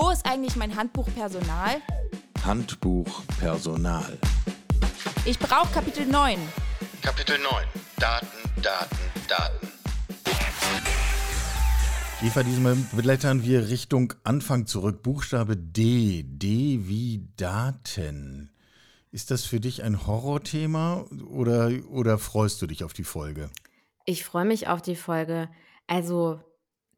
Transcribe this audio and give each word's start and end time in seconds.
Wo 0.00 0.10
ist 0.10 0.24
eigentlich 0.26 0.54
mein 0.54 0.76
Handbuch 0.76 1.08
Personal? 1.12 1.82
Handbuch 2.44 3.24
Personal. 3.40 4.16
Ich 5.24 5.36
brauche 5.40 5.74
Kapitel 5.74 6.06
9. 6.06 6.38
Kapitel 7.02 7.36
9. 7.36 7.52
Daten, 7.98 8.26
Daten, 8.62 8.96
Daten. 9.26 9.68
Eva, 12.22 12.44
diesmal 12.44 12.76
blättern 12.92 13.42
wir 13.42 13.70
Richtung 13.70 14.14
Anfang 14.22 14.66
zurück. 14.66 15.02
Buchstabe 15.02 15.56
D. 15.56 16.22
D 16.22 16.78
wie 16.84 17.28
Daten. 17.36 18.52
Ist 19.10 19.32
das 19.32 19.46
für 19.46 19.58
dich 19.58 19.82
ein 19.82 20.06
Horrorthema 20.06 21.06
oder, 21.28 21.72
oder 21.90 22.18
freust 22.18 22.62
du 22.62 22.68
dich 22.68 22.84
auf 22.84 22.92
die 22.92 23.02
Folge? 23.02 23.50
Ich 24.04 24.22
freue 24.22 24.44
mich 24.44 24.68
auf 24.68 24.80
die 24.80 24.94
Folge. 24.94 25.48
Also 25.88 26.38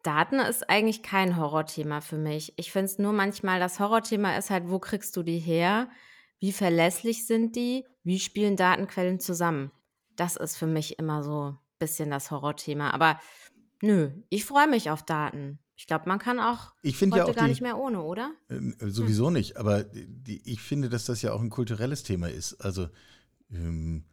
Daten 0.02 0.38
ist 0.38 0.68
eigentlich 0.70 1.02
kein 1.02 1.36
Horrorthema 1.36 2.00
für 2.00 2.16
mich. 2.16 2.54
Ich 2.56 2.72
finde 2.72 2.86
es 2.86 2.98
nur 2.98 3.12
manchmal, 3.12 3.60
das 3.60 3.80
Horrorthema 3.80 4.36
ist 4.36 4.50
halt, 4.50 4.68
wo 4.68 4.78
kriegst 4.78 5.16
du 5.16 5.22
die 5.22 5.38
her? 5.38 5.88
Wie 6.38 6.52
verlässlich 6.52 7.26
sind 7.26 7.54
die? 7.56 7.84
Wie 8.02 8.18
spielen 8.18 8.56
Datenquellen 8.56 9.20
zusammen? 9.20 9.70
Das 10.16 10.36
ist 10.36 10.56
für 10.56 10.66
mich 10.66 10.98
immer 10.98 11.22
so 11.22 11.50
ein 11.50 11.58
bisschen 11.78 12.10
das 12.10 12.30
Horrorthema. 12.30 12.90
Aber 12.90 13.20
nö, 13.82 14.10
ich 14.30 14.44
freue 14.44 14.68
mich 14.68 14.90
auf 14.90 15.02
Daten. 15.02 15.58
Ich 15.76 15.86
glaube, 15.86 16.08
man 16.08 16.18
kann 16.18 16.40
auch 16.40 16.74
ich 16.82 17.00
heute 17.00 17.16
ja 17.16 17.24
auch 17.24 17.34
gar 17.34 17.44
die, 17.44 17.50
nicht 17.50 17.62
mehr 17.62 17.78
ohne, 17.78 18.02
oder? 18.02 18.32
Äh, 18.48 18.90
sowieso 18.90 19.26
hm. 19.26 19.34
nicht, 19.34 19.56
aber 19.56 19.84
die, 19.84 20.42
ich 20.44 20.60
finde, 20.60 20.88
dass 20.88 21.06
das 21.06 21.22
ja 21.22 21.32
auch 21.32 21.40
ein 21.40 21.50
kulturelles 21.50 22.02
Thema 22.02 22.28
ist. 22.28 22.54
Also 22.60 22.88
ähm, 23.50 24.04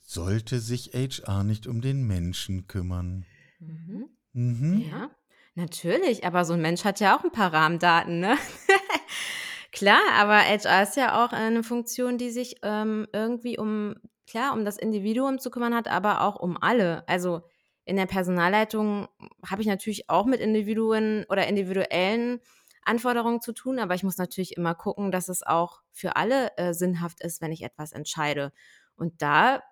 sollte 0.00 0.60
sich 0.60 0.92
HR 0.94 1.44
nicht 1.44 1.66
um 1.66 1.80
den 1.80 2.06
Menschen 2.06 2.66
kümmern? 2.66 3.24
Mhm. 3.60 4.08
Mhm. 4.34 4.90
Ja, 4.90 5.10
natürlich, 5.54 6.24
aber 6.24 6.44
so 6.44 6.54
ein 6.54 6.60
Mensch 6.62 6.84
hat 6.84 7.00
ja 7.00 7.16
auch 7.16 7.24
ein 7.24 7.32
paar 7.32 7.52
Rahmendaten, 7.52 8.20
ne? 8.20 8.36
Klar, 9.72 10.00
aber 10.14 10.36
HR 10.38 10.82
ist 10.82 10.96
ja 10.96 11.24
auch 11.24 11.32
eine 11.32 11.62
Funktion, 11.62 12.18
die 12.18 12.30
sich 12.30 12.56
ähm, 12.62 13.06
irgendwie 13.12 13.58
um, 13.58 13.94
klar, 14.26 14.52
um 14.54 14.64
das 14.64 14.78
Individuum 14.78 15.38
zu 15.38 15.50
kümmern 15.50 15.74
hat, 15.74 15.88
aber 15.88 16.22
auch 16.22 16.36
um 16.36 16.56
alle. 16.60 17.06
Also 17.08 17.42
in 17.84 17.96
der 17.96 18.06
Personalleitung 18.06 19.08
habe 19.46 19.62
ich 19.62 19.68
natürlich 19.68 20.10
auch 20.10 20.26
mit 20.26 20.40
Individuen 20.40 21.24
oder 21.28 21.46
individuellen 21.46 22.40
Anforderungen 22.82 23.40
zu 23.40 23.52
tun, 23.52 23.78
aber 23.78 23.94
ich 23.94 24.02
muss 24.02 24.16
natürlich 24.18 24.56
immer 24.56 24.74
gucken, 24.74 25.10
dass 25.10 25.28
es 25.28 25.42
auch 25.42 25.80
für 25.92 26.16
alle 26.16 26.56
äh, 26.56 26.72
sinnhaft 26.72 27.20
ist, 27.22 27.40
wenn 27.42 27.52
ich 27.52 27.62
etwas 27.62 27.92
entscheide. 27.92 28.52
Und 28.96 29.20
da 29.22 29.62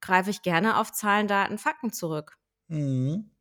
greife 0.00 0.30
ich 0.30 0.42
gerne 0.42 0.78
auf 0.78 0.92
Zahlen, 0.92 1.28
Daten, 1.28 1.58
Fakten 1.58 1.92
zurück. 1.92 2.36
Mhm 2.68 3.33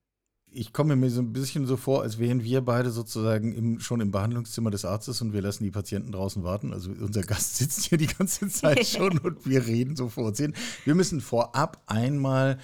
ich 0.54 0.72
komme 0.72 0.96
mir 0.96 1.10
so 1.10 1.22
ein 1.22 1.34
bisschen 1.34 1.66
so 1.66 1.78
vor, 1.78 2.04
als 2.04 2.20
wären 2.20 2.44
wir 2.44 2.62
beide 2.62 2.92
sozusagen 2.92 3.54
im, 3.54 3.80
schon 3.80 4.02
im 4.02 4.12
Behandlungszimmer 4.12 4.72
des 4.72 4.86
Arztes 4.86 5.22
und 5.22 5.34
wir 5.34 5.42
lassen 5.42 5.64
die 5.64 5.72
Patienten 5.72 6.12
draußen 6.12 6.44
warten. 6.44 6.74
Also 6.74 6.92
unser 6.92 7.24
Gast 7.24 7.56
sitzt 7.58 7.86
hier 7.86 7.98
die 7.98 8.08
ganze 8.08 8.48
Zeit 8.48 8.86
schon 8.88 9.18
und 9.20 9.46
wir 9.48 9.66
reden 9.66 9.96
so 9.96 10.10
vor 10.10 10.26
uns 10.26 10.38
hin. 10.38 10.54
Wir 10.86 10.96
müssen 10.96 11.22
vorab 11.22 11.82
einmal 11.88 12.60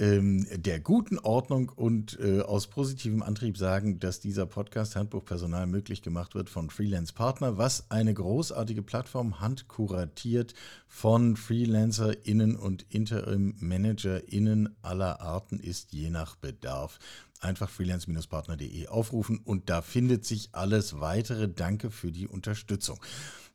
ähm, 0.00 0.46
der 0.50 0.80
guten 0.80 1.18
Ordnung 1.18 1.68
und 1.68 2.18
äh, 2.18 2.40
aus 2.40 2.66
positivem 2.66 3.22
Antrieb 3.22 3.58
sagen, 3.58 4.00
dass 4.00 4.18
dieser 4.18 4.46
Podcast 4.46 4.96
Handbuch 4.96 5.24
Personal 5.24 5.66
möglich 5.66 6.02
gemacht 6.02 6.34
wird 6.34 6.48
von 6.48 6.70
Freelance 6.70 7.12
Partner, 7.12 7.58
was 7.58 7.90
eine 7.90 8.14
großartige 8.14 8.82
Plattform 8.82 9.40
handkuratiert 9.40 10.54
von 10.88 11.36
FreelancerInnen 11.36 12.56
und 12.56 12.86
Interim-ManagerInnen 12.88 14.74
aller 14.82 15.20
Arten 15.20 15.60
ist, 15.60 15.92
je 15.92 16.10
nach 16.10 16.34
Bedarf 16.36 16.98
einfach 17.40 17.70
freelance-partner.de 17.70 18.88
aufrufen 18.88 19.38
und 19.38 19.70
da 19.70 19.82
findet 19.82 20.24
sich 20.24 20.50
alles 20.52 21.00
weitere. 21.00 21.48
Danke 21.48 21.90
für 21.90 22.12
die 22.12 22.26
Unterstützung. 22.26 22.98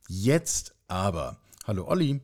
Jetzt 0.08 0.76
aber, 0.88 1.40
hallo 1.66 1.88
Olli. 1.88 2.22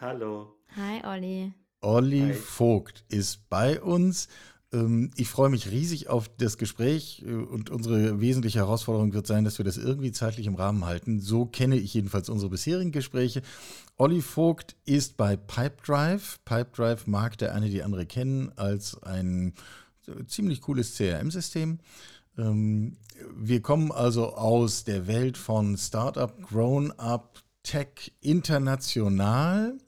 Hallo. 0.00 0.56
Hi 0.76 1.04
Olli. 1.04 1.65
Olli 1.80 2.20
Hi. 2.20 2.32
Vogt 2.32 3.04
ist 3.08 3.48
bei 3.48 3.80
uns. 3.80 4.28
Ähm, 4.72 5.10
ich 5.16 5.28
freue 5.28 5.50
mich 5.50 5.70
riesig 5.70 6.08
auf 6.08 6.28
das 6.28 6.58
Gespräch 6.58 7.24
äh, 7.26 7.32
und 7.32 7.70
unsere 7.70 8.20
wesentliche 8.20 8.58
Herausforderung 8.58 9.12
wird 9.12 9.26
sein, 9.26 9.44
dass 9.44 9.58
wir 9.58 9.64
das 9.64 9.76
irgendwie 9.76 10.12
zeitlich 10.12 10.46
im 10.46 10.54
Rahmen 10.54 10.84
halten. 10.84 11.20
So 11.20 11.46
kenne 11.46 11.76
ich 11.76 11.94
jedenfalls 11.94 12.28
unsere 12.28 12.50
bisherigen 12.50 12.92
Gespräche. 12.92 13.42
Olli 13.96 14.22
Vogt 14.22 14.76
ist 14.84 15.16
bei 15.16 15.36
Pipedrive. 15.36 16.38
Pipedrive 16.44 17.08
mag 17.08 17.38
der 17.38 17.54
eine 17.54 17.70
die 17.70 17.82
andere 17.82 18.06
kennen 18.06 18.52
als 18.56 19.02
ein 19.02 19.54
ziemlich 20.26 20.60
cooles 20.60 20.96
CRM-System. 20.96 21.78
Ähm, 22.38 22.96
wir 23.36 23.62
kommen 23.62 23.92
also 23.92 24.34
aus 24.34 24.84
der 24.84 25.06
Welt 25.06 25.38
von 25.38 25.76
Startup, 25.76 26.34
Grown-up, 26.42 27.42
Tech, 27.62 28.12
international 28.20 29.78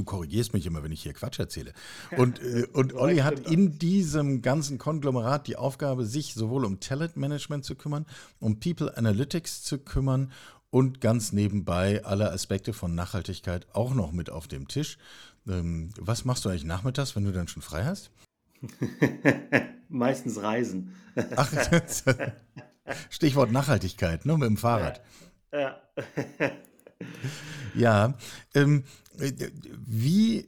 Du 0.00 0.04
korrigierst 0.04 0.54
mich 0.54 0.64
immer, 0.64 0.82
wenn 0.82 0.92
ich 0.92 1.02
hier 1.02 1.12
Quatsch 1.12 1.38
erzähle. 1.38 1.74
Und, 2.16 2.40
äh, 2.40 2.66
und 2.72 2.94
Olli 2.94 3.18
hat 3.18 3.40
in 3.40 3.78
diesem 3.78 4.40
ganzen 4.40 4.78
Konglomerat 4.78 5.46
die 5.46 5.56
Aufgabe, 5.56 6.06
sich 6.06 6.32
sowohl 6.32 6.64
um 6.64 6.80
Talent 6.80 7.18
Management 7.18 7.66
zu 7.66 7.74
kümmern, 7.74 8.06
um 8.38 8.58
People 8.60 8.96
Analytics 8.96 9.62
zu 9.62 9.76
kümmern 9.76 10.32
und 10.70 11.02
ganz 11.02 11.32
nebenbei 11.32 12.02
alle 12.02 12.32
Aspekte 12.32 12.72
von 12.72 12.94
Nachhaltigkeit 12.94 13.66
auch 13.74 13.92
noch 13.92 14.10
mit 14.12 14.30
auf 14.30 14.48
dem 14.48 14.68
Tisch. 14.68 14.96
Ähm, 15.46 15.90
was 15.98 16.24
machst 16.24 16.46
du 16.46 16.48
eigentlich 16.48 16.64
nachmittags, 16.64 17.14
wenn 17.14 17.24
du 17.24 17.32
dann 17.32 17.48
schon 17.48 17.62
frei 17.62 17.84
hast? 17.84 18.10
Meistens 19.90 20.40
Reisen. 20.40 20.94
Ach, 21.36 21.52
Stichwort 23.10 23.52
Nachhaltigkeit, 23.52 24.24
ne, 24.24 24.38
mit 24.38 24.48
dem 24.48 24.56
Fahrrad. 24.56 25.02
Ja. 25.52 25.78
ja. 26.38 26.50
Ja, 27.74 28.14
ähm, 28.54 28.84
wie, 29.86 30.46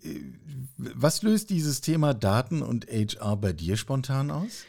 was 0.77 1.23
löst 1.23 1.51
dieses 1.51 1.81
Thema 1.81 2.15
Daten 2.15 2.63
und 2.63 2.87
HR 2.87 3.37
bei 3.37 3.53
dir 3.53 3.77
spontan 3.77 4.31
aus? 4.31 4.65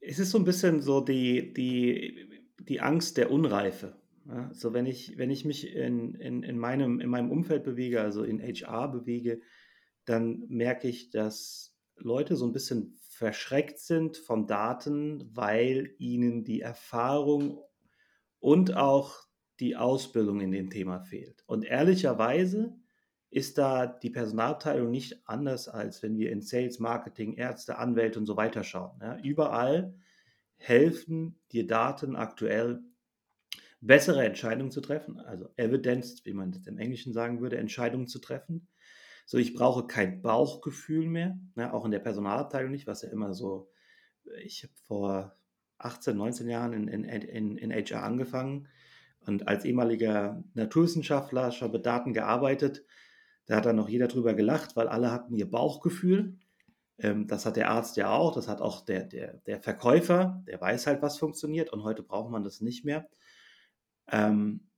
Es 0.00 0.18
ist 0.18 0.30
so 0.30 0.38
ein 0.38 0.44
bisschen 0.44 0.80
so 0.80 1.00
die, 1.00 1.52
die, 1.52 2.28
die 2.58 2.80
Angst 2.80 3.16
der 3.16 3.30
Unreife. 3.30 3.96
Ja, 4.26 4.50
so 4.52 4.74
wenn 4.74 4.84
ich, 4.84 5.16
wenn 5.16 5.30
ich 5.30 5.44
mich 5.44 5.74
in, 5.74 6.14
in, 6.14 6.42
in, 6.42 6.58
meinem, 6.58 7.00
in 7.00 7.08
meinem 7.08 7.30
Umfeld 7.30 7.64
bewege, 7.64 8.02
also 8.02 8.24
in 8.24 8.40
HR 8.40 8.88
bewege, 8.88 9.40
dann 10.04 10.44
merke 10.48 10.88
ich, 10.88 11.10
dass 11.10 11.74
Leute 11.96 12.36
so 12.36 12.46
ein 12.46 12.52
bisschen 12.52 12.98
verschreckt 13.08 13.78
sind 13.78 14.16
von 14.16 14.46
Daten, 14.46 15.30
weil 15.34 15.94
ihnen 15.98 16.44
die 16.44 16.60
Erfahrung 16.60 17.62
und 18.38 18.76
auch 18.76 19.27
die 19.60 19.76
Ausbildung 19.76 20.40
in 20.40 20.52
dem 20.52 20.70
Thema 20.70 21.00
fehlt. 21.00 21.42
Und 21.46 21.64
ehrlicherweise 21.64 22.74
ist 23.30 23.58
da 23.58 23.86
die 23.86 24.10
Personalabteilung 24.10 24.90
nicht 24.90 25.28
anders, 25.28 25.68
als 25.68 26.02
wenn 26.02 26.16
wir 26.16 26.30
in 26.30 26.40
Sales, 26.40 26.78
Marketing, 26.78 27.34
Ärzte, 27.34 27.78
Anwälte 27.78 28.18
und 28.18 28.26
so 28.26 28.36
weiter 28.36 28.64
schauen. 28.64 28.98
Ja, 29.02 29.18
überall 29.18 29.94
helfen 30.56 31.38
dir 31.52 31.66
Daten 31.66 32.16
aktuell, 32.16 32.80
bessere 33.80 34.24
Entscheidungen 34.24 34.70
zu 34.70 34.80
treffen, 34.80 35.20
also 35.20 35.50
Evidence, 35.56 36.24
wie 36.24 36.32
man 36.32 36.50
das 36.50 36.66
im 36.66 36.78
Englischen 36.78 37.12
sagen 37.12 37.40
würde, 37.40 37.58
Entscheidungen 37.58 38.08
zu 38.08 38.18
treffen. 38.18 38.66
So, 39.24 39.38
ich 39.38 39.54
brauche 39.54 39.86
kein 39.86 40.22
Bauchgefühl 40.22 41.06
mehr, 41.06 41.38
ne, 41.54 41.72
auch 41.72 41.84
in 41.84 41.90
der 41.90 41.98
Personalabteilung 41.98 42.70
nicht, 42.70 42.86
was 42.86 43.02
ja 43.02 43.10
immer 43.10 43.34
so, 43.34 43.70
ich 44.42 44.64
habe 44.64 44.72
vor 44.86 45.36
18, 45.78 46.16
19 46.16 46.48
Jahren 46.48 46.72
in, 46.72 46.88
in, 46.88 47.04
in, 47.04 47.56
in 47.56 47.70
HR 47.70 48.02
angefangen 48.02 48.68
und 49.28 49.46
als 49.46 49.64
ehemaliger 49.66 50.42
Naturwissenschaftler, 50.54 51.52
schon 51.52 51.70
mit 51.70 51.84
Daten 51.84 52.14
gearbeitet, 52.14 52.84
da 53.44 53.56
hat 53.56 53.66
dann 53.66 53.76
noch 53.76 53.88
jeder 53.88 54.08
drüber 54.08 54.32
gelacht, 54.32 54.74
weil 54.74 54.88
alle 54.88 55.10
hatten 55.10 55.34
ihr 55.34 55.50
Bauchgefühl. 55.50 56.38
Ähm, 56.98 57.26
das 57.28 57.44
hat 57.44 57.56
der 57.56 57.70
Arzt 57.70 57.98
ja 57.98 58.10
auch, 58.10 58.34
das 58.34 58.48
hat 58.48 58.62
auch 58.62 58.84
der, 58.86 59.04
der, 59.04 59.34
der 59.46 59.60
Verkäufer, 59.60 60.42
der 60.46 60.60
weiß 60.60 60.86
halt, 60.86 61.02
was 61.02 61.18
funktioniert 61.18 61.70
und 61.72 61.84
heute 61.84 62.02
braucht 62.02 62.30
man 62.30 62.42
das 62.42 62.62
nicht 62.62 62.86
mehr. 62.86 63.06
Ähm, 64.10 64.68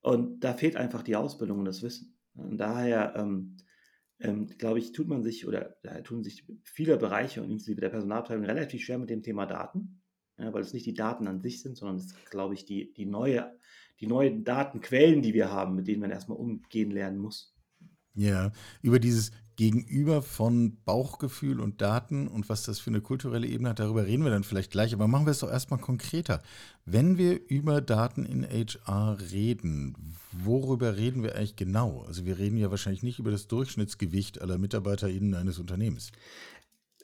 und 0.00 0.44
da 0.44 0.54
fehlt 0.54 0.76
einfach 0.76 1.02
die 1.02 1.16
Ausbildung 1.16 1.58
und 1.58 1.64
das 1.64 1.82
Wissen. 1.82 2.16
Und 2.34 2.56
daher, 2.56 3.14
ähm, 3.16 3.56
glaube 4.58 4.78
ich, 4.78 4.92
tut 4.92 5.08
man 5.08 5.22
sich 5.22 5.46
oder 5.46 5.76
tun 6.04 6.22
sich 6.22 6.44
viele 6.62 6.96
Bereiche 6.96 7.40
und 7.40 7.50
inklusive 7.50 7.80
der 7.80 7.90
Personalabteilung 7.90 8.44
relativ 8.44 8.82
schwer 8.82 8.98
mit 8.98 9.10
dem 9.10 9.22
Thema 9.22 9.46
Daten, 9.46 10.02
weil 10.36 10.62
es 10.62 10.72
nicht 10.72 10.86
die 10.86 10.94
Daten 10.94 11.28
an 11.28 11.40
sich 11.40 11.62
sind, 11.62 11.76
sondern 11.76 11.98
es 11.98 12.06
ist, 12.06 12.30
glaube 12.30 12.54
ich, 12.54 12.64
die, 12.64 12.92
die 12.94 13.06
neue 13.06 13.56
die 14.00 14.06
neuen 14.06 14.44
Datenquellen, 14.44 15.22
die 15.22 15.34
wir 15.34 15.50
haben, 15.50 15.74
mit 15.74 15.88
denen 15.88 16.00
man 16.00 16.10
erstmal 16.10 16.38
umgehen 16.38 16.90
lernen 16.90 17.18
muss. 17.18 17.54
Ja, 18.14 18.52
über 18.82 18.98
dieses 18.98 19.30
Gegenüber 19.58 20.22
von 20.22 20.78
Bauchgefühl 20.84 21.60
und 21.60 21.80
Daten 21.80 22.28
und 22.28 22.48
was 22.48 22.62
das 22.62 22.78
für 22.78 22.90
eine 22.90 23.00
kulturelle 23.00 23.46
Ebene 23.46 23.70
hat, 23.70 23.80
darüber 23.80 24.06
reden 24.06 24.22
wir 24.22 24.30
dann 24.30 24.44
vielleicht 24.44 24.70
gleich. 24.70 24.94
Aber 24.94 25.08
machen 25.08 25.26
wir 25.26 25.32
es 25.32 25.40
doch 25.40 25.50
erstmal 25.50 25.80
konkreter. 25.80 26.42
Wenn 26.84 27.18
wir 27.18 27.40
über 27.48 27.80
Daten 27.80 28.24
in 28.24 28.44
HR 28.44 29.18
reden, 29.32 29.96
worüber 30.30 30.96
reden 30.96 31.24
wir 31.24 31.34
eigentlich 31.34 31.56
genau? 31.56 32.04
Also 32.06 32.24
wir 32.24 32.38
reden 32.38 32.56
ja 32.56 32.70
wahrscheinlich 32.70 33.02
nicht 33.02 33.18
über 33.18 33.32
das 33.32 33.48
Durchschnittsgewicht 33.48 34.40
aller 34.40 34.58
MitarbeiterInnen 34.58 35.34
eines 35.34 35.58
Unternehmens. 35.58 36.12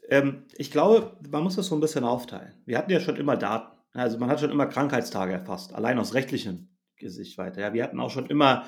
Ähm, 0.08 0.44
ich 0.56 0.70
glaube, 0.70 1.16
man 1.28 1.42
muss 1.42 1.56
das 1.56 1.66
so 1.66 1.74
ein 1.74 1.80
bisschen 1.80 2.04
aufteilen. 2.04 2.54
Wir 2.66 2.78
hatten 2.78 2.92
ja 2.92 3.00
schon 3.00 3.16
immer 3.16 3.36
Daten. 3.36 3.76
Also 3.94 4.18
man 4.18 4.28
hat 4.28 4.38
schon 4.38 4.50
immer 4.50 4.66
Krankheitstage 4.66 5.32
erfasst, 5.32 5.72
allein 5.72 5.98
aus 5.98 6.14
rechtlichen 6.14 6.73
Sichtweite. 7.00 7.60
Ja, 7.60 7.72
wir 7.72 7.82
hatten 7.82 8.00
auch 8.00 8.10
schon 8.10 8.26
immer, 8.26 8.66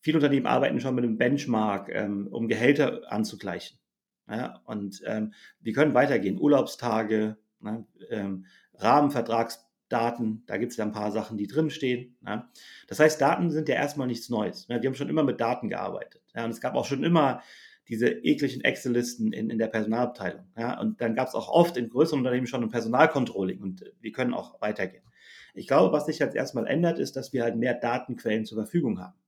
viele 0.00 0.18
Unternehmen 0.18 0.46
arbeiten 0.46 0.80
schon 0.80 0.94
mit 0.94 1.04
einem 1.04 1.18
Benchmark, 1.18 1.88
ähm, 1.90 2.28
um 2.28 2.48
Gehälter 2.48 3.10
anzugleichen. 3.12 3.78
Ja, 4.28 4.60
und 4.64 5.02
ähm, 5.06 5.32
wir 5.60 5.72
können 5.72 5.94
weitergehen. 5.94 6.38
Urlaubstage, 6.38 7.38
ne, 7.60 7.86
ähm, 8.10 8.44
Rahmenvertragsdaten, 8.74 10.44
da 10.46 10.56
gibt 10.58 10.72
es 10.72 10.78
ja 10.78 10.84
ein 10.84 10.92
paar 10.92 11.10
Sachen, 11.12 11.38
die 11.38 11.46
drinstehen. 11.46 12.16
Ne? 12.20 12.46
Das 12.88 13.00
heißt, 13.00 13.20
Daten 13.20 13.50
sind 13.50 13.68
ja 13.68 13.76
erstmal 13.76 14.06
nichts 14.06 14.28
Neues. 14.28 14.68
Ne? 14.68 14.82
Wir 14.82 14.88
haben 14.88 14.94
schon 14.94 15.08
immer 15.08 15.24
mit 15.24 15.40
Daten 15.40 15.68
gearbeitet. 15.68 16.22
Ja? 16.34 16.44
Und 16.44 16.50
es 16.50 16.60
gab 16.60 16.74
auch 16.74 16.84
schon 16.84 17.04
immer 17.04 17.42
diese 17.88 18.08
ekligen 18.08 18.60
Excel-Listen 18.60 19.32
in, 19.32 19.48
in 19.48 19.58
der 19.58 19.68
Personalabteilung. 19.68 20.46
Ja? 20.56 20.78
Und 20.78 21.00
dann 21.00 21.14
gab 21.14 21.28
es 21.28 21.34
auch 21.34 21.48
oft 21.48 21.76
in 21.76 21.88
größeren 21.88 22.20
Unternehmen 22.20 22.46
schon 22.46 22.62
ein 22.62 22.68
Personalcontrolling 22.68 23.62
und 23.62 23.84
wir 24.00 24.12
können 24.12 24.34
auch 24.34 24.60
weitergehen. 24.60 25.02
Ich 25.58 25.66
glaube, 25.66 25.92
was 25.92 26.06
sich 26.06 26.18
jetzt 26.18 26.36
erstmal 26.36 26.66
ändert, 26.66 26.98
ist, 26.98 27.16
dass 27.16 27.32
wir 27.32 27.42
halt 27.42 27.56
mehr 27.56 27.74
Datenquellen 27.74 28.44
zur 28.44 28.58
Verfügung 28.58 29.00
haben. 29.00 29.18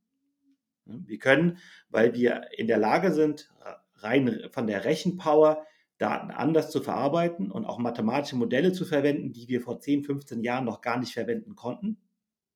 Wir 0.87 1.19
können, 1.19 1.59
weil 1.88 2.15
wir 2.15 2.49
in 2.56 2.67
der 2.67 2.79
Lage 2.79 3.12
sind, 3.12 3.53
rein 3.97 4.49
von 4.50 4.67
der 4.67 4.85
Rechenpower 4.85 5.65
Daten 5.99 6.31
anders 6.31 6.71
zu 6.71 6.81
verarbeiten 6.81 7.50
und 7.50 7.67
auch 7.67 7.79
mathematische 7.79 8.37
Modelle 8.37 8.73
zu 8.73 8.87
verwenden, 8.87 9.32
die 9.32 9.49
wir 9.49 9.61
vor 9.61 9.81
10, 9.81 10.05
15 10.05 10.43
Jahren 10.43 10.65
noch 10.65 10.81
gar 10.81 10.99
nicht 10.99 11.12
verwenden 11.12 11.55
konnten 11.55 11.99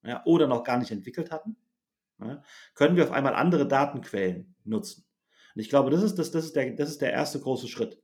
ja, 0.03 0.23
oder 0.25 0.47
noch 0.47 0.65
gar 0.65 0.79
nicht 0.79 0.91
entwickelt 0.91 1.31
hatten, 1.31 1.57
ja, 2.21 2.43
können 2.75 2.97
wir 2.97 3.05
auf 3.05 3.13
einmal 3.13 3.35
andere 3.35 3.69
Datenquellen 3.69 4.55
nutzen. 4.65 5.05
Und 5.55 5.61
ich 5.61 5.69
glaube, 5.69 5.91
das 5.91 6.03
ist, 6.03 6.19
das, 6.19 6.31
das, 6.31 6.47
ist 6.47 6.57
der, 6.57 6.73
das 6.73 6.89
ist 6.89 7.03
der 7.03 7.13
erste 7.13 7.39
große 7.39 7.69
Schritt. 7.69 8.01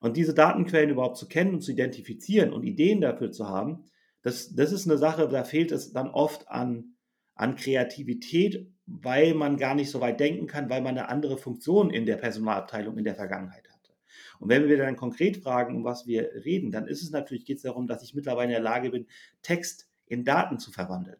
Und 0.00 0.16
diese 0.16 0.32
Datenquellen 0.34 0.90
überhaupt 0.90 1.18
zu 1.18 1.28
kennen 1.28 1.54
und 1.54 1.60
zu 1.60 1.72
identifizieren 1.72 2.52
und 2.52 2.64
Ideen 2.64 3.02
dafür 3.02 3.30
zu 3.30 3.48
haben, 3.48 3.84
das, 4.22 4.54
das 4.54 4.72
ist 4.72 4.88
eine 4.88 4.98
Sache, 4.98 5.28
da 5.28 5.44
fehlt 5.44 5.72
es 5.72 5.92
dann 5.92 6.08
oft 6.08 6.48
an, 6.48 6.94
an 7.34 7.56
Kreativität, 7.56 8.68
weil 8.86 9.34
man 9.34 9.56
gar 9.56 9.74
nicht 9.74 9.90
so 9.90 10.00
weit 10.00 10.20
denken 10.20 10.46
kann, 10.46 10.70
weil 10.70 10.80
man 10.80 10.96
eine 10.96 11.08
andere 11.08 11.36
Funktion 11.36 11.90
in 11.90 12.06
der 12.06 12.16
Personalabteilung 12.16 12.98
in 12.98 13.04
der 13.04 13.14
Vergangenheit 13.14 13.68
hatte. 13.68 13.92
Und 14.38 14.48
wenn 14.48 14.68
wir 14.68 14.76
dann 14.76 14.96
konkret 14.96 15.38
fragen, 15.38 15.76
um 15.76 15.84
was 15.84 16.06
wir 16.06 16.30
reden, 16.44 16.70
dann 16.70 16.86
ist 16.86 17.02
es 17.02 17.10
natürlich, 17.10 17.44
geht 17.44 17.58
es 17.58 17.62
darum, 17.62 17.86
dass 17.86 18.02
ich 18.02 18.14
mittlerweile 18.14 18.46
in 18.46 18.50
der 18.52 18.60
Lage 18.60 18.90
bin, 18.90 19.06
Text 19.42 19.88
in 20.06 20.24
Daten 20.24 20.58
zu 20.58 20.72
verwandeln. 20.72 21.18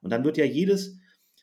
Und 0.00 0.10
dann 0.10 0.24
wird 0.24 0.36
ja 0.36 0.44
jedes, 0.44 0.98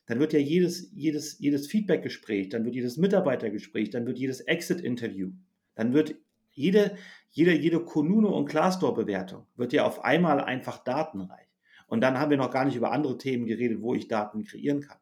dann 0.05 0.19
wird 0.19 0.33
ja 0.33 0.39
jedes, 0.39 0.91
jedes, 0.93 1.39
jedes 1.39 1.67
Feedback-Gespräch, 1.67 2.49
dann 2.49 2.65
wird 2.65 2.75
jedes 2.75 2.97
Mitarbeitergespräch, 2.97 3.89
dann 3.89 4.05
wird 4.05 4.17
jedes 4.17 4.41
Exit-Interview, 4.41 5.31
dann 5.75 5.93
wird 5.93 6.15
jede, 6.51 6.97
jede, 7.29 7.53
jede 7.53 7.79
Konuno- 7.79 8.35
und 8.35 8.49
Glassdoor-Bewertung 8.49 9.45
wird 9.55 9.73
ja 9.73 9.85
auf 9.85 10.03
einmal 10.03 10.41
einfach 10.41 10.83
datenreich. 10.83 11.47
Und 11.87 12.01
dann 12.01 12.19
haben 12.19 12.29
wir 12.29 12.37
noch 12.37 12.51
gar 12.51 12.65
nicht 12.65 12.75
über 12.75 12.91
andere 12.91 13.17
Themen 13.17 13.45
geredet, 13.45 13.81
wo 13.81 13.95
ich 13.95 14.07
Daten 14.07 14.43
kreieren 14.43 14.81
kann. 14.81 14.99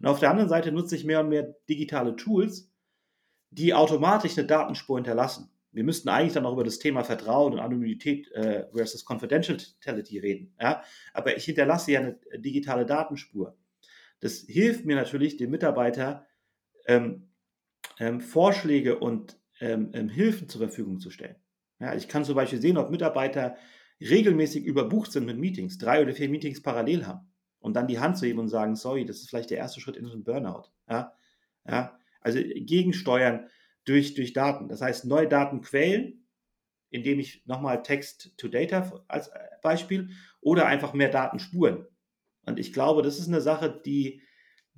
Und 0.00 0.06
auf 0.06 0.20
der 0.20 0.30
anderen 0.30 0.48
Seite 0.48 0.72
nutze 0.72 0.96
ich 0.96 1.04
mehr 1.04 1.20
und 1.20 1.28
mehr 1.28 1.54
digitale 1.68 2.16
Tools, 2.16 2.70
die 3.50 3.72
automatisch 3.72 4.36
eine 4.36 4.46
Datenspur 4.46 4.98
hinterlassen. 4.98 5.50
Wir 5.72 5.84
müssten 5.84 6.08
eigentlich 6.08 6.32
dann 6.32 6.46
auch 6.46 6.52
über 6.52 6.64
das 6.64 6.78
Thema 6.78 7.04
Vertrauen 7.04 7.52
und 7.52 7.60
Anonymität 7.60 8.30
äh, 8.32 8.66
versus 8.72 9.04
Confidentiality 9.04 10.18
reden. 10.18 10.54
Ja? 10.60 10.82
Aber 11.12 11.36
ich 11.36 11.44
hinterlasse 11.44 11.92
ja 11.92 12.00
eine 12.00 12.18
digitale 12.36 12.84
Datenspur. 12.84 13.56
Das 14.20 14.40
hilft 14.40 14.84
mir 14.84 14.96
natürlich, 14.96 15.36
dem 15.36 15.50
Mitarbeiter 15.50 16.26
ähm, 16.86 17.28
ähm, 17.98 18.20
Vorschläge 18.20 18.98
und 18.98 19.38
ähm, 19.60 19.90
ähm 19.92 20.08
Hilfen 20.08 20.48
zur 20.48 20.60
Verfügung 20.60 21.00
zu 21.00 21.10
stellen. 21.10 21.36
Ja, 21.80 21.94
ich 21.94 22.08
kann 22.08 22.24
zum 22.24 22.34
Beispiel 22.34 22.60
sehen, 22.60 22.76
ob 22.76 22.90
Mitarbeiter 22.90 23.56
regelmäßig 24.00 24.64
überbucht 24.64 25.12
sind 25.12 25.26
mit 25.26 25.38
Meetings, 25.38 25.78
drei 25.78 26.02
oder 26.02 26.14
vier 26.14 26.28
Meetings 26.28 26.62
parallel 26.62 27.06
haben 27.06 27.32
und 27.60 27.74
dann 27.74 27.88
die 27.88 27.98
Hand 27.98 28.18
zu 28.18 28.26
heben 28.26 28.38
und 28.38 28.48
sagen, 28.48 28.76
sorry, 28.76 29.04
das 29.04 29.18
ist 29.18 29.28
vielleicht 29.28 29.50
der 29.50 29.58
erste 29.58 29.80
Schritt 29.80 29.96
in 29.96 30.06
so 30.06 30.12
einen 30.12 30.24
Burnout. 30.24 30.70
Ja? 30.88 31.12
Ja? 31.66 31.98
Also 32.20 32.40
gegensteuern 32.40 33.48
durch, 33.84 34.14
durch 34.14 34.32
Daten. 34.32 34.68
Das 34.68 34.80
heißt, 34.82 35.06
neue 35.06 35.28
Datenquellen, 35.28 36.26
indem 36.90 37.18
ich 37.18 37.44
nochmal 37.46 37.82
Text 37.82 38.36
to 38.36 38.48
Data 38.48 39.04
als 39.08 39.30
Beispiel 39.62 40.10
oder 40.40 40.66
einfach 40.66 40.94
mehr 40.94 41.10
Datenspuren. 41.10 41.86
Und 42.42 42.58
ich 42.58 42.72
glaube, 42.72 43.02
das 43.02 43.18
ist 43.18 43.28
eine 43.28 43.40
Sache, 43.40 43.80
die, 43.84 44.22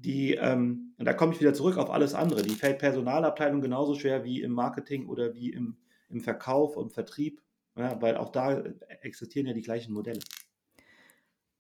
die 0.03 0.35
ähm, 0.35 0.95
und 0.99 1.05
da 1.05 1.13
komme 1.13 1.33
ich 1.33 1.41
wieder 1.41 1.55
zurück 1.55 1.77
auf 1.77 1.91
alles 1.91 2.15
andere, 2.15 2.43
die 2.43 2.55
fällt 2.55 2.79
Personalabteilung 2.79 3.61
genauso 3.61 3.95
schwer 3.95 4.25
wie 4.25 4.43
im 4.43 4.53
Marketing 4.53 5.09
oder 5.09 5.35
wie 5.35 5.51
im, 5.51 5.77
im 6.09 6.21
Verkauf 6.21 6.77
und 6.77 6.93
Vertrieb, 6.93 7.41
ja, 7.77 8.01
weil 8.01 8.17
auch 8.17 8.31
da 8.31 8.63
existieren 9.03 9.47
ja 9.47 9.53
die 9.53 9.63
gleichen 9.63 9.93
Modelle. 9.93 10.21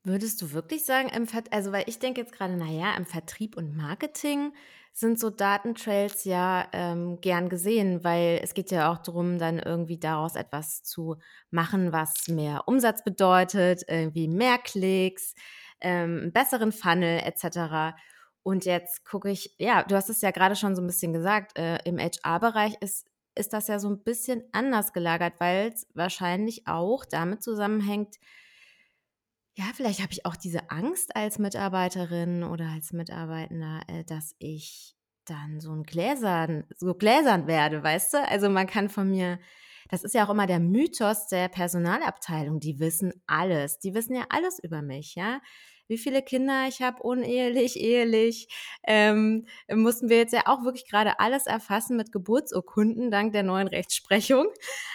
Würdest 0.02 0.40
du 0.40 0.52
wirklich 0.52 0.86
sagen, 0.86 1.10
im 1.10 1.26
Ver 1.26 1.44
also 1.50 1.72
weil 1.72 1.84
ich 1.86 1.98
denke 1.98 2.22
jetzt 2.22 2.32
gerade, 2.32 2.56
naja, 2.56 2.94
im 2.96 3.04
Vertrieb 3.04 3.56
und 3.56 3.76
Marketing 3.76 4.52
sind 4.92 5.20
so 5.20 5.30
Datentrails 5.30 6.24
ja 6.24 6.68
ähm, 6.72 7.20
gern 7.20 7.48
gesehen, 7.48 8.02
weil 8.02 8.40
es 8.42 8.54
geht 8.54 8.70
ja 8.70 8.90
auch 8.90 8.98
darum, 8.98 9.38
dann 9.38 9.58
irgendwie 9.58 9.98
daraus 9.98 10.36
etwas 10.36 10.82
zu 10.82 11.16
machen, 11.50 11.92
was 11.92 12.28
mehr 12.28 12.66
Umsatz 12.66 13.04
bedeutet, 13.04 13.84
irgendwie 13.88 14.26
mehr 14.26 14.58
Klicks, 14.58 15.34
ähm, 15.80 16.18
einen 16.22 16.32
besseren 16.32 16.72
Funnel 16.72 17.20
etc. 17.20 17.94
Und 18.42 18.64
jetzt 18.64 19.04
gucke 19.04 19.30
ich, 19.30 19.54
ja, 19.58 19.82
du 19.82 19.94
hast 19.94 20.08
es 20.08 20.22
ja 20.22 20.30
gerade 20.30 20.56
schon 20.56 20.74
so 20.74 20.82
ein 20.82 20.86
bisschen 20.86 21.12
gesagt, 21.12 21.58
äh, 21.58 21.78
im 21.84 21.98
HR-Bereich 21.98 22.74
ist, 22.80 23.06
ist 23.34 23.52
das 23.52 23.68
ja 23.68 23.78
so 23.78 23.88
ein 23.88 24.02
bisschen 24.02 24.42
anders 24.52 24.92
gelagert, 24.92 25.34
weil 25.38 25.72
es 25.72 25.86
wahrscheinlich 25.94 26.66
auch 26.66 27.04
damit 27.04 27.42
zusammenhängt, 27.42 28.16
ja, 29.56 29.64
vielleicht 29.74 30.00
habe 30.00 30.12
ich 30.12 30.24
auch 30.24 30.36
diese 30.36 30.70
Angst 30.70 31.14
als 31.16 31.38
Mitarbeiterin 31.38 32.44
oder 32.44 32.68
als 32.68 32.92
Mitarbeitender, 32.92 33.80
äh, 33.88 34.04
dass 34.04 34.34
ich 34.38 34.96
dann 35.26 35.60
so 35.60 35.72
ein 35.72 35.82
Gläsern, 35.82 36.64
so 36.76 36.94
gläsern 36.94 37.46
werde, 37.46 37.82
weißt 37.82 38.14
du? 38.14 38.28
Also 38.28 38.48
man 38.48 38.66
kann 38.66 38.88
von 38.88 39.10
mir, 39.10 39.38
das 39.88 40.02
ist 40.02 40.14
ja 40.14 40.24
auch 40.24 40.30
immer 40.30 40.46
der 40.46 40.60
Mythos 40.60 41.26
der 41.28 41.48
Personalabteilung, 41.48 42.60
die 42.60 42.78
wissen 42.80 43.12
alles, 43.26 43.78
die 43.78 43.94
wissen 43.94 44.14
ja 44.14 44.24
alles 44.30 44.58
über 44.62 44.82
mich, 44.82 45.14
ja. 45.14 45.40
Wie 45.90 45.98
viele 45.98 46.22
Kinder 46.22 46.68
ich 46.68 46.82
habe, 46.82 47.02
unehelich, 47.02 47.76
ehelich, 47.76 48.46
ähm, 48.86 49.44
mussten 49.68 50.08
wir 50.08 50.18
jetzt 50.18 50.32
ja 50.32 50.42
auch 50.46 50.62
wirklich 50.62 50.88
gerade 50.88 51.18
alles 51.18 51.46
erfassen 51.46 51.96
mit 51.96 52.12
Geburtsurkunden 52.12 53.10
dank 53.10 53.32
der 53.32 53.42
neuen 53.42 53.66
Rechtsprechung. 53.66 54.46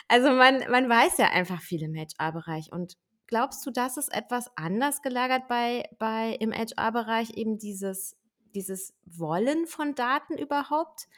Also 0.07 0.29
man, 0.29 0.63
man 0.71 0.87
weiß 0.87 1.17
ja 1.17 1.31
einfach 1.31 1.61
viel 1.61 1.83
im 1.83 1.95
HR-Bereich 1.95 2.71
und 2.71 2.93
glaubst 3.27 3.65
du, 3.65 3.71
das 3.71 3.97
ist 3.97 4.07
etwas 4.13 4.49
anders 4.55 5.01
gelagert 5.01 5.49
bei, 5.49 5.83
bei 5.99 6.37
im 6.39 6.53
HR-Bereich, 6.53 7.31
eben 7.31 7.57
dieses, 7.57 8.15
dieses 8.55 8.93
Wollen 9.03 9.67
von 9.67 9.95
Daten 9.95 10.37
überhaupt? 10.37 11.09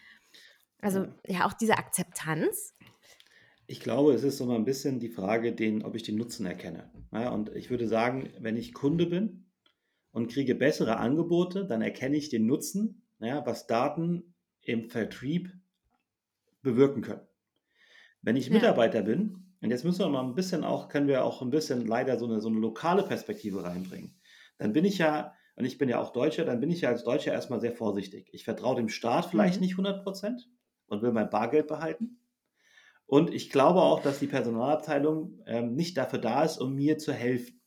Also 0.82 1.06
ja, 1.28 1.46
auch 1.46 1.54
diese 1.54 1.78
Akzeptanz? 1.78 2.74
Ich 3.68 3.80
glaube, 3.80 4.14
es 4.14 4.24
ist 4.24 4.40
so 4.40 4.48
mal 4.48 4.56
ein 4.56 4.66
bisschen 4.66 5.00
die 5.00 5.10
Frage, 5.10 5.54
den, 5.54 5.84
ob 5.84 5.94
ich 5.94 6.02
den 6.02 6.16
Nutzen 6.16 6.48
erkenne. 6.48 6.90
Ja, 7.12 7.30
und 7.30 7.56
ich 7.56 7.70
würde 7.70 7.88
sagen, 7.88 8.32
wenn 8.40 8.58
ich 8.58 8.74
Kunde 8.74 9.06
bin 9.06 9.47
und 10.18 10.32
kriege 10.32 10.56
bessere 10.56 10.98
Angebote, 10.98 11.68
dann 11.68 11.84
erkenne 11.84 12.18
ich 12.18 12.30
den 12.30 12.48
Nutzen, 12.48 13.04
ja, 13.20 13.46
was 13.46 13.68
Daten 13.68 14.34
im 14.64 14.90
Vertrieb 14.90 15.54
bewirken 16.64 17.04
können. 17.04 17.22
Wenn 18.24 18.36
ich 18.36 18.50
Mitarbeiter 18.50 19.02
ja. 19.02 19.06
bin 19.06 19.54
und 19.62 19.70
jetzt 19.70 19.86
müssen 19.86 20.00
wir 20.00 20.10
mal 20.10 20.24
ein 20.24 20.34
bisschen 20.34 20.64
auch, 20.64 20.90
können 20.90 21.08
wir 21.08 21.24
auch 21.24 21.44
ein 21.44 21.52
bisschen 21.52 21.86
leider 21.86 22.18
so 22.18 22.26
eine, 22.26 22.42
so 22.42 22.50
eine 22.50 22.58
lokale 22.58 23.04
Perspektive 23.04 23.64
reinbringen. 23.64 24.20
Dann 24.58 24.74
bin 24.74 24.86
ich 24.86 24.98
ja, 24.98 25.36
und 25.56 25.66
ich 25.66 25.78
bin 25.78 25.88
ja 25.88 26.02
auch 26.02 26.12
Deutscher, 26.14 26.46
dann 26.46 26.62
bin 26.62 26.72
ich 26.72 26.82
ja 26.82 26.90
als 26.90 27.04
Deutscher 27.04 27.32
erstmal 27.32 27.62
sehr 27.62 27.74
vorsichtig. 27.74 28.28
Ich 28.32 28.44
vertraue 28.44 28.78
dem 28.78 28.90
Staat 28.90 29.28
vielleicht 29.28 29.58
mhm. 29.58 29.68
nicht 29.68 29.74
100 29.74 30.04
Prozent 30.04 30.50
und 30.88 31.04
will 31.04 31.12
mein 31.12 31.30
Bargeld 31.30 31.68
behalten. 31.68 32.22
Und 33.06 33.32
ich 33.32 33.52
glaube 33.52 33.84
auch, 33.84 34.02
dass 34.02 34.18
die 34.18 34.26
Personalabteilung 34.26 35.44
ähm, 35.46 35.76
nicht 35.76 35.96
dafür 35.96 36.18
da 36.18 36.44
ist, 36.44 36.58
um 36.58 36.74
mir 36.74 36.98
zu 36.98 37.14
helfen. 37.14 37.58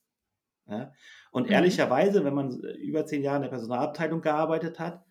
Ja? 0.71 0.93
Und 1.31 1.47
mhm. 1.47 1.53
ehrlicherweise, 1.53 2.25
wenn 2.25 2.35
man 2.35 2.61
über 2.81 3.07
zehn 3.07 3.23
Jahre 3.23 3.37
in 3.37 3.43
der 3.43 3.51
Personalabteilung 3.51 4.21
gearbeitet 4.21 4.79
hat, 4.79 5.05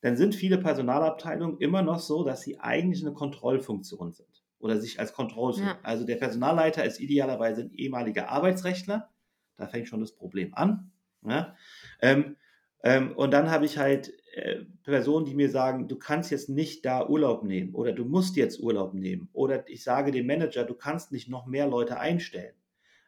dann 0.00 0.16
sind 0.16 0.34
viele 0.34 0.58
Personalabteilungen 0.58 1.58
immer 1.58 1.82
noch 1.82 1.98
so, 1.98 2.24
dass 2.24 2.42
sie 2.42 2.60
eigentlich 2.60 3.02
eine 3.02 3.14
Kontrollfunktion 3.14 4.12
sind 4.12 4.28
oder 4.58 4.78
sich 4.78 5.00
als 5.00 5.12
Control 5.12 5.54
ja. 5.56 5.78
Also 5.82 6.04
der 6.04 6.16
Personalleiter 6.16 6.84
ist 6.84 7.00
idealerweise 7.00 7.62
ein 7.62 7.72
ehemaliger 7.72 8.28
Arbeitsrechtler. 8.28 9.10
Da 9.56 9.66
fängt 9.66 9.88
schon 9.88 10.00
das 10.00 10.12
Problem 10.12 10.54
an. 10.54 10.90
Ja? 11.22 11.54
Ähm, 12.00 12.36
ähm, 12.82 13.12
und 13.12 13.30
dann 13.30 13.50
habe 13.50 13.64
ich 13.64 13.78
halt 13.78 14.12
äh, 14.34 14.64
Personen, 14.82 15.24
die 15.26 15.34
mir 15.34 15.48
sagen, 15.48 15.88
du 15.88 15.96
kannst 15.96 16.30
jetzt 16.30 16.48
nicht 16.48 16.84
da 16.84 17.08
Urlaub 17.08 17.44
nehmen 17.44 17.74
oder 17.74 17.92
du 17.92 18.04
musst 18.04 18.36
jetzt 18.36 18.60
Urlaub 18.60 18.94
nehmen. 18.94 19.28
Oder 19.32 19.68
ich 19.68 19.82
sage 19.82 20.12
dem 20.12 20.26
Manager, 20.26 20.64
du 20.64 20.74
kannst 20.74 21.12
nicht 21.12 21.28
noch 21.28 21.46
mehr 21.46 21.66
Leute 21.66 21.98
einstellen. 21.98 22.54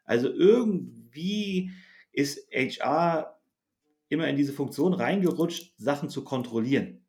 Also 0.05 0.31
irgendwie 0.31 1.73
ist 2.17 2.49
HR 2.53 3.39
immer 4.09 4.27
in 4.27 4.37
diese 4.37 4.53
Funktion 4.53 4.93
reingerutscht, 4.93 5.75
Sachen 5.79 6.09
zu 6.09 6.25
kontrollieren 6.25 7.07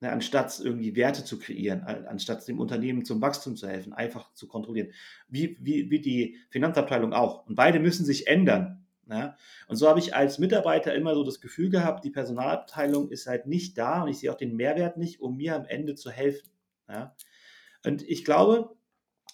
ne, 0.00 0.10
anstatt 0.10 0.58
irgendwie 0.60 0.96
Werte 0.96 1.24
zu 1.24 1.38
kreieren, 1.38 1.82
anstatt 1.82 2.46
dem 2.48 2.58
Unternehmen 2.58 3.04
zum 3.04 3.20
Wachstum 3.20 3.56
zu 3.56 3.68
helfen, 3.68 3.92
einfach 3.92 4.32
zu 4.34 4.48
kontrollieren. 4.48 4.92
Wie, 5.28 5.56
wie, 5.60 5.90
wie 5.90 6.00
die 6.00 6.38
Finanzabteilung 6.50 7.12
auch. 7.12 7.46
Und 7.46 7.54
beide 7.54 7.80
müssen 7.80 8.04
sich 8.04 8.26
ändern, 8.26 8.84
Ja? 9.08 9.36
Und 9.68 9.76
so 9.76 9.88
habe 9.88 10.00
ich 10.00 10.14
als 10.14 10.38
Mitarbeiter 10.38 10.94
immer 10.94 11.14
so 11.14 11.24
das 11.24 11.40
Gefühl 11.40 11.70
gehabt, 11.70 12.04
die 12.04 12.10
Personalabteilung 12.10 13.10
ist 13.10 13.26
halt 13.26 13.46
nicht 13.46 13.76
da 13.78 14.02
und 14.02 14.08
ich 14.08 14.18
sehe 14.18 14.32
auch 14.32 14.36
den 14.36 14.56
Mehrwert 14.56 14.96
nicht, 14.96 15.20
um 15.20 15.36
mir 15.36 15.54
am 15.54 15.66
Ende 15.66 15.94
zu 15.94 16.10
helfen. 16.10 16.50
Ja? 16.88 17.14
Und 17.84 18.02
ich 18.02 18.24
glaube, 18.24 18.76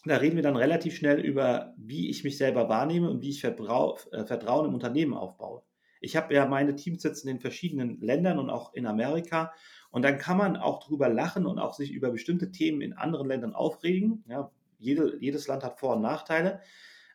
da 0.08 0.16
reden 0.16 0.36
wir 0.36 0.42
dann 0.42 0.56
relativ 0.56 0.96
schnell 0.96 1.20
über, 1.20 1.75
wie 1.76 2.10
ich 2.10 2.25
mich 2.25 2.38
selber 2.38 2.68
wahrnehme 2.68 3.10
und 3.10 3.22
wie 3.22 3.30
ich 3.30 3.40
Verbrau 3.40 3.98
äh, 4.12 4.25
Vertrauen 4.25 4.66
im 4.66 4.75
Unternehmen 4.75 5.14
aufbaue. 5.14 5.62
Ich 6.00 6.16
habe 6.16 6.34
ja 6.34 6.46
meine 6.46 6.76
Teams 6.76 7.02
sitzen 7.02 7.28
in 7.28 7.40
verschiedenen 7.40 8.00
Ländern 8.00 8.38
und 8.38 8.50
auch 8.50 8.75
in 8.75 8.86
Amerika. 8.86 9.52
Und 9.90 10.02
dann 10.02 10.18
kann 10.18 10.36
man 10.36 10.56
auch 10.56 10.84
drüber 10.84 11.08
lachen 11.08 11.46
und 11.46 11.58
auch 11.58 11.75
sich 11.75 11.90
über 11.90 12.10
bestimmte 12.10 12.52
Themen 12.52 12.82
in 12.82 12.92
anderen 12.92 13.28
Ländern 13.28 13.54
aufregen. 13.54 14.22
Ja, 14.28 14.50
jede, 14.78 15.16
jedes 15.20 15.48
Land 15.48 15.64
hat 15.64 15.78
Vor- 15.78 15.96
und 15.96 16.02
Nachteile. 16.02 16.60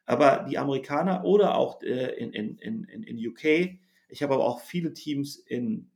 Aber 0.05 0.45
die 0.49 0.57
Amerikaner 0.57 1.23
oder 1.23 1.55
auch 1.55 1.81
äh, 1.83 2.15
in, 2.15 2.33
in, 2.33 2.57
in, 2.57 3.03
in 3.03 3.27
UK, 3.27 3.77
ich 4.09 4.23
habe 4.23 4.33
aber 4.33 4.45
auch 4.45 4.59
viele 4.59 4.93
Teams 4.93 5.37
in, 5.37 5.89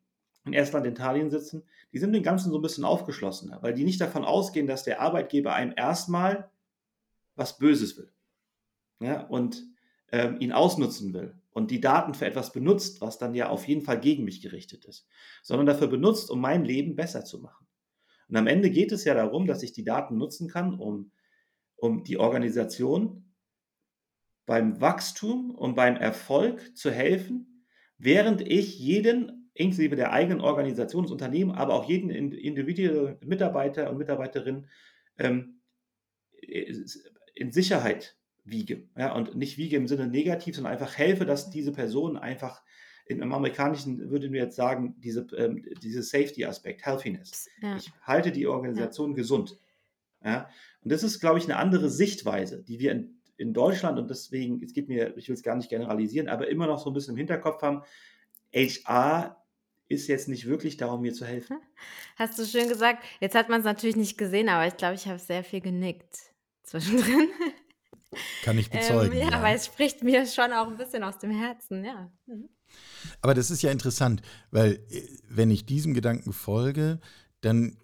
in 0.45 0.53
Estland, 0.53 0.85
Italien 0.85 1.29
sitzen, 1.29 1.63
die 1.91 1.97
sind 1.97 2.13
dem 2.13 2.23
Ganzen 2.23 2.51
so 2.51 2.59
ein 2.59 2.61
bisschen 2.61 2.85
aufgeschlossener, 2.85 3.61
weil 3.61 3.73
die 3.73 3.83
nicht 3.83 3.99
davon 3.99 4.23
ausgehen, 4.23 4.67
dass 4.67 4.83
der 4.83 5.01
Arbeitgeber 5.01 5.53
einem 5.53 5.73
erstmal 5.75 6.49
was 7.35 7.57
Böses 7.57 7.97
will 7.97 8.11
ja, 8.99 9.21
und 9.27 9.63
ähm, 10.11 10.39
ihn 10.39 10.51
ausnutzen 10.51 11.13
will 11.13 11.35
und 11.51 11.71
die 11.71 11.81
Daten 11.81 12.13
für 12.13 12.25
etwas 12.25 12.51
benutzt, 12.51 13.01
was 13.01 13.17
dann 13.17 13.33
ja 13.33 13.49
auf 13.49 13.67
jeden 13.67 13.81
Fall 13.81 13.99
gegen 13.99 14.23
mich 14.23 14.41
gerichtet 14.41 14.85
ist, 14.85 15.07
sondern 15.41 15.65
dafür 15.65 15.87
benutzt, 15.87 16.29
um 16.29 16.41
mein 16.41 16.65
Leben 16.65 16.95
besser 16.95 17.25
zu 17.25 17.39
machen. 17.39 17.67
Und 18.27 18.37
am 18.37 18.47
Ende 18.47 18.69
geht 18.69 18.91
es 18.91 19.03
ja 19.03 19.13
darum, 19.13 19.45
dass 19.45 19.63
ich 19.63 19.71
die 19.71 19.83
Daten 19.83 20.17
nutzen 20.17 20.49
kann, 20.49 20.79
um, 20.79 21.11
um 21.75 22.03
die 22.03 22.17
Organisation 22.17 23.33
beim 24.45 24.81
Wachstum 24.81 25.51
und 25.51 25.75
beim 25.75 25.95
Erfolg 25.95 26.77
zu 26.77 26.91
helfen, 26.91 27.67
während 27.97 28.41
ich 28.41 28.79
jeden, 28.79 29.49
inklusive 29.53 29.95
der 29.95 30.11
eigenen 30.11 30.41
Organisation, 30.41 31.03
des 31.03 31.11
Unternehmens, 31.11 31.57
aber 31.57 31.73
auch 31.73 31.87
jeden 31.87 32.09
individuellen 32.09 33.17
Mitarbeiter 33.23 33.89
und 33.89 33.97
Mitarbeiterin 33.97 34.67
ähm, 35.17 35.61
in 37.35 37.51
Sicherheit 37.51 38.15
wiege. 38.45 38.83
Ja, 38.97 39.13
und 39.13 39.35
nicht 39.35 39.57
wiege 39.57 39.75
im 39.75 39.87
Sinne 39.87 40.07
negativ, 40.07 40.55
sondern 40.55 40.73
einfach 40.73 40.97
helfe, 40.97 41.25
dass 41.25 41.49
diese 41.49 41.71
Person 41.71 42.17
einfach 42.17 42.63
im 43.07 43.31
Amerikanischen 43.31 44.09
würden 44.09 44.31
wir 44.33 44.41
jetzt 44.41 44.55
sagen, 44.55 44.95
diese, 44.97 45.27
ähm, 45.37 45.63
diese 45.83 46.01
Safety-Aspekt, 46.01 46.85
Healthiness. 46.85 47.47
Ja. 47.61 47.77
Ich 47.77 47.91
halte 48.01 48.31
die 48.31 48.47
Organisation 48.47 49.11
ja. 49.11 49.15
gesund. 49.15 49.59
Ja? 50.23 50.49
Und 50.81 50.91
das 50.91 51.03
ist, 51.03 51.19
glaube 51.19 51.37
ich, 51.37 51.45
eine 51.45 51.57
andere 51.57 51.89
Sichtweise, 51.89 52.63
die 52.63 52.79
wir 52.79 52.91
in, 52.91 53.19
in 53.37 53.53
Deutschland 53.53 53.99
und 53.99 54.09
deswegen, 54.09 54.63
es 54.63 54.73
geht 54.73 54.87
mir, 54.87 55.15
ich 55.17 55.27
will 55.27 55.35
es 55.35 55.43
gar 55.43 55.55
nicht 55.55 55.69
generalisieren, 55.69 56.29
aber 56.29 56.47
immer 56.47 56.65
noch 56.65 56.79
so 56.79 56.89
ein 56.89 56.93
bisschen 56.93 57.13
im 57.13 57.17
Hinterkopf 57.17 57.61
haben, 57.61 57.83
HR 58.53 59.43
ist 59.87 60.07
jetzt 60.07 60.27
nicht 60.27 60.47
wirklich 60.47 60.77
darum, 60.77 61.01
mir 61.01 61.13
zu 61.13 61.25
helfen. 61.25 61.59
Hast 62.15 62.39
du 62.39 62.45
schön 62.45 62.69
gesagt. 62.69 63.03
Jetzt 63.19 63.35
hat 63.35 63.49
man 63.49 63.59
es 63.59 63.65
natürlich 63.65 63.97
nicht 63.97 64.17
gesehen, 64.17 64.49
aber 64.49 64.65
ich 64.65 64.77
glaube, 64.77 64.95
ich 64.95 65.07
habe 65.07 65.19
sehr 65.19 65.43
viel 65.43 65.61
genickt 65.61 66.34
zwischendrin. 66.65 67.29
Kann 68.43 68.57
ich 68.57 68.69
bezeugen. 68.71 69.13
Ähm, 69.13 69.19
ja, 69.19 69.29
ja, 69.29 69.37
aber 69.37 69.49
es 69.49 69.65
spricht 69.65 70.03
mir 70.03 70.25
schon 70.25 70.51
auch 70.53 70.67
ein 70.67 70.77
bisschen 70.77 71.03
aus 71.03 71.17
dem 71.19 71.31
Herzen, 71.31 71.83
ja. 71.83 72.11
Mhm. 72.25 72.49
Aber 73.21 73.33
das 73.33 73.51
ist 73.51 73.61
ja 73.61 73.71
interessant, 73.71 74.21
weil 74.51 74.73
äh, 74.89 75.01
wenn 75.29 75.51
ich 75.51 75.65
diesem 75.65 75.93
Gedanken 75.93 76.33
folge, 76.33 76.99
dann 77.41 77.77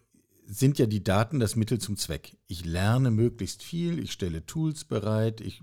sind 0.46 0.80
ja 0.80 0.86
die 0.86 1.04
Daten 1.04 1.40
das 1.40 1.56
Mittel 1.56 1.80
zum 1.80 1.96
Zweck. 1.96 2.38
Ich 2.48 2.66
lerne 2.66 3.10
möglichst 3.10 3.64
viel, 3.64 4.00
ich 4.00 4.12
stelle 4.12 4.46
Tools 4.46 4.84
bereit, 4.84 5.40
ich 5.40 5.62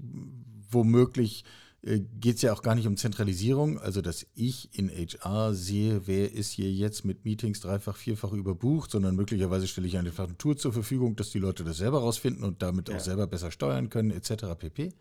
womöglich 0.70 1.44
geht 1.82 2.36
es 2.36 2.42
ja 2.42 2.52
auch 2.52 2.62
gar 2.62 2.74
nicht 2.74 2.86
um 2.88 2.96
Zentralisierung, 2.96 3.78
also 3.78 4.00
dass 4.02 4.26
ich 4.34 4.76
in 4.76 4.90
HR 4.90 5.54
sehe, 5.54 6.06
wer 6.06 6.32
ist 6.32 6.50
hier 6.50 6.70
jetzt 6.72 7.04
mit 7.04 7.24
Meetings 7.24 7.60
dreifach, 7.60 7.96
vierfach 7.96 8.32
überbucht, 8.32 8.90
sondern 8.90 9.14
möglicherweise 9.14 9.68
stelle 9.68 9.86
ich 9.86 9.96
einfach 9.96 10.28
ein 10.28 10.38
Tool 10.38 10.56
zur 10.56 10.72
Verfügung, 10.72 11.14
dass 11.14 11.30
die 11.30 11.38
Leute 11.38 11.62
das 11.62 11.76
selber 11.76 12.00
rausfinden 12.00 12.42
und 12.42 12.62
damit 12.62 12.88
ja. 12.88 12.96
auch 12.96 13.00
selber 13.00 13.28
besser 13.28 13.52
steuern 13.52 13.90
können, 13.90 14.10
etc. 14.10 14.46
pp. 14.58 14.92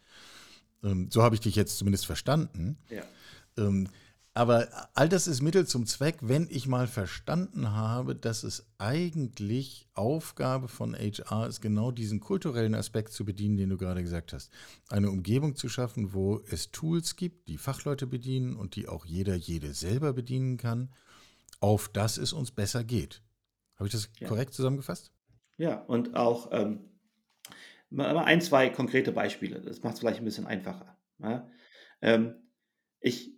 Ähm, 0.84 1.10
so 1.12 1.24
habe 1.24 1.34
ich 1.34 1.42
dich 1.42 1.56
jetzt 1.56 1.80
zumindest 1.80 2.06
verstanden. 2.06 2.78
Ja. 2.90 3.04
Aber 4.38 4.68
all 4.94 5.10
das 5.10 5.26
ist 5.26 5.42
Mittel 5.42 5.66
zum 5.66 5.88
Zweck, 5.88 6.18
wenn 6.22 6.46
ich 6.52 6.68
mal 6.68 6.86
verstanden 6.86 7.72
habe, 7.72 8.16
dass 8.16 8.44
es 8.44 8.68
eigentlich 8.78 9.88
Aufgabe 9.96 10.68
von 10.68 10.94
HR 10.94 11.48
ist, 11.48 11.60
genau 11.60 11.90
diesen 11.90 12.20
kulturellen 12.20 12.76
Aspekt 12.76 13.14
zu 13.14 13.26
bedienen, 13.26 13.58
den 13.58 13.72
du 13.72 13.78
gerade 13.78 14.04
gesagt 14.04 14.34
hast. 14.34 14.52
Eine 14.90 15.10
Umgebung 15.10 15.56
zu 15.56 15.70
schaffen, 15.70 16.14
wo 16.14 16.40
es 16.52 16.70
Tools 16.70 17.16
gibt, 17.16 17.48
die 17.48 17.58
Fachleute 17.58 18.06
bedienen 18.06 18.56
und 18.56 18.76
die 18.76 18.88
auch 18.88 19.08
jeder, 19.08 19.34
jede 19.34 19.74
selber 19.74 20.14
bedienen 20.14 20.58
kann, 20.58 20.94
auf 21.60 21.90
das 21.90 22.20
es 22.20 22.32
uns 22.32 22.52
besser 22.52 22.84
geht. 22.84 23.24
Habe 23.78 23.88
ich 23.88 23.92
das 23.92 24.08
ja. 24.20 24.28
korrekt 24.28 24.54
zusammengefasst? 24.54 25.12
Ja, 25.58 25.82
und 25.82 26.16
auch 26.16 26.50
ähm, 26.52 26.82
mal 27.90 28.16
ein, 28.20 28.42
zwei 28.42 28.70
konkrete 28.70 29.12
Beispiele. 29.12 29.62
Das 29.62 29.82
macht 29.82 29.96
es 29.96 30.00
vielleicht 30.02 30.20
ein 30.20 30.26
bisschen 30.26 30.46
einfacher. 30.46 30.96
Ja? 31.18 31.50
Ähm, 32.04 32.36
ich 33.00 33.37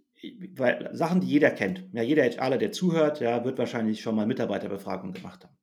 weil 0.55 0.89
Sachen, 0.93 1.21
die 1.21 1.27
jeder 1.27 1.51
kennt. 1.51 1.87
Ja, 1.93 2.03
jeder 2.03 2.23
HRler, 2.23 2.57
der 2.57 2.71
zuhört, 2.71 3.19
ja, 3.19 3.43
wird 3.45 3.57
wahrscheinlich 3.57 4.01
schon 4.01 4.15
mal 4.15 4.25
Mitarbeiterbefragungen 4.25 5.13
gemacht 5.13 5.43
haben. 5.43 5.57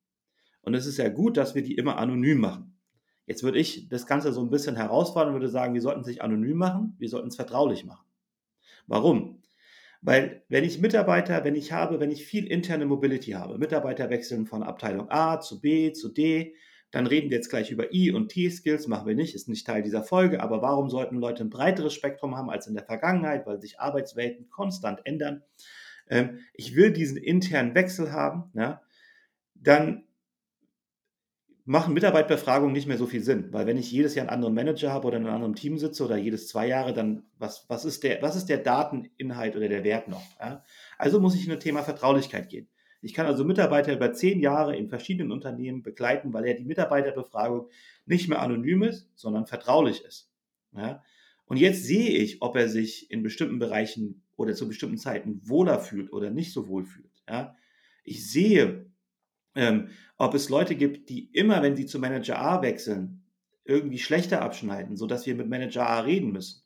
Und 0.63 0.75
es 0.75 0.87
ist 0.87 0.99
ja 0.99 1.09
gut, 1.09 1.37
dass 1.37 1.55
wir 1.55 1.63
die 1.63 1.77
immer 1.77 1.99
anonym 1.99 2.39
machen. 2.39 2.77
Jetzt 3.27 3.43
würde 3.43 3.59
ich 3.59 3.89
das 3.89 4.07
Ganze 4.07 4.33
so 4.33 4.41
ein 4.41 4.51
bisschen 4.51 4.77
herausfordern 4.77 5.29
und 5.29 5.41
würde 5.41 5.49
sagen, 5.49 5.75
wir 5.75 5.81
sollten 5.81 6.01
es 6.01 6.07
nicht 6.07 6.23
anonym 6.23 6.57
machen, 6.57 6.95
wir 6.99 7.09
sollten 7.09 7.29
es 7.29 7.37
vertraulich 7.37 7.85
machen. 7.85 8.07
Warum? 8.87 9.43
Weil 10.01 10.45
wenn 10.49 10.65
ich 10.65 10.81
Mitarbeiter, 10.81 11.45
wenn 11.45 11.57
ich 11.57 11.73
habe, 11.73 11.99
wenn 11.99 12.11
ich 12.11 12.25
viel 12.25 12.47
interne 12.47 12.87
Mobility 12.87 13.33
habe, 13.33 13.59
Mitarbeiter 13.59 14.11
wechseln 14.11 14.47
von 14.47 14.63
Abteilung 14.63 15.11
A 15.11 15.41
zu 15.41 15.61
B 15.61 15.93
zu 15.93 16.09
D, 16.09 16.55
dann 16.91 17.07
reden 17.07 17.31
wir 17.31 17.37
jetzt 17.37 17.51
gleich 17.51 17.71
über 17.71 17.93
I- 17.93 18.13
und 18.13 18.29
T-Skills, 18.29 18.87
machen 18.87 19.07
wir 19.07 19.15
nicht, 19.15 19.35
ist 19.35 19.49
nicht 19.49 19.67
Teil 19.67 19.83
dieser 19.83 20.03
Folge, 20.03 20.41
aber 20.41 20.63
warum 20.63 20.89
sollten 20.89 21.17
Leute 21.17 21.45
ein 21.45 21.51
breiteres 21.51 21.95
Spektrum 21.95 22.37
haben 22.37 22.51
als 22.51 22.67
in 22.67 22.75
der 22.75 22.85
Vergangenheit, 22.85 23.47
weil 23.47 23.61
sich 23.61 23.81
Arbeitswelten 23.81 24.49
konstant 24.51 25.01
ändern? 25.05 25.43
Ähm, 26.09 26.39
ich 26.55 26.77
will 26.77 26.93
diesen 26.93 27.17
internen 27.17 27.75
Wechsel 27.75 28.13
haben, 28.13 28.51
ja, 28.55 28.83
dann 29.55 30.05
machen 31.67 31.95
Mitarbeiterbefragungen 31.95 32.73
nicht 32.73 32.87
mehr 32.87 32.97
so 32.97 33.07
viel 33.07 33.23
Sinn, 33.23 33.53
weil 33.53 33.67
wenn 33.67 33.77
ich 33.77 33.91
jedes 33.91 34.15
Jahr 34.15 34.23
einen 34.23 34.35
anderen 34.35 34.55
Manager 34.55 34.93
habe 34.93 35.09
oder 35.09 35.17
in 35.17 35.25
einem 35.25 35.35
anderen 35.35 35.57
Team 35.57 35.79
sitze 35.79 36.05
oder 36.05 36.17
jedes 36.17 36.47
zwei 36.47 36.69
Jahre, 36.69 36.95
dann 36.95 37.25
was, 37.39 37.67
was, 37.69 37.85
ist, 37.85 38.05
der, 38.05 38.23
was 38.23 38.37
ist 38.37 38.49
der 38.49 38.59
Dateninhalt 38.59 39.57
oder 39.57 39.69
der 39.69 39.83
Wert 39.83 40.07
noch? 40.07 40.23
Ja? 40.39 40.63
Also 40.97 41.19
muss 41.19 41.35
ich 41.35 41.45
in 41.45 41.51
das 41.51 41.63
Thema 41.63 41.83
Vertraulichkeit 41.83 42.49
gehen. 42.49 42.69
Ich 43.07 43.15
kann 43.15 43.27
also 43.27 43.45
Mitarbeiter 43.45 43.93
über 43.93 44.13
zehn 44.13 44.41
Jahre 44.41 44.77
in 44.77 44.89
verschiedenen 44.89 45.31
Unternehmen 45.31 45.85
begleiten, 45.85 46.33
weil 46.33 46.45
ja 46.45 46.55
die 46.55 46.65
Mitarbeiterbefragung 46.65 47.69
nicht 48.05 48.29
mehr 48.29 48.43
anonym 48.43 48.83
ist, 48.83 49.09
sondern 49.15 49.47
vertraulich 49.47 50.05
ist. 50.05 50.29
Ja? 50.73 51.05
Und 51.45 51.57
jetzt 51.57 51.85
sehe 51.85 52.11
ich, 52.11 52.43
ob 52.43 52.57
er 52.57 52.69
sich 52.69 53.09
in 53.13 53.23
bestimmten 53.23 53.61
Bereichen 53.61 54.25
oder 54.35 54.55
zu 54.57 54.67
bestimmten 54.67 54.99
Zeiten 54.99 55.41
wohler 55.45 55.79
fühlt 55.79 56.13
oder 56.13 56.31
nicht 56.31 56.53
so 56.53 56.67
wohl 56.67 56.85
fühlt. 56.85 57.23
Ja? 57.29 57.55
Ich 58.03 58.29
sehe, 58.29 58.91
ähm, 59.55 59.91
ob 60.19 60.35
es 60.35 60.49
Leute 60.49 60.75
gibt, 60.75 61.09
die 61.09 61.31
immer, 61.33 61.63
wenn 61.63 61.77
sie 61.77 61.87
zu 61.87 62.01
Manager 62.01 62.41
A 62.41 62.61
wechseln, 62.61 63.23
irgendwie 63.65 64.01
schlechter 64.01 64.43
abschneiden, 64.43 64.97
sodass 64.97 65.27
wir 65.27 65.37
mit 65.37 65.49
Manager 65.49 65.89
A 65.89 66.01
reden 66.01 66.33
müssen. 66.33 66.65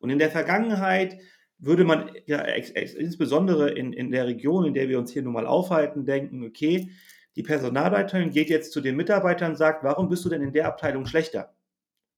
Und 0.00 0.10
in 0.10 0.18
der 0.18 0.30
Vergangenheit 0.30 1.18
würde 1.58 1.84
man 1.84 2.10
ja 2.26 2.40
insbesondere 2.40 3.70
in, 3.70 3.92
in 3.92 4.10
der 4.10 4.26
Region, 4.26 4.64
in 4.64 4.74
der 4.74 4.88
wir 4.88 4.98
uns 4.98 5.12
hier 5.12 5.22
nun 5.22 5.32
mal 5.32 5.46
aufhalten, 5.46 6.06
denken, 6.06 6.44
okay, 6.44 6.90
die 7.36 7.42
Personalleiterin 7.42 8.30
geht 8.30 8.48
jetzt 8.48 8.72
zu 8.72 8.80
den 8.80 8.96
Mitarbeitern 8.96 9.52
und 9.52 9.56
sagt, 9.56 9.84
warum 9.84 10.08
bist 10.08 10.24
du 10.24 10.28
denn 10.28 10.42
in 10.42 10.52
der 10.52 10.66
Abteilung 10.66 11.06
schlechter? 11.06 11.54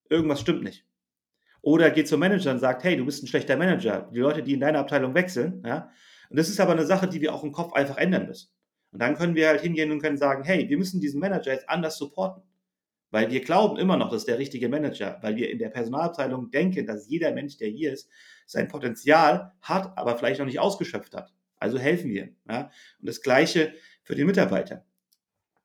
Irgendwas 0.08 0.40
stimmt 0.40 0.62
nicht. 0.62 0.84
Oder 1.62 1.90
geht 1.90 2.08
zum 2.08 2.20
Manager 2.20 2.52
und 2.52 2.58
sagt, 2.58 2.84
hey, 2.84 2.96
du 2.96 3.04
bist 3.04 3.22
ein 3.22 3.26
schlechter 3.26 3.56
Manager. 3.56 4.10
Die 4.12 4.18
Leute, 4.18 4.42
die 4.42 4.54
in 4.54 4.60
deine 4.60 4.78
Abteilung 4.78 5.14
wechseln, 5.14 5.62
ja. 5.64 5.90
Und 6.30 6.38
das 6.38 6.48
ist 6.48 6.60
aber 6.60 6.72
eine 6.72 6.86
Sache, 6.86 7.08
die 7.08 7.20
wir 7.20 7.34
auch 7.34 7.44
im 7.44 7.52
Kopf 7.52 7.72
einfach 7.72 7.98
ändern 7.98 8.26
müssen. 8.26 8.50
Und 8.92 9.02
dann 9.02 9.16
können 9.16 9.34
wir 9.34 9.48
halt 9.48 9.60
hingehen 9.60 9.90
und 9.90 10.00
können 10.00 10.16
sagen, 10.16 10.44
hey, 10.44 10.68
wir 10.68 10.78
müssen 10.78 11.00
diesen 11.00 11.20
Manager 11.20 11.52
jetzt 11.52 11.68
anders 11.68 11.98
supporten. 11.98 12.42
Weil 13.10 13.30
wir 13.30 13.40
glauben 13.40 13.76
immer 13.76 13.96
noch, 13.96 14.10
das 14.10 14.22
ist 14.22 14.28
der 14.28 14.38
richtige 14.38 14.68
Manager, 14.68 15.18
weil 15.22 15.34
wir 15.36 15.50
in 15.50 15.58
der 15.58 15.68
Personalabteilung 15.68 16.50
denken, 16.50 16.86
dass 16.86 17.08
jeder 17.08 17.32
Mensch, 17.32 17.56
der 17.58 17.68
hier 17.68 17.92
ist, 17.92 18.08
sein 18.50 18.68
Potenzial 18.68 19.52
hat, 19.62 19.96
aber 19.96 20.16
vielleicht 20.16 20.40
noch 20.40 20.46
nicht 20.46 20.58
ausgeschöpft 20.58 21.14
hat. 21.14 21.32
Also 21.58 21.78
helfen 21.78 22.10
wir. 22.10 22.30
Ja? 22.48 22.70
Und 22.98 23.08
das 23.08 23.22
Gleiche 23.22 23.74
für 24.02 24.16
den 24.16 24.26
Mitarbeiter. 24.26 24.84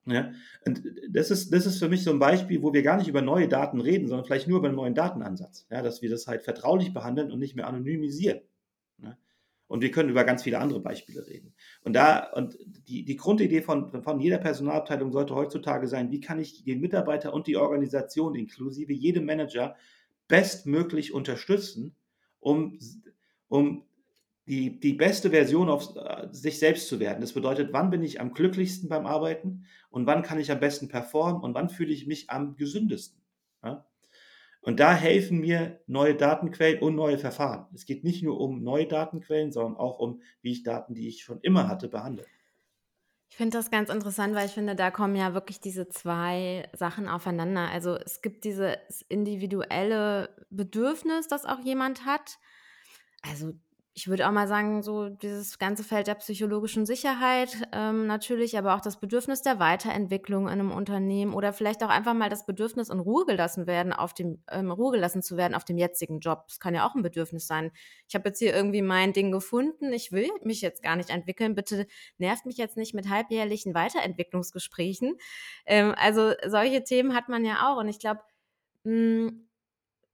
Ja? 0.06 0.32
Und 0.68 0.84
das 1.10 1.32
ist, 1.32 1.52
das 1.52 1.66
ist 1.66 1.80
für 1.80 1.90
mich 1.90 2.04
so 2.04 2.12
ein 2.12 2.20
Beispiel, 2.20 2.62
wo 2.62 2.74
wir 2.74 2.84
gar 2.84 2.98
nicht 2.98 3.08
über 3.08 3.24
neue 3.24 3.48
Daten 3.48 3.82
reden, 3.82 4.08
sondern 4.08 4.26
vielleicht 4.26 4.48
nur 4.48 4.60
über 4.60 4.68
einen 4.68 4.78
neuen 4.78 4.94
Datenansatz. 4.94 5.66
Ja? 5.72 5.82
Dass 5.82 6.04
wir 6.04 6.12
das 6.12 6.28
halt 6.28 6.44
vertraulich 6.44 6.94
behandeln 6.94 7.32
und 7.32 7.40
nicht 7.40 7.56
mehr 7.56 7.68
anonymisieren. 7.68 8.42
Ja? 9.02 9.18
Und 9.66 9.82
wir 9.82 9.90
können 9.90 10.10
über 10.10 10.24
ganz 10.24 10.44
viele 10.44 10.60
andere 10.60 10.80
Beispiele 10.80 11.26
reden. 11.26 11.56
Und 11.82 11.94
da, 11.94 12.32
und 12.34 12.56
die, 12.88 13.04
die 13.04 13.16
Grundidee 13.16 13.64
von, 13.64 14.04
von 14.04 14.20
jeder 14.20 14.38
Personalabteilung 14.38 15.12
sollte 15.12 15.34
heutzutage 15.34 15.88
sein, 15.88 16.12
wie 16.12 16.20
kann 16.20 16.40
ich 16.40 16.64
den 16.64 16.82
Mitarbeiter 16.82 17.34
und 17.34 17.48
die 17.48 17.58
Organisation 17.58 18.36
inklusive 18.36 18.94
jedem 18.94 19.26
Manager 19.26 19.76
bestmöglich 20.28 21.14
unterstützen, 21.14 21.96
um, 22.46 22.78
um 23.48 23.84
die, 24.48 24.80
die 24.80 24.94
beste 24.94 25.32
Version 25.32 25.70
auf 25.70 25.96
äh, 25.96 26.28
sich 26.32 26.60
selbst 26.60 26.88
zu 26.88 27.00
werden. 27.00 27.22
Das 27.22 27.34
bedeutet, 27.34 27.74
wann 27.74 27.90
bin 27.90 28.04
ich 28.04 28.22
am 28.22 28.34
glücklichsten 28.34 28.88
beim 28.88 29.08
Arbeiten 29.08 29.66
und 29.90 30.06
wann 30.06 30.22
kann 30.22 30.40
ich 30.40 30.52
am 30.52 30.60
besten 30.60 30.88
performen 30.88 31.42
und 31.42 31.56
wann 31.56 31.70
fühle 31.70 31.92
ich 31.92 32.06
mich 32.06 32.30
am 32.30 32.56
gesündesten. 32.56 33.20
Ja? 33.64 33.88
Und 34.62 34.80
da 34.80 34.94
helfen 34.94 35.40
mir 35.40 35.82
neue 35.88 36.16
Datenquellen 36.16 36.80
und 36.82 36.94
neue 36.94 37.18
Verfahren. 37.18 37.66
Es 37.74 37.86
geht 37.86 38.04
nicht 38.04 38.24
nur 38.24 38.40
um 38.40 38.62
neue 38.64 38.88
Datenquellen, 38.88 39.52
sondern 39.52 39.78
auch 39.78 39.98
um, 39.98 40.22
wie 40.42 40.52
ich 40.52 40.64
Daten, 40.64 40.94
die 40.94 41.08
ich 41.08 41.24
schon 41.24 41.40
immer 41.42 41.68
hatte, 41.68 41.88
behandle. 41.88 42.26
Ich 43.36 43.38
finde 43.38 43.58
das 43.58 43.70
ganz 43.70 43.90
interessant, 43.90 44.34
weil 44.34 44.46
ich 44.46 44.54
finde, 44.54 44.78
da 44.78 44.92
kommen 44.92 45.18
ja 45.18 45.34
wirklich 45.34 45.60
diese 45.60 45.90
zwei 45.90 46.70
Sachen 46.72 47.10
aufeinander. 47.10 47.70
Also 47.70 47.98
es 47.98 48.22
gibt 48.22 48.46
dieses 48.46 48.78
individuelle 49.10 50.34
Bedürfnis, 50.50 51.28
das 51.28 51.44
auch 51.44 51.60
jemand 51.60 52.06
hat. 52.06 52.40
Also 53.22 53.52
ich 53.98 54.10
würde 54.10 54.28
auch 54.28 54.32
mal 54.34 54.46
sagen, 54.46 54.84
so 54.84 55.08
dieses 55.08 55.58
ganze 55.58 55.82
Feld 55.82 56.08
der 56.08 56.16
psychologischen 56.16 56.86
Sicherheit 56.86 57.56
ähm, 57.72 58.08
natürlich, 58.08 58.58
aber 58.58 58.76
auch 58.76 58.82
das 58.82 59.00
Bedürfnis 59.00 59.42
der 59.42 59.58
Weiterentwicklung 59.58 60.48
in 60.48 60.60
einem 60.60 60.72
Unternehmen 60.72 61.34
oder 61.34 61.54
vielleicht 61.54 61.82
auch 61.82 61.88
einfach 61.88 62.14
mal 62.14 62.30
das 62.30 62.46
Bedürfnis 62.46 62.90
in 62.90 63.00
Ruhe 63.00 63.26
gelassen 63.26 63.68
werden, 63.68 63.94
auf 63.94 64.14
dem 64.14 64.44
ähm, 64.52 64.70
Ruhe 64.70 64.92
gelassen 64.92 65.24
zu 65.24 65.38
werden 65.38 65.56
auf 65.56 65.64
dem 65.64 65.78
jetzigen 65.78 66.20
Job. 66.20 66.44
Das 66.50 66.60
kann 66.60 66.76
ja 66.76 66.86
auch 66.86 66.94
ein 66.94 67.04
Bedürfnis 67.04 67.48
sein. 67.48 67.72
Ich 68.10 68.16
habe 68.16 68.28
jetzt 68.28 68.40
hier 68.40 68.54
irgendwie 68.54 68.82
mein 68.82 69.14
Ding 69.14 69.32
gefunden. 69.32 69.94
Ich 69.94 70.12
will 70.12 70.30
mich 70.44 70.60
jetzt 70.60 70.84
gar 70.84 70.98
nicht 70.98 71.10
entwickeln. 71.10 71.56
Bitte 71.56 71.88
nervt 72.18 72.46
mich 72.46 72.58
jetzt 72.58 72.76
nicht 72.76 72.94
mit 72.94 73.10
halbjährlichen 73.10 73.74
Weiterentwicklungsgesprächen. 73.74 75.16
Ähm, 75.66 75.96
also 75.98 76.34
solche 76.46 76.84
Themen 76.84 77.16
hat 77.16 77.30
man 77.30 77.46
ja 77.46 77.72
auch 77.72 77.78
und 77.78 77.88
ich 77.88 78.00
glaube 78.00 78.20
hm, 78.84 79.48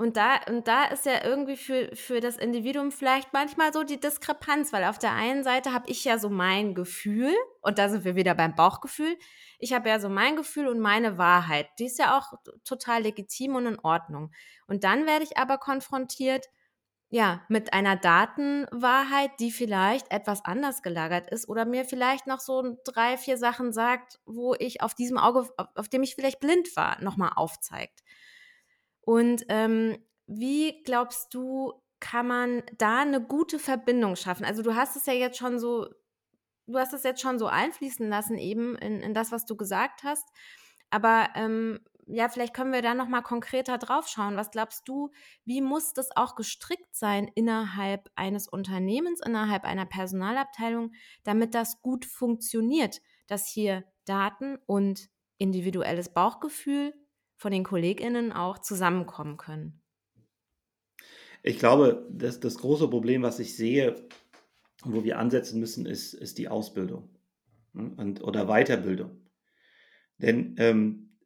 und 0.02 0.18
da, 0.18 0.40
und 0.50 0.68
da 0.68 0.86
ist 0.86 1.06
ja 1.06 1.24
irgendwie 1.24 1.56
für, 1.56 1.96
für 1.96 2.22
das 2.22 2.38
Individuum 2.38 2.92
vielleicht 2.92 3.34
manchmal 3.34 3.72
so 3.72 3.84
die 3.84 4.00
Diskrepanz, 4.00 4.74
weil 4.74 4.86
auf 4.86 4.98
der 4.98 5.14
einen 5.14 5.44
Seite 5.44 5.74
habe 5.74 5.88
ich 5.92 6.04
ja 6.04 6.18
so 6.18 6.28
mein 6.28 6.74
Gefühl, 6.74 7.32
und 7.62 7.78
da 7.78 7.88
sind 7.88 8.04
wir 8.04 8.16
wieder 8.16 8.34
beim 8.34 8.56
Bauchgefühl. 8.56 9.16
Ich 9.60 9.74
habe 9.74 9.90
ja 9.90 10.00
so 10.00 10.10
mein 10.10 10.36
Gefühl 10.36 10.68
und 10.70 10.80
meine 10.80 11.20
Wahrheit. 11.20 11.68
Die 11.78 11.86
ist 11.86 12.00
ja 12.00 12.18
auch 12.18 12.34
total 12.64 13.04
legitim 13.04 13.54
und 13.54 13.68
in 13.68 13.78
Ordnung. 13.78 14.32
Und 14.66 14.84
dann 14.84 15.06
werde 15.06 15.24
ich 15.24 15.38
aber 15.38 15.60
konfrontiert, 15.60 16.48
ja, 17.10 17.42
mit 17.48 17.74
einer 17.74 17.96
Datenwahrheit, 17.96 19.32
die 19.40 19.52
vielleicht 19.52 20.12
etwas 20.12 20.44
anders 20.46 20.82
gelagert 20.82 21.30
ist 21.30 21.48
oder 21.48 21.66
mir 21.66 21.86
vielleicht 21.86 22.26
noch 22.26 22.40
so 22.40 22.76
drei, 22.86 23.18
vier 23.18 23.38
Sachen 23.38 23.72
sagt, 23.72 24.20
wo 24.26 24.56
ich 24.58 24.82
auf 24.82 24.96
diesem 24.96 25.20
Auge, 25.20 25.42
auf, 25.42 25.52
auf 25.76 25.90
dem 25.90 26.02
ich 26.02 26.16
vielleicht 26.16 26.40
blind 26.40 26.76
war, 26.76 27.00
nochmal 27.04 27.34
aufzeigt. 27.36 28.02
Und 29.02 29.46
ähm, 29.50 29.98
wie 30.28 30.84
glaubst 30.84 31.34
du, 31.34 31.74
kann 32.00 32.28
man 32.28 32.64
da 32.78 33.02
eine 33.02 33.22
gute 33.22 33.60
Verbindung 33.60 34.16
schaffen? 34.16 34.46
Also 34.46 34.64
du 34.64 34.76
hast 34.76 34.96
es 34.96 35.06
ja 35.06 35.14
jetzt 35.14 35.38
schon 35.38 35.60
so, 35.60 35.88
du 36.68 36.78
hast 36.78 36.94
es 36.94 37.04
jetzt 37.04 37.22
schon 37.22 37.38
so 37.40 37.48
einfließen 37.48 38.08
lassen 38.08 38.38
eben 38.38 38.76
in, 38.78 39.02
in 39.02 39.14
das, 39.14 39.32
was 39.32 39.46
du 39.46 39.56
gesagt 39.56 40.04
hast. 40.04 40.28
Aber 40.90 41.30
ähm, 41.36 41.80
ja, 42.08 42.28
vielleicht 42.30 42.54
können 42.54 42.74
wir 42.74 42.82
da 42.82 42.94
noch 42.94 43.08
mal 43.08 43.22
konkreter 43.22 43.78
drauf 43.78 44.08
schauen. 44.08 44.36
Was 44.36 44.52
glaubst 44.52 44.88
du, 44.88 45.12
wie 45.46 45.62
muss 45.62 45.94
das 45.94 46.10
auch 46.16 46.36
gestrickt 46.36 46.96
sein 46.96 47.30
innerhalb 47.36 48.10
eines 48.16 48.48
Unternehmens, 48.48 49.22
innerhalb 49.26 49.64
einer 49.64 49.86
Personalabteilung, 49.86 50.92
damit 51.24 51.56
das 51.56 51.82
gut 51.82 52.06
funktioniert, 52.06 53.02
dass 53.28 53.48
hier 53.48 53.86
Daten 54.06 54.58
und 54.66 55.10
individuelles 55.38 56.14
Bauchgefühl 56.14 56.94
von 57.42 57.52
den 57.52 57.64
KollegInnen 57.64 58.32
auch 58.32 58.60
zusammenkommen 58.60 59.36
können? 59.36 59.82
Ich 61.42 61.58
glaube, 61.58 62.08
das, 62.12 62.40
das 62.40 62.60
große 62.60 62.88
Problem, 62.88 63.24
was 63.24 63.40
ich 63.40 63.58
sehe, 63.58 63.96
wo 64.84 65.04
wir 65.04 65.18
ansetzen 65.18 65.60
müssen, 65.60 65.88
ist, 65.88 66.14
ist 66.14 66.38
die 66.38 66.50
Ausbildung 66.50 67.10
ne, 67.74 67.96
und, 67.98 68.22
oder 68.22 68.46
Weiterbildung. 68.46 69.28
Denn 70.20 70.54
ähm, 70.60 71.18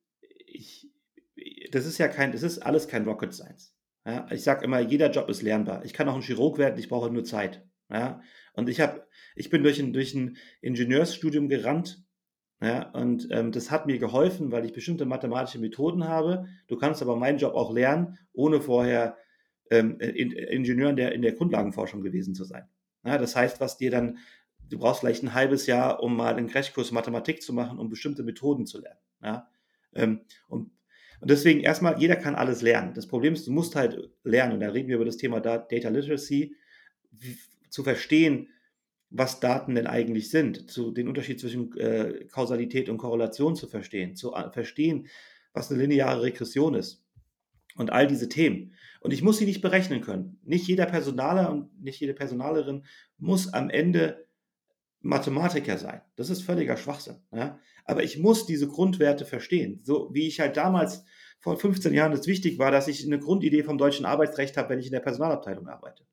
ich, 0.45 0.89
das 1.71 1.85
ist 1.85 1.97
ja 1.97 2.07
kein, 2.07 2.31
das 2.31 2.43
ist 2.43 2.59
alles 2.59 2.87
kein 2.87 3.03
Rocket 3.03 3.33
Science. 3.33 3.75
Ja? 4.05 4.25
Ich 4.31 4.43
sage 4.43 4.63
immer, 4.63 4.79
jeder 4.79 5.11
Job 5.11 5.27
ist 5.27 5.41
lernbar. 5.41 5.83
Ich 5.83 5.91
kann 5.91 6.07
auch 6.07 6.15
ein 6.15 6.21
Chirurg 6.21 6.57
werden, 6.57 6.79
ich 6.79 6.87
brauche 6.87 7.11
nur 7.11 7.25
Zeit. 7.25 7.67
Ja? 7.89 8.21
Und 8.53 8.69
ich 8.69 8.79
habe, 8.79 9.05
ich 9.35 9.49
bin 9.49 9.63
durch 9.63 9.79
ein, 9.79 9.91
durch 9.91 10.13
ein 10.13 10.37
Ingenieursstudium 10.61 11.49
gerannt 11.49 12.04
ja, 12.61 12.89
und 12.91 13.27
ähm, 13.31 13.51
das 13.51 13.69
hat 13.69 13.85
mir 13.85 13.99
geholfen, 13.99 14.51
weil 14.51 14.65
ich 14.65 14.73
bestimmte 14.73 15.05
mathematische 15.05 15.59
Methoden 15.59 16.07
habe. 16.07 16.47
Du 16.67 16.77
kannst 16.77 17.01
aber 17.01 17.15
meinen 17.17 17.37
Job 17.37 17.53
auch 17.53 17.73
lernen, 17.73 18.17
ohne 18.33 18.61
vorher 18.61 19.17
ähm, 19.69 19.99
in, 19.99 20.31
Ingenieur 20.31 20.89
in 20.89 20.95
der, 20.95 21.11
in 21.11 21.21
der 21.21 21.33
Grundlagenforschung 21.33 22.01
gewesen 22.01 22.33
zu 22.33 22.45
sein. 22.45 22.67
Ja, 23.03 23.17
das 23.17 23.35
heißt, 23.35 23.59
was 23.59 23.77
dir 23.77 23.91
dann, 23.91 24.19
du 24.69 24.79
brauchst 24.79 25.01
vielleicht 25.01 25.23
ein 25.23 25.33
halbes 25.33 25.67
Jahr, 25.67 26.01
um 26.01 26.15
mal 26.15 26.35
einen 26.35 26.47
Crashkurs 26.47 26.91
Mathematik 26.91 27.41
zu 27.41 27.53
machen, 27.53 27.77
um 27.77 27.89
bestimmte 27.89 28.23
Methoden 28.23 28.65
zu 28.65 28.81
lernen. 28.81 28.99
Ja, 29.21 29.49
ähm, 29.93 30.21
und, 30.47 30.71
und 31.19 31.29
deswegen 31.29 31.59
erstmal, 31.59 31.99
jeder 31.99 32.15
kann 32.15 32.35
alles 32.35 32.61
lernen. 32.61 32.93
Das 32.93 33.07
Problem 33.07 33.33
ist, 33.33 33.47
du 33.47 33.51
musst 33.51 33.75
halt 33.75 34.09
lernen, 34.23 34.53
und 34.53 34.59
da 34.61 34.69
reden 34.69 34.87
wir 34.87 34.95
über 34.95 35.05
das 35.05 35.17
Thema 35.17 35.39
Data 35.41 35.89
Literacy, 35.89 36.55
zu 37.69 37.83
verstehen, 37.83 38.49
was 39.09 39.39
Daten 39.39 39.75
denn 39.75 39.87
eigentlich 39.87 40.29
sind, 40.29 40.69
zu 40.69 40.91
den 40.91 41.07
Unterschied 41.07 41.39
zwischen 41.39 41.75
äh, 41.77 42.25
Kausalität 42.31 42.89
und 42.89 42.97
Korrelation 42.97 43.55
zu 43.55 43.67
verstehen, 43.67 44.15
zu 44.15 44.33
äh, 44.33 44.51
verstehen, 44.51 45.07
was 45.53 45.71
eine 45.71 45.81
lineare 45.81 46.21
Regression 46.21 46.73
ist 46.73 47.05
und 47.77 47.91
all 47.91 48.07
diese 48.07 48.29
Themen. 48.29 48.73
Und 49.01 49.11
ich 49.11 49.21
muss 49.21 49.37
sie 49.37 49.45
nicht 49.45 49.61
berechnen 49.61 50.01
können. 50.01 50.39
Nicht 50.43 50.67
jeder 50.67 50.85
Personaler 50.85 51.51
und 51.51 51.81
nicht 51.81 51.99
jede 51.99 52.13
Personalerin 52.13 52.85
muss 53.17 53.53
am 53.53 53.69
Ende 53.69 54.25
Mathematiker 55.01 55.77
sein. 55.77 56.01
Das 56.15 56.31
ist 56.31 56.41
völliger 56.41 56.77
Schwachsinn. 56.77 57.17
Ja? 57.31 57.59
Aber 57.85 58.03
ich 58.03 58.17
muss 58.17 58.47
diese 58.47 58.67
Grundwerte 58.67 59.23
verstehen. 59.23 59.81
So 59.83 60.09
wie 60.13 60.27
ich 60.27 60.39
halt 60.39 60.57
damals 60.57 61.05
vor 61.39 61.57
15 61.57 61.93
Jahren 61.93 62.13
es 62.13 62.25
wichtig 62.25 62.57
war, 62.57 62.71
dass 62.71 62.87
ich 62.87 63.05
eine 63.05 63.19
Grundidee 63.19 63.63
vom 63.63 63.77
deutschen 63.77 64.05
Arbeitsrecht 64.05 64.57
habe, 64.57 64.69
wenn 64.69 64.79
ich 64.79 64.87
in 64.87 64.93
der 64.93 65.01
Personalabteilung 65.01 65.67
arbeite. 65.67 66.07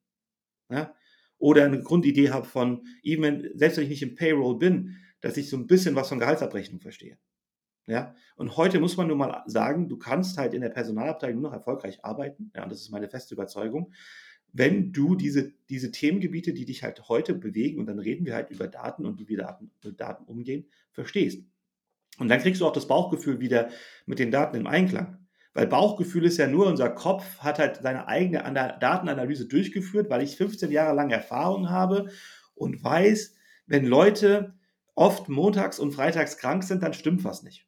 Ja? 0.70 0.94
Oder 1.42 1.64
eine 1.64 1.82
Grundidee 1.82 2.30
habe 2.30 2.46
von, 2.46 2.86
even 3.02 3.50
selbst 3.54 3.76
wenn 3.76 3.84
ich 3.84 3.90
nicht 3.90 4.02
im 4.04 4.14
Payroll 4.14 4.58
bin, 4.58 4.96
dass 5.20 5.36
ich 5.36 5.50
so 5.50 5.56
ein 5.56 5.66
bisschen 5.66 5.96
was 5.96 6.08
von 6.08 6.20
Gehaltsabrechnung 6.20 6.80
verstehe. 6.80 7.18
Ja, 7.88 8.14
und 8.36 8.56
heute 8.56 8.78
muss 8.78 8.96
man 8.96 9.08
nur 9.08 9.16
mal 9.16 9.42
sagen, 9.46 9.88
du 9.88 9.96
kannst 9.96 10.38
halt 10.38 10.54
in 10.54 10.60
der 10.60 10.68
Personalabteilung 10.68 11.40
nur 11.40 11.50
noch 11.50 11.56
erfolgreich 11.56 12.04
arbeiten. 12.04 12.52
Ja, 12.54 12.62
und 12.62 12.70
das 12.70 12.80
ist 12.80 12.90
meine 12.90 13.08
feste 13.08 13.34
Überzeugung. 13.34 13.92
Wenn 14.52 14.92
du 14.92 15.16
diese, 15.16 15.52
diese 15.68 15.90
Themengebiete, 15.90 16.52
die 16.52 16.64
dich 16.64 16.84
halt 16.84 17.08
heute 17.08 17.34
bewegen, 17.34 17.80
und 17.80 17.86
dann 17.86 17.98
reden 17.98 18.24
wir 18.24 18.36
halt 18.36 18.50
über 18.50 18.68
Daten 18.68 19.04
und 19.04 19.18
wie 19.18 19.28
wir 19.28 19.38
Daten, 19.38 19.72
mit 19.82 20.00
Daten 20.00 20.24
umgehen, 20.26 20.68
verstehst. 20.92 21.42
Und 22.18 22.28
dann 22.28 22.38
kriegst 22.38 22.60
du 22.60 22.66
auch 22.66 22.72
das 22.72 22.86
Bauchgefühl 22.86 23.40
wieder 23.40 23.70
mit 24.06 24.20
den 24.20 24.30
Daten 24.30 24.56
im 24.56 24.68
Einklang. 24.68 25.26
Weil 25.54 25.66
Bauchgefühl 25.66 26.24
ist 26.24 26.38
ja 26.38 26.46
nur, 26.46 26.66
unser 26.66 26.88
Kopf 26.88 27.38
hat 27.38 27.58
halt 27.58 27.80
seine 27.82 28.08
eigene 28.08 28.38
Datenanalyse 28.80 29.46
durchgeführt, 29.46 30.08
weil 30.08 30.22
ich 30.22 30.36
15 30.36 30.70
Jahre 30.70 30.94
lang 30.94 31.10
Erfahrung 31.10 31.68
habe 31.68 32.10
und 32.54 32.82
weiß, 32.82 33.34
wenn 33.66 33.84
Leute 33.84 34.54
oft 34.94 35.28
montags 35.28 35.78
und 35.78 35.92
freitags 35.92 36.38
krank 36.38 36.64
sind, 36.64 36.82
dann 36.82 36.94
stimmt 36.94 37.24
was 37.24 37.42
nicht. 37.42 37.66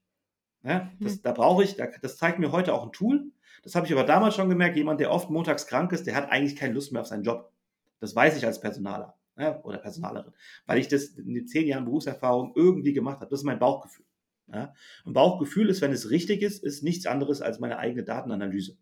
Ja, 0.63 0.91
das, 0.99 1.15
hm. 1.15 1.21
Da 1.23 1.33
brauche 1.33 1.63
ich, 1.63 1.77
das 2.01 2.17
zeigt 2.17 2.39
mir 2.39 2.53
heute 2.53 2.73
auch 2.73 2.85
ein 2.85 2.93
Tool. 2.93 3.31
Das 3.63 3.75
habe 3.75 3.87
ich 3.87 3.93
aber 3.93 4.05
damals 4.05 4.35
schon 4.35 4.49
gemerkt, 4.49 4.77
jemand, 4.77 5.01
der 5.01 5.11
oft 5.11 5.31
montags 5.31 5.67
krank 5.67 5.93
ist, 5.93 6.07
der 6.07 6.15
hat 6.15 6.31
eigentlich 6.31 6.57
keine 6.57 6.75
Lust 6.75 6.93
mehr 6.93 7.03
auf 7.03 7.09
seinen 7.09 7.23
Job. 7.23 7.53
Das 8.01 8.17
weiß 8.17 8.37
ich 8.37 8.47
als 8.47 8.61
Personaler 8.61 9.15
ja, 9.39 9.61
oder 9.63 9.79
Personalerin, 9.79 10.33
weil 10.67 10.79
ich 10.79 10.89
das 10.89 11.07
in 11.07 11.35
den 11.35 11.47
zehn 11.47 11.67
Jahren 11.67 11.85
Berufserfahrung 11.85 12.53
irgendwie 12.55 12.93
gemacht 12.93 13.21
habe. 13.21 13.31
Das 13.31 13.41
ist 13.41 13.45
mein 13.45 13.59
Bauchgefühl. 13.59 14.07
Ja? 14.53 14.75
Und 15.05 15.13
Bauchgefühl 15.13 15.69
ist, 15.69 15.81
wenn 15.81 15.93
es 15.93 16.11
richtig 16.11 16.43
ist, 16.43 16.63
ist 16.63 16.83
nichts 16.83 17.07
anderes 17.07 17.41
als 17.41 17.61
meine 17.61 17.79
eigene 17.79 18.05
Datenanalyse. 18.05 18.77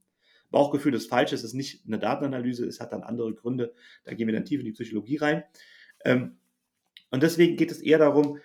Bauchgefühl 0.50 0.94
ist 0.94 1.08
falsch, 1.08 1.32
es 1.32 1.44
ist 1.44 1.54
nicht 1.54 1.86
eine 1.86 1.98
Datenanalyse, 1.98 2.66
es 2.66 2.80
hat 2.80 2.92
dann 2.92 3.02
andere 3.02 3.34
Gründe, 3.34 3.74
da 4.04 4.14
gehen 4.14 4.26
wir 4.26 4.34
dann 4.34 4.44
tief 4.44 4.60
in 4.60 4.66
die 4.66 4.72
Psychologie 4.72 5.16
rein. 5.16 5.44
Ähm, 6.04 6.36
und 7.10 7.22
deswegen 7.22 7.56
geht 7.56 7.70
es 7.70 7.80
eher 7.80 7.98
darum, 7.98 8.38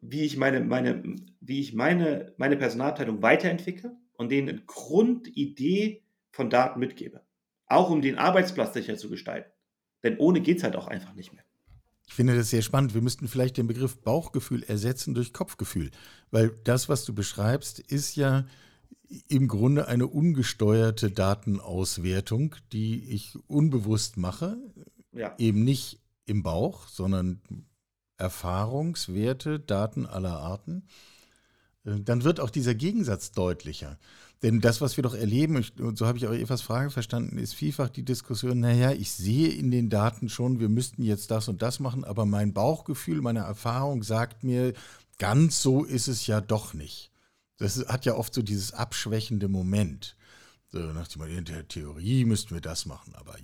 wie 0.00 0.24
ich 0.24 0.36
meine, 0.36 0.60
meine, 0.60 1.02
wie 1.40 1.60
ich 1.60 1.74
meine, 1.74 2.34
meine 2.38 2.56
Personalabteilung 2.56 3.22
weiterentwickle 3.22 3.96
und 4.14 4.30
denen 4.30 4.48
eine 4.48 4.62
Grundidee 4.64 6.02
von 6.30 6.50
Daten 6.50 6.80
mitgebe. 6.80 7.22
Auch 7.66 7.90
um 7.90 8.00
den 8.00 8.18
Arbeitsplatz 8.18 8.74
sicher 8.74 8.96
zu 8.96 9.10
gestalten. 9.10 9.50
Denn 10.02 10.18
ohne 10.18 10.40
geht 10.40 10.58
es 10.58 10.64
halt 10.64 10.76
auch 10.76 10.88
einfach 10.88 11.14
nicht 11.14 11.32
mehr. 11.32 11.44
Ich 12.10 12.16
finde 12.16 12.34
das 12.34 12.50
sehr 12.50 12.62
spannend. 12.62 12.92
Wir 12.92 13.02
müssten 13.02 13.28
vielleicht 13.28 13.56
den 13.56 13.68
Begriff 13.68 13.98
Bauchgefühl 13.98 14.64
ersetzen 14.64 15.14
durch 15.14 15.32
Kopfgefühl, 15.32 15.92
weil 16.32 16.50
das, 16.64 16.88
was 16.88 17.04
du 17.04 17.14
beschreibst, 17.14 17.78
ist 17.78 18.16
ja 18.16 18.46
im 19.28 19.46
Grunde 19.46 19.86
eine 19.86 20.08
ungesteuerte 20.08 21.12
Datenauswertung, 21.12 22.56
die 22.72 23.08
ich 23.10 23.38
unbewusst 23.46 24.16
mache, 24.16 24.56
ja. 25.12 25.36
eben 25.38 25.62
nicht 25.62 26.00
im 26.26 26.42
Bauch, 26.42 26.88
sondern 26.88 27.42
Erfahrungswerte, 28.16 29.60
Daten 29.60 30.04
aller 30.04 30.36
Arten. 30.36 30.88
äh, 31.84 32.00
dann 32.00 32.24
wird 32.24 32.40
auch 32.40 32.50
dieser 32.50 32.74
Gegensatz 32.74 33.30
deutlicher. 33.30 34.00
Denn 34.42 34.60
das, 34.60 34.80
was 34.80 34.96
wir 34.96 35.02
doch 35.02 35.14
erleben, 35.14 35.62
und 35.78 35.98
so 35.98 36.06
habe 36.06 36.16
ich 36.16 36.26
auch 36.26 36.32
Evas 36.32 36.62
Frage 36.62 36.90
verstanden, 36.90 37.36
ist 37.36 37.54
vielfach 37.54 37.90
die 37.90 38.04
Diskussion, 38.04 38.60
naja, 38.60 38.92
ich 38.92 39.12
sehe 39.12 39.48
in 39.48 39.70
den 39.70 39.90
Daten 39.90 40.30
schon, 40.30 40.60
wir 40.60 40.70
müssten 40.70 41.02
jetzt 41.02 41.30
das 41.30 41.48
und 41.48 41.60
das 41.60 41.78
machen, 41.78 42.04
aber 42.04 42.24
mein 42.24 42.54
Bauchgefühl, 42.54 43.20
meine 43.20 43.40
Erfahrung 43.40 44.02
sagt 44.02 44.42
mir, 44.42 44.72
ganz 45.18 45.60
so 45.60 45.84
ist 45.84 46.08
es 46.08 46.26
ja 46.26 46.40
doch 46.40 46.72
nicht. 46.72 47.10
Das 47.58 47.84
hat 47.88 48.06
ja 48.06 48.14
oft 48.14 48.32
so 48.32 48.40
dieses 48.40 48.72
abschwächende 48.72 49.48
Moment. 49.48 50.16
So 50.72 50.78
nach 50.78 51.08
dem 51.08 51.22
in 51.22 51.44
der 51.44 51.68
Theorie 51.68 52.24
müssten 52.24 52.54
wir 52.54 52.62
das 52.62 52.86
machen, 52.86 53.14
aber, 53.16 53.34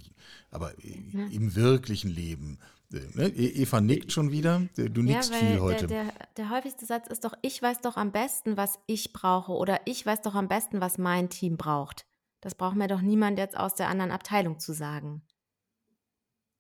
aber 0.51 0.73
ja. 0.83 1.27
im 1.27 1.55
wirklichen 1.55 2.09
Leben 2.09 2.59
Ne? 2.91 3.29
E-, 3.29 3.63
Eva 3.63 3.81
nickt 3.81 4.13
schon 4.13 4.31
wieder. 4.31 4.63
Du 4.77 5.03
nickst 5.03 5.33
ja, 5.33 5.39
viel 5.39 5.61
heute. 5.61 5.87
Der, 5.87 6.05
der, 6.05 6.13
der, 6.37 6.51
häufigste 6.51 6.87
Satz 6.87 7.09
ist 7.09 7.25
doch, 7.25 7.35
ich 7.43 7.61
weiß 7.61 7.81
doch 7.81 7.97
am 7.97 8.13
besten, 8.13 8.57
was 8.57 8.79
ich 8.87 9.13
brauche 9.13 9.53
oder 9.53 9.81
ich 9.87 10.05
weiß 10.07 10.23
doch 10.23 10.35
am 10.35 10.49
besten, 10.49 10.81
was 10.81 10.99
mein 10.99 11.29
Team 11.29 11.57
braucht. 11.57 12.07
Das 12.41 12.55
braucht 12.55 12.77
mir 12.77 12.87
doch 12.87 13.01
niemand 13.01 13.39
jetzt 13.39 13.57
aus 13.57 13.75
der 13.75 13.89
anderen 13.89 14.13
Abteilung 14.13 14.59
zu 14.59 14.73
sagen. 14.73 15.23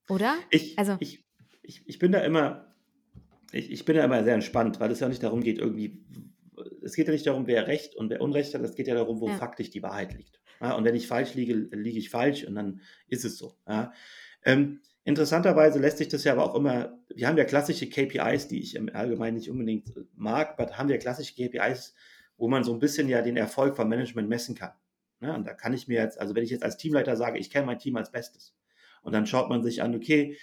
Oder? 0.09 0.35
Ich, 0.51 0.79
also, 0.79 0.97
ich, 1.01 1.25
ich, 1.62 1.87
ich 1.87 1.99
bin 1.99 2.12
da 2.12 2.21
immer, 2.21 2.75
ich, 3.53 3.71
ich 3.71 3.85
bin 3.85 3.97
da 3.97 4.05
immer 4.05 4.25
sehr 4.25 4.35
entspannt, 4.35 4.81
weil 4.81 4.91
es 4.91 5.01
ja 5.01 5.09
nicht 5.09 5.23
darum 5.23 5.43
geht, 5.43 5.59
irgendwie, 5.59 6.05
es 6.83 6.95
geht 6.95 7.07
ja 7.07 7.12
nicht 7.12 7.27
darum, 7.27 7.47
wer 7.47 7.67
Recht 7.67 7.95
und 7.97 8.11
wer 8.11 8.21
Unrecht 8.21 8.55
hat, 8.55 8.62
es 8.62 8.75
geht 8.75 8.89
ja 8.89 8.95
darum, 8.95 9.21
wo 9.21 9.29
ja. 9.29 9.37
faktisch 9.37 9.71
die 9.71 9.83
Wahrheit 9.83 10.15
liegt. 10.15 10.41
Ja, 10.61 10.75
und 10.75 10.85
wenn 10.85 10.95
ich 10.95 11.07
falsch 11.07 11.35
liege, 11.35 11.55
liege 11.55 11.99
ich 11.99 12.11
falsch 12.11 12.45
und 12.45 12.55
dann 12.55 12.81
ist 13.09 13.25
es 13.25 13.37
so. 13.37 13.59
Ja. 13.69 13.93
Ähm, 14.45 14.81
Interessanterweise 15.07 15.79
lässt 15.79 15.99
sich 15.99 16.09
das 16.09 16.25
ja 16.25 16.33
aber 16.33 16.42
auch 16.42 16.57
immer, 16.57 16.99
wir 17.14 17.29
haben 17.29 17.38
ja 17.38 17.45
klassische 17.45 17.88
KPIs, 17.88 18.49
die 18.49 18.61
ich 18.61 18.75
im 18.75 18.92
Allgemeinen 18.92 19.37
nicht 19.37 19.49
unbedingt 19.49 19.88
mag, 20.16 20.59
aber 20.59 20.77
haben 20.77 20.88
wir 20.88 20.99
klassische 20.99 21.33
KPIs, 21.33 21.95
wo 22.37 22.49
man 22.49 22.64
so 22.64 22.73
ein 22.73 22.81
bisschen 22.81 23.09
ja 23.09 23.23
den 23.23 23.37
Erfolg 23.37 23.77
vom 23.77 23.88
Management 23.88 24.29
messen 24.29 24.57
kann. 24.57 24.73
Ja, 25.21 25.37
und 25.37 25.47
da 25.47 25.55
kann 25.55 25.73
ich 25.73 25.87
mir 25.87 26.03
jetzt, 26.03 26.21
also 26.21 26.35
wenn 26.35 26.42
ich 26.42 26.51
jetzt 26.51 26.64
als 26.64 26.77
Teamleiter 26.77 27.14
sage, 27.14 27.38
ich 27.38 27.51
kenne 27.51 27.66
mein 27.66 27.79
Team 27.79 27.95
als 27.95 28.11
Bestes, 28.11 28.57
und 29.03 29.12
dann 29.12 29.29
schaut 29.29 29.49
man 29.49 29.62
sich 29.62 29.81
an, 29.81 29.95
okay, 29.95 30.37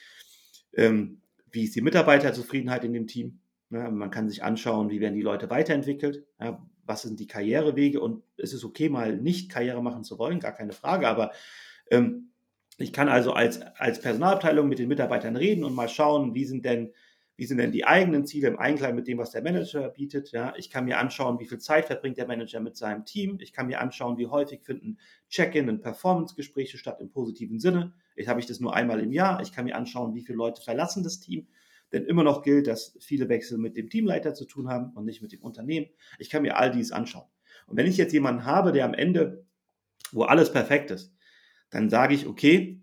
ähm, 0.72 1.22
wie 1.52 1.66
ist 1.66 1.76
die 1.76 1.82
Mitarbeiterzufriedenheit 1.82 2.86
in 2.86 2.94
dem 2.94 3.06
Team? 3.06 3.42
Ja, 3.70 3.92
man 3.92 4.12
kann 4.12 4.30
sich 4.30 4.46
anschauen, 4.46 4.90
wie 4.90 5.02
werden 5.02 5.16
die 5.16 5.22
Leute 5.22 5.50
weiterentwickelt, 5.50 6.26
ja, 6.40 6.66
was 6.86 7.02
sind 7.02 7.20
die 7.20 7.28
Karrierewege 7.28 8.00
und 8.00 8.24
es 8.38 8.54
ist 8.54 8.64
okay, 8.64 8.88
mal 8.88 9.18
nicht 9.18 9.52
Karriere 9.52 9.84
machen 9.84 10.06
zu 10.06 10.18
wollen, 10.20 10.40
gar 10.40 10.54
keine 10.54 10.72
Frage, 10.72 11.10
aber 11.10 11.34
ähm, 11.92 12.30
ich 12.78 12.92
kann 12.92 13.08
also 13.08 13.34
als, 13.34 13.62
als 13.62 14.02
Personalabteilung 14.02 14.68
mit 14.68 14.80
den 14.80 14.88
Mitarbeitern 14.88 15.36
reden 15.36 15.64
und 15.64 15.76
mal 15.76 15.90
schauen, 15.90 16.34
wie 16.34 16.46
sind 16.46 16.66
denn, 16.66 16.92
wie 17.36 17.46
sind 17.46 17.58
denn 17.58 17.72
die 17.72 17.86
eigenen 17.86 18.26
Ziele 18.26 18.48
im 18.48 18.60
Einklang 18.60 18.96
mit 18.96 19.08
dem, 19.08 19.18
was 19.18 19.32
der 19.32 19.44
Manager 19.44 19.90
bietet. 19.90 20.32
Ja, 20.32 20.54
ich 20.58 20.70
kann 20.70 20.86
mir 20.86 21.00
anschauen, 21.00 21.40
wie 21.40 21.46
viel 21.46 21.60
Zeit 21.60 21.86
verbringt 21.86 22.18
der 22.18 22.28
Manager 22.28 22.60
mit 22.60 22.76
seinem 22.76 23.06
Team. 23.06 23.38
Ich 23.42 23.54
kann 23.54 23.68
mir 23.68 23.80
anschauen, 23.80 24.18
wie 24.18 24.28
häufig 24.28 24.62
finden 24.64 24.98
Check-in 25.30 25.70
und 25.70 25.82
Performance-Gespräche 25.82 26.78
statt 26.78 27.00
im 27.00 27.10
positiven 27.10 27.60
Sinne. 27.60 27.94
Ich 28.16 28.28
habe 28.28 28.40
ich 28.40 28.46
das 28.46 28.60
nur 28.60 28.76
einmal 28.76 29.00
im 29.00 29.12
Jahr. 29.12 29.42
Ich 29.42 29.52
kann 29.52 29.66
mir 29.66 29.76
anschauen, 29.76 30.16
wie 30.16 30.22
viele 30.22 30.38
Leute 30.38 30.62
verlassen 30.62 31.04
das 31.04 31.20
Team. 31.20 31.48
Denn 31.92 32.06
immer 32.06 32.24
noch 32.24 32.42
gilt, 32.42 32.66
dass 32.66 32.98
viele 33.00 33.30
Wechsel 33.30 33.60
mit 33.60 33.78
dem 33.78 33.90
Teamleiter 33.90 34.34
zu 34.34 34.46
tun 34.46 34.68
haben 34.68 34.94
und 34.96 35.06
nicht 35.06 35.22
mit 35.22 35.32
dem 35.32 35.42
Unternehmen. 35.42 35.88
Ich 36.18 36.32
kann 36.32 36.42
mir 36.42 36.58
all 36.58 36.72
dies 36.72 36.92
anschauen. 36.92 37.28
Und 37.68 37.78
wenn 37.78 37.86
ich 37.86 37.98
jetzt 37.98 38.14
jemanden 38.14 38.46
habe, 38.46 38.72
der 38.72 38.86
am 38.86 38.96
Ende, 38.96 39.46
wo 40.12 40.24
alles 40.24 40.52
perfekt 40.52 40.90
ist, 40.90 41.13
dann 41.74 41.90
sage 41.90 42.14
ich, 42.14 42.28
okay, 42.28 42.80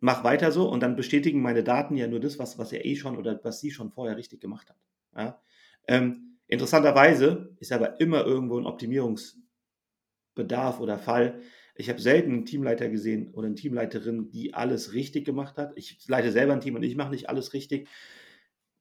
mach 0.00 0.22
weiter 0.22 0.52
so 0.52 0.68
und 0.68 0.82
dann 0.82 0.94
bestätigen 0.94 1.40
meine 1.40 1.64
Daten 1.64 1.96
ja 1.96 2.06
nur 2.06 2.20
das, 2.20 2.38
was, 2.38 2.58
was 2.58 2.70
er 2.70 2.84
eh 2.84 2.96
schon 2.96 3.16
oder 3.16 3.40
was 3.42 3.60
sie 3.60 3.70
schon 3.70 3.90
vorher 3.90 4.18
richtig 4.18 4.42
gemacht 4.42 4.68
hat. 4.68 4.76
Ja? 5.16 5.40
Ähm, 5.88 6.36
interessanterweise 6.46 7.56
ist 7.60 7.72
aber 7.72 7.98
immer 7.98 8.26
irgendwo 8.26 8.58
ein 8.58 8.66
Optimierungsbedarf 8.66 10.80
oder 10.80 10.98
Fall. 10.98 11.40
Ich 11.76 11.88
habe 11.88 12.00
selten 12.00 12.32
einen 12.32 12.44
Teamleiter 12.44 12.90
gesehen 12.90 13.32
oder 13.32 13.46
eine 13.46 13.54
Teamleiterin, 13.54 14.30
die 14.30 14.52
alles 14.52 14.92
richtig 14.92 15.24
gemacht 15.24 15.56
hat. 15.56 15.72
Ich 15.76 16.06
leite 16.06 16.30
selber 16.30 16.52
ein 16.52 16.60
Team 16.60 16.74
und 16.74 16.82
ich 16.82 16.96
mache 16.96 17.10
nicht 17.10 17.30
alles 17.30 17.54
richtig, 17.54 17.88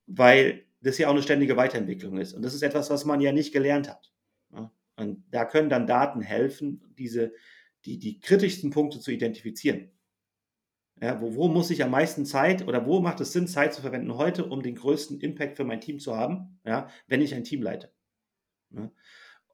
weil 0.05 0.65
das 0.81 0.97
ja 0.97 1.07
auch 1.07 1.13
eine 1.13 1.23
ständige 1.23 1.55
Weiterentwicklung 1.55 2.17
ist. 2.17 2.33
Und 2.33 2.41
das 2.41 2.53
ist 2.53 2.61
etwas, 2.61 2.89
was 2.89 3.05
man 3.05 3.21
ja 3.21 3.31
nicht 3.31 3.53
gelernt 3.53 3.89
hat. 3.89 4.11
Und 4.97 5.23
da 5.31 5.45
können 5.45 5.69
dann 5.69 5.87
Daten 5.87 6.19
helfen, 6.21 6.81
diese 6.97 7.31
die, 7.85 7.99
die 7.99 8.19
kritischsten 8.19 8.71
Punkte 8.71 8.99
zu 8.99 9.11
identifizieren. 9.11 9.91
Ja, 11.01 11.19
wo, 11.21 11.35
wo 11.35 11.47
muss 11.49 11.71
ich 11.71 11.83
am 11.83 11.91
meisten 11.91 12.25
Zeit 12.25 12.67
oder 12.67 12.85
wo 12.85 13.01
macht 13.01 13.19
es 13.19 13.33
Sinn, 13.33 13.47
Zeit 13.47 13.73
zu 13.73 13.81
verwenden 13.81 14.15
heute, 14.15 14.45
um 14.45 14.63
den 14.63 14.75
größten 14.75 15.19
Impact 15.19 15.57
für 15.57 15.65
mein 15.65 15.81
Team 15.81 15.99
zu 15.99 16.15
haben, 16.15 16.59
ja, 16.65 16.89
wenn 17.07 17.21
ich 17.21 17.35
ein 17.35 17.43
Team 17.43 17.61
leite? 17.61 17.91
Ja. 18.71 18.91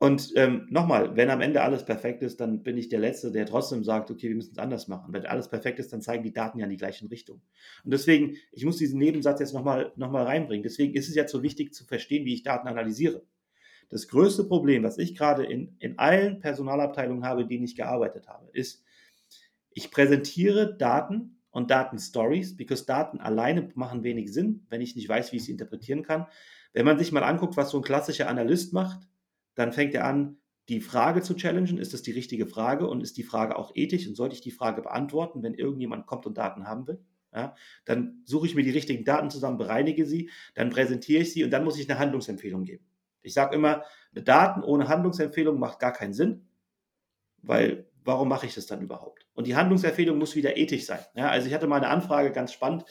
Und 0.02 0.34
ähm, 0.36 0.66
nochmal, 0.72 1.16
wenn 1.16 1.30
am 1.30 1.42
Ende 1.42 1.62
alles 1.62 1.86
perfekt 1.86 2.24
ist, 2.24 2.40
dann 2.40 2.64
bin 2.64 2.76
ich 2.76 2.90
der 2.90 3.00
Letzte, 3.00 3.32
der 3.32 3.46
trotzdem 3.46 3.84
sagt, 3.84 4.10
okay, 4.10 4.30
wir 4.30 4.36
müssen 4.36 4.54
es 4.54 4.58
anders 4.58 4.88
machen. 4.88 5.14
Wenn 5.14 5.28
alles 5.28 5.48
perfekt 5.48 5.78
ist, 5.78 5.94
dann 5.94 6.02
zeigen 6.02 6.24
die 6.24 6.34
Daten 6.34 6.58
ja 6.58 6.64
in 6.64 6.72
die 6.72 6.78
gleichen 6.78 7.08
Richtung. 7.08 7.44
Und 7.84 7.94
deswegen, 7.94 8.36
ich 8.52 8.66
muss 8.66 8.78
diesen 8.78 8.98
Nebensatz 8.98 9.40
jetzt 9.42 9.54
nochmal 9.54 9.94
noch 9.98 10.10
mal 10.10 10.24
reinbringen. 10.24 10.64
Deswegen 10.64 10.96
ist 10.96 11.08
es 11.08 11.14
jetzt 11.14 11.32
so 11.32 11.44
wichtig 11.44 11.76
zu 11.76 11.86
verstehen, 11.86 12.26
wie 12.26 12.34
ich 12.34 12.42
Daten 12.42 12.68
analysiere. 12.68 13.24
Das 13.92 14.08
größte 14.08 14.46
Problem, 14.46 14.84
was 14.84 14.98
ich 14.98 15.16
gerade 15.16 15.44
in, 15.44 15.76
in 15.80 16.00
allen 16.00 16.40
Personalabteilungen 16.40 17.26
habe, 17.26 17.46
denen 17.46 17.66
ich 17.66 17.76
gearbeitet 17.76 18.30
habe, 18.30 18.50
ist, 18.54 18.86
ich 19.74 19.92
präsentiere 19.92 20.78
Daten 20.78 21.42
und 21.52 21.70
Datenstories, 21.70 22.56
because 22.56 22.86
Daten 22.86 23.20
alleine 23.20 23.70
machen 23.76 24.04
wenig 24.04 24.32
Sinn, 24.32 24.66
wenn 24.70 24.80
ich 24.80 24.96
nicht 24.96 25.10
weiß, 25.10 25.34
wie 25.34 25.38
ich 25.38 25.44
sie 25.44 25.52
interpretieren 25.52 26.04
kann. 26.04 26.28
Wenn 26.72 26.86
man 26.86 26.98
sich 26.98 27.12
mal 27.12 27.24
anguckt, 27.24 27.58
was 27.58 27.72
so 27.72 27.78
ein 27.80 27.84
klassischer 27.84 28.30
Analyst 28.30 28.72
macht, 28.72 29.10
dann 29.56 29.74
fängt 29.74 29.94
er 29.94 30.06
an, 30.06 30.38
die 30.70 30.80
Frage 30.80 31.22
zu 31.22 31.36
challengen. 31.36 31.78
Ist 31.78 31.94
das 31.94 32.02
die 32.02 32.12
richtige 32.12 32.48
Frage 32.48 32.88
und 32.88 33.02
ist 33.02 33.18
die 33.18 33.24
Frage 33.24 33.58
auch 33.58 33.74
ethisch 33.76 34.08
und 34.08 34.16
sollte 34.16 34.36
ich 34.36 34.42
die 34.42 34.52
Frage 34.52 34.82
beantworten, 34.82 35.44
wenn 35.44 35.54
irgendjemand 35.54 36.08
kommt 36.08 36.26
und 36.26 36.38
Daten 36.38 36.66
haben 36.66 36.88
will? 36.88 37.04
Ja, 37.34 37.56
dann 37.84 38.22
suche 38.24 38.46
ich 38.46 38.56
mir 38.56 38.64
die 38.64 38.72
richtigen 38.72 39.04
Daten 39.04 39.30
zusammen, 39.30 39.58
bereinige 39.58 40.06
sie, 40.06 40.30
dann 40.54 40.70
präsentiere 40.70 41.24
ich 41.24 41.34
sie 41.34 41.44
und 41.44 41.52
dann 41.52 41.66
muss 41.66 41.78
ich 41.78 41.90
eine 41.90 42.00
Handlungsempfehlung 42.00 42.64
geben. 42.64 42.86
Ich 43.22 43.34
sage 43.34 43.56
immer, 43.56 43.84
Daten 44.14 44.64
ohne 44.64 44.88
Handlungsempfehlung 44.88 45.60
macht 45.60 45.80
gar 45.80 45.94
keinen 45.94 46.14
Sinn, 46.14 46.48
weil 47.42 47.88
warum 48.04 48.30
mache 48.30 48.46
ich 48.46 48.56
das 48.56 48.66
dann 48.66 48.82
überhaupt? 48.82 49.28
Und 49.34 49.48
die 49.48 49.56
Handlungsempfehlung 49.56 50.18
muss 50.18 50.36
wieder 50.36 50.58
ethisch 50.58 50.86
sein. 50.86 51.00
Ja, 51.16 51.30
also 51.30 51.48
ich 51.48 51.54
hatte 51.54 51.68
mal 51.68 51.78
eine 51.78 51.90
Anfrage, 51.90 52.32
ganz 52.32 52.54
spannend. 52.54 52.86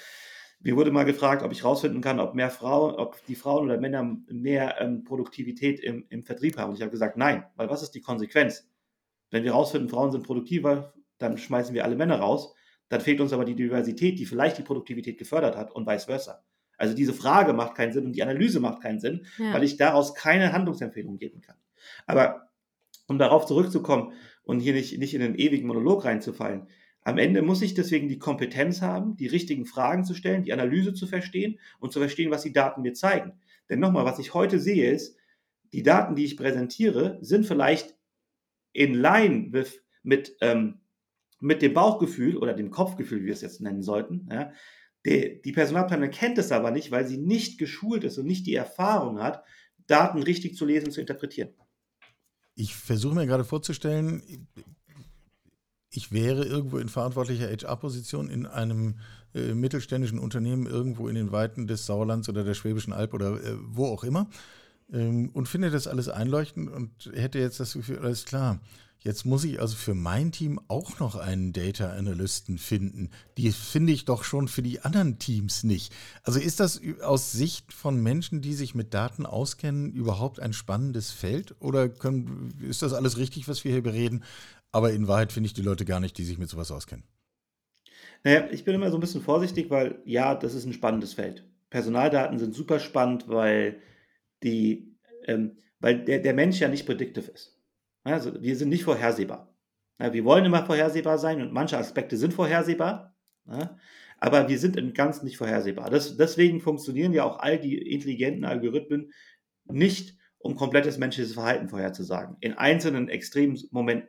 Mir 0.63 0.77
wurde 0.77 0.91
mal 0.91 1.05
gefragt, 1.05 1.43
ob 1.43 1.53
ich 1.53 1.63
herausfinden 1.63 2.03
kann, 2.03 2.21
ob 2.21 2.35
mehr 2.35 2.51
Frauen, 2.51 2.95
ob 2.95 3.25
die 3.27 3.35
Frauen 3.35 3.65
oder 3.65 3.79
Männer 3.79 4.19
mehr 4.29 4.81
ähm, 4.81 5.05
Produktivität 5.05 5.81
im, 5.81 6.05
im 6.11 6.23
Vertrieb 6.23 6.59
haben. 6.59 6.71
Und 6.71 6.77
ich 6.77 6.83
habe 6.83 6.91
gesagt, 6.91 7.17
nein, 7.17 7.45
weil 7.57 7.71
was 7.71 7.83
ist 7.83 7.93
die 7.93 8.03
Konsequenz? 8.03 8.69
Wenn 9.31 9.43
wir 9.43 9.53
herausfinden, 9.53 9.89
Frauen 9.89 10.13
sind 10.13 10.27
produktiver, 10.27 10.93
dann 11.19 11.39
schmeißen 11.39 11.75
wir 11.75 11.85
alle 11.85 11.97
Männer 11.97 12.19
raus. 12.19 12.55
Dann 12.89 13.01
fehlt 13.01 13.21
uns 13.21 13.33
aber 13.33 13.45
die 13.45 13.55
Diversität, 13.55 14.19
die 14.19 14.27
vielleicht 14.27 14.59
die 14.59 14.63
Produktivität 14.63 15.17
gefördert 15.17 15.57
hat 15.57 15.71
und 15.71 15.87
vice 15.87 16.05
versa. 16.05 16.45
Also 16.81 16.95
diese 16.95 17.13
Frage 17.13 17.53
macht 17.53 17.75
keinen 17.75 17.93
Sinn 17.93 18.07
und 18.07 18.13
die 18.13 18.23
Analyse 18.23 18.59
macht 18.59 18.81
keinen 18.81 19.01
Sinn, 19.01 19.27
ja. 19.37 19.53
weil 19.53 19.63
ich 19.63 19.77
daraus 19.77 20.15
keine 20.15 20.53
Handlungsempfehlung 20.53 21.19
geben 21.19 21.43
kann. 21.43 21.57
Aber 22.07 22.49
um 23.07 23.19
darauf 23.19 23.45
zurückzukommen 23.45 24.15
und 24.45 24.61
hier 24.61 24.73
nicht, 24.73 24.99
nicht 24.99 25.13
in 25.13 25.21
einen 25.21 25.35
ewigen 25.35 25.67
Monolog 25.67 26.07
reinzufallen, 26.07 26.69
am 27.03 27.19
Ende 27.19 27.43
muss 27.43 27.61
ich 27.61 27.75
deswegen 27.75 28.09
die 28.09 28.19
Kompetenz 28.19 28.81
haben, 28.81 29.17
die 29.17 29.27
richtigen 29.27 29.67
Fragen 29.67 30.05
zu 30.05 30.15
stellen, 30.15 30.43
die 30.43 30.55
Analyse 30.55 30.95
zu 30.95 31.07
verstehen 31.07 31.59
und 31.81 31.93
zu 31.93 31.99
verstehen, 31.99 32.31
was 32.31 32.43
die 32.43 32.53
Daten 32.53 32.81
mir 32.81 32.95
zeigen. 32.95 33.35
Denn 33.69 33.79
nochmal, 33.79 34.07
was 34.07 34.19
ich 34.19 34.33
heute 34.33 34.59
sehe, 34.59 34.91
ist, 34.91 35.17
die 35.75 35.83
Daten, 35.83 36.15
die 36.15 36.25
ich 36.25 36.39
präsentiere, 36.39 37.19
sind 37.21 37.45
vielleicht 37.45 37.95
in 38.73 38.95
line 38.95 39.53
with, 39.53 39.83
mit, 40.03 40.35
ähm, 40.41 40.81
mit 41.41 41.61
dem 41.61 41.75
Bauchgefühl 41.75 42.39
oder 42.39 42.55
dem 42.55 42.71
Kopfgefühl, 42.71 43.21
wie 43.21 43.27
wir 43.27 43.35
es 43.35 43.43
jetzt 43.43 43.61
nennen 43.61 43.83
sollten, 43.83 44.29
ja, 44.33 44.53
die, 45.07 45.41
die 45.43 45.53
Personalabteilung 45.53 46.11
kennt 46.11 46.39
es 46.39 46.53
aber 46.53 46.71
nicht, 46.71 46.91
weil 46.91 47.07
sie 47.07 47.19
nicht 47.19 47.59
geschult 47.59 48.05
ist 48.05 48.19
und 48.19 48.27
nicht 48.27 48.47
die 48.47 48.55
Erfahrung 48.55 49.21
hat, 49.21 49.45
Daten 49.87 50.23
richtig 50.23 50.57
zu 50.57 50.65
lesen 50.65 50.87
und 50.87 50.93
zu 50.93 51.01
interpretieren. 51.01 51.51
Ich 52.55 52.77
versuche 52.77 53.15
mir 53.15 53.27
gerade 53.27 53.45
vorzustellen, 53.45 54.49
ich 55.93 56.13
wäre 56.13 56.45
irgendwo 56.45 56.79
in 56.79 56.89
verantwortlicher 56.89 57.49
HR-Position 57.49 58.29
in 58.29 58.47
einem 58.47 59.01
äh, 59.35 59.55
mittelständischen 59.55 60.19
Unternehmen 60.19 60.67
irgendwo 60.67 61.09
in 61.09 61.15
den 61.15 61.33
Weiten 61.33 61.67
des 61.67 61.87
Sauerlands 61.87 62.29
oder 62.29 62.45
der 62.45 62.55
Schwäbischen 62.55 62.93
Alb 62.93 63.15
oder 63.15 63.43
äh, 63.43 63.57
wo 63.61 63.87
auch 63.87 64.05
immer 64.05 64.29
ähm, 64.93 65.31
und 65.33 65.49
finde 65.49 65.71
das 65.71 65.87
alles 65.87 66.09
einleuchtend 66.09 66.71
und 66.71 67.11
hätte 67.15 67.39
jetzt 67.39 67.61
das 67.61 67.73
Gefühl, 67.73 67.99
alles 67.99 68.25
klar, 68.25 68.61
Jetzt 69.03 69.25
muss 69.25 69.45
ich 69.45 69.61
also 69.61 69.77
für 69.77 69.95
mein 69.95 70.31
Team 70.31 70.61
auch 70.69 70.99
noch 70.99 71.17
einen 71.17 71.55
Data 71.55 71.91
Analysten 71.91 72.59
finden. 72.59 73.11
Die 73.39 73.51
finde 73.51 73.93
ich 73.93 74.05
doch 74.05 74.25
schon 74.25 74.47
für 74.47 74.63
die 74.63 74.81
anderen 74.81 75.19
Teams 75.19 75.65
nicht. 75.65 75.93
Also 76.23 76.39
ist 76.39 76.61
das 76.61 76.83
aus 77.03 77.33
Sicht 77.33 77.73
von 77.73 78.03
Menschen, 78.03 78.43
die 78.43 78.53
sich 78.53 78.75
mit 78.75 78.93
Daten 78.93 79.25
auskennen, 79.25 79.91
überhaupt 79.93 80.39
ein 80.41 80.53
spannendes 80.53 81.13
Feld? 81.13 81.55
Oder 81.61 81.89
können, 81.89 82.55
ist 82.61 82.83
das 82.83 82.93
alles 82.93 83.17
richtig, 83.17 83.49
was 83.49 83.65
wir 83.65 83.73
hier 83.73 83.83
bereden? 83.83 84.23
Aber 84.71 84.93
in 84.93 85.09
Wahrheit 85.09 85.33
finde 85.33 85.47
ich 85.47 85.55
die 85.55 85.63
Leute 85.63 85.87
gar 85.87 86.01
nicht, 86.01 86.19
die 86.19 86.25
sich 86.25 86.37
mit 86.37 86.51
sowas 86.51 86.71
auskennen. 86.71 87.05
Naja, 88.23 88.49
ich 88.51 88.65
bin 88.65 88.75
immer 88.75 88.91
so 88.91 88.99
ein 88.99 89.01
bisschen 89.01 89.23
vorsichtig, 89.23 89.71
weil 89.71 90.03
ja, 90.05 90.35
das 90.35 90.55
ist 90.55 90.67
ein 90.67 90.75
spannendes 90.75 91.15
Feld. 91.15 91.49
Personaldaten 91.71 92.39
sind 92.39 92.55
super 92.55 92.79
spannend, 92.79 93.29
weil 93.29 93.81
die 94.43 94.95
ähm, 95.25 95.57
weil 95.81 96.05
der, 96.05 96.19
der 96.19 96.35
Mensch 96.35 96.61
ja 96.61 96.69
nicht 96.69 96.87
predictive 96.87 97.31
ist. 97.31 97.60
Also 98.05 98.41
wir 98.43 98.57
sind 98.57 98.69
nicht 98.71 98.85
vorhersehbar. 98.85 99.55
Wir 99.99 100.25
wollen 100.25 100.47
immer 100.47 100.65
vorhersehbar 100.65 101.19
sein 101.19 101.43
und 101.43 101.53
manche 101.53 101.77
Aspekte 101.77 102.17
sind 102.17 102.33
vorhersehbar, 102.33 103.15
aber 104.19 104.49
wir 104.49 104.59
sind 104.59 104.77
im 104.77 104.95
Ganzen 104.95 105.27
nicht 105.27 105.37
vorhersehbar. 105.37 105.91
Deswegen 105.91 106.61
funktionieren 106.61 107.13
ja 107.13 107.25
auch 107.25 107.39
all 107.39 107.59
die 107.59 107.77
intelligenten 107.77 108.45
Algorithmen 108.47 109.13
nicht, 109.67 110.17
um 110.39 110.57
komplettes 110.57 110.97
menschliches 110.97 111.35
Verhalten 111.35 111.69
vorherzusagen, 111.69 112.39
in 112.41 112.55
einzelnen 112.55 113.11
extremen 113.11 113.61
Momenten. 113.73 114.09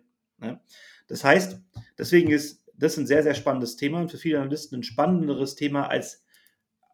Das 1.08 1.26
heißt, 1.26 1.62
deswegen 1.98 2.32
ist 2.32 2.64
das 2.74 2.96
ein 2.96 3.06
sehr, 3.06 3.24
sehr 3.24 3.36
spannendes 3.36 3.76
Thema 3.76 4.00
und 4.00 4.12
für 4.12 4.18
viele 4.18 4.40
Analysten 4.40 4.80
ein 4.80 4.84
spannenderes 4.84 5.56
Thema 5.56 5.90
als 5.90 6.24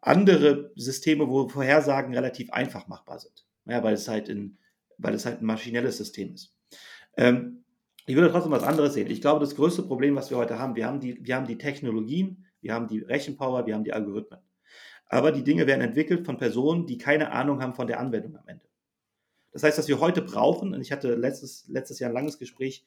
andere 0.02 0.72
Systeme, 0.74 1.28
wo 1.28 1.48
Vorhersagen 1.48 2.14
relativ 2.14 2.50
einfach 2.50 2.88
machbar 2.88 3.20
sind. 3.20 3.46
Ja, 3.64 3.82
weil 3.84 3.94
es 3.94 4.08
halt, 4.08 4.28
in, 4.28 4.58
weil 4.96 5.14
es 5.14 5.24
halt 5.24 5.40
ein 5.40 5.46
maschinelles 5.46 5.98
System 5.98 6.34
ist. 6.34 6.57
Ähm, 7.18 7.64
ich 8.06 8.16
würde 8.16 8.30
trotzdem 8.30 8.52
was 8.52 8.62
anderes 8.62 8.94
sehen. 8.94 9.10
Ich 9.10 9.20
glaube, 9.20 9.40
das 9.40 9.54
größte 9.54 9.82
Problem, 9.82 10.16
was 10.16 10.30
wir 10.30 10.38
heute 10.38 10.58
haben, 10.58 10.76
wir 10.76 10.86
haben 10.86 11.00
die, 11.00 11.18
wir 11.22 11.36
haben 11.36 11.46
die 11.46 11.58
Technologien, 11.58 12.46
wir 12.62 12.72
haben 12.72 12.86
die 12.86 13.00
Rechenpower, 13.00 13.66
wir 13.66 13.74
haben 13.74 13.84
die 13.84 13.92
Algorithmen. 13.92 14.40
Aber 15.10 15.32
die 15.32 15.44
Dinge 15.44 15.66
werden 15.66 15.82
entwickelt 15.82 16.24
von 16.24 16.38
Personen, 16.38 16.86
die 16.86 16.96
keine 16.96 17.32
Ahnung 17.32 17.60
haben 17.60 17.74
von 17.74 17.86
der 17.86 18.00
Anwendung 18.00 18.36
am 18.36 18.48
Ende. 18.48 18.64
Das 19.52 19.62
heißt, 19.62 19.78
was 19.78 19.88
wir 19.88 20.00
heute 20.00 20.22
brauchen, 20.22 20.74
und 20.74 20.80
ich 20.80 20.92
hatte 20.92 21.14
letztes, 21.14 21.66
letztes 21.68 21.98
Jahr 21.98 22.10
ein 22.10 22.14
langes 22.14 22.38
Gespräch 22.38 22.84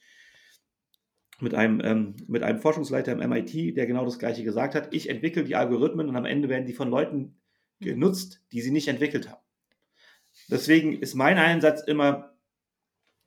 mit 1.40 1.54
einem, 1.54 1.82
ähm, 1.84 2.16
mit 2.28 2.44
einem 2.44 2.60
Forschungsleiter 2.60 3.12
im 3.12 3.30
MIT, 3.30 3.76
der 3.76 3.88
genau 3.88 4.06
das 4.06 4.20
Gleiche 4.20 4.44
gesagt 4.44 4.76
hat. 4.76 4.94
Ich 4.94 5.10
entwickle 5.10 5.44
die 5.44 5.56
Algorithmen 5.56 6.08
und 6.08 6.16
am 6.16 6.26
Ende 6.26 6.50
werden 6.50 6.68
die 6.68 6.74
von 6.74 6.90
Leuten 6.90 7.36
genutzt, 7.80 8.44
die 8.52 8.62
sie 8.62 8.72
nicht 8.72 8.88
entwickelt 8.88 9.30
haben. 9.30 9.42
Deswegen 10.50 11.00
ist 11.00 11.16
mein 11.16 11.38
Einsatz 11.38 11.82
immer, 11.82 12.31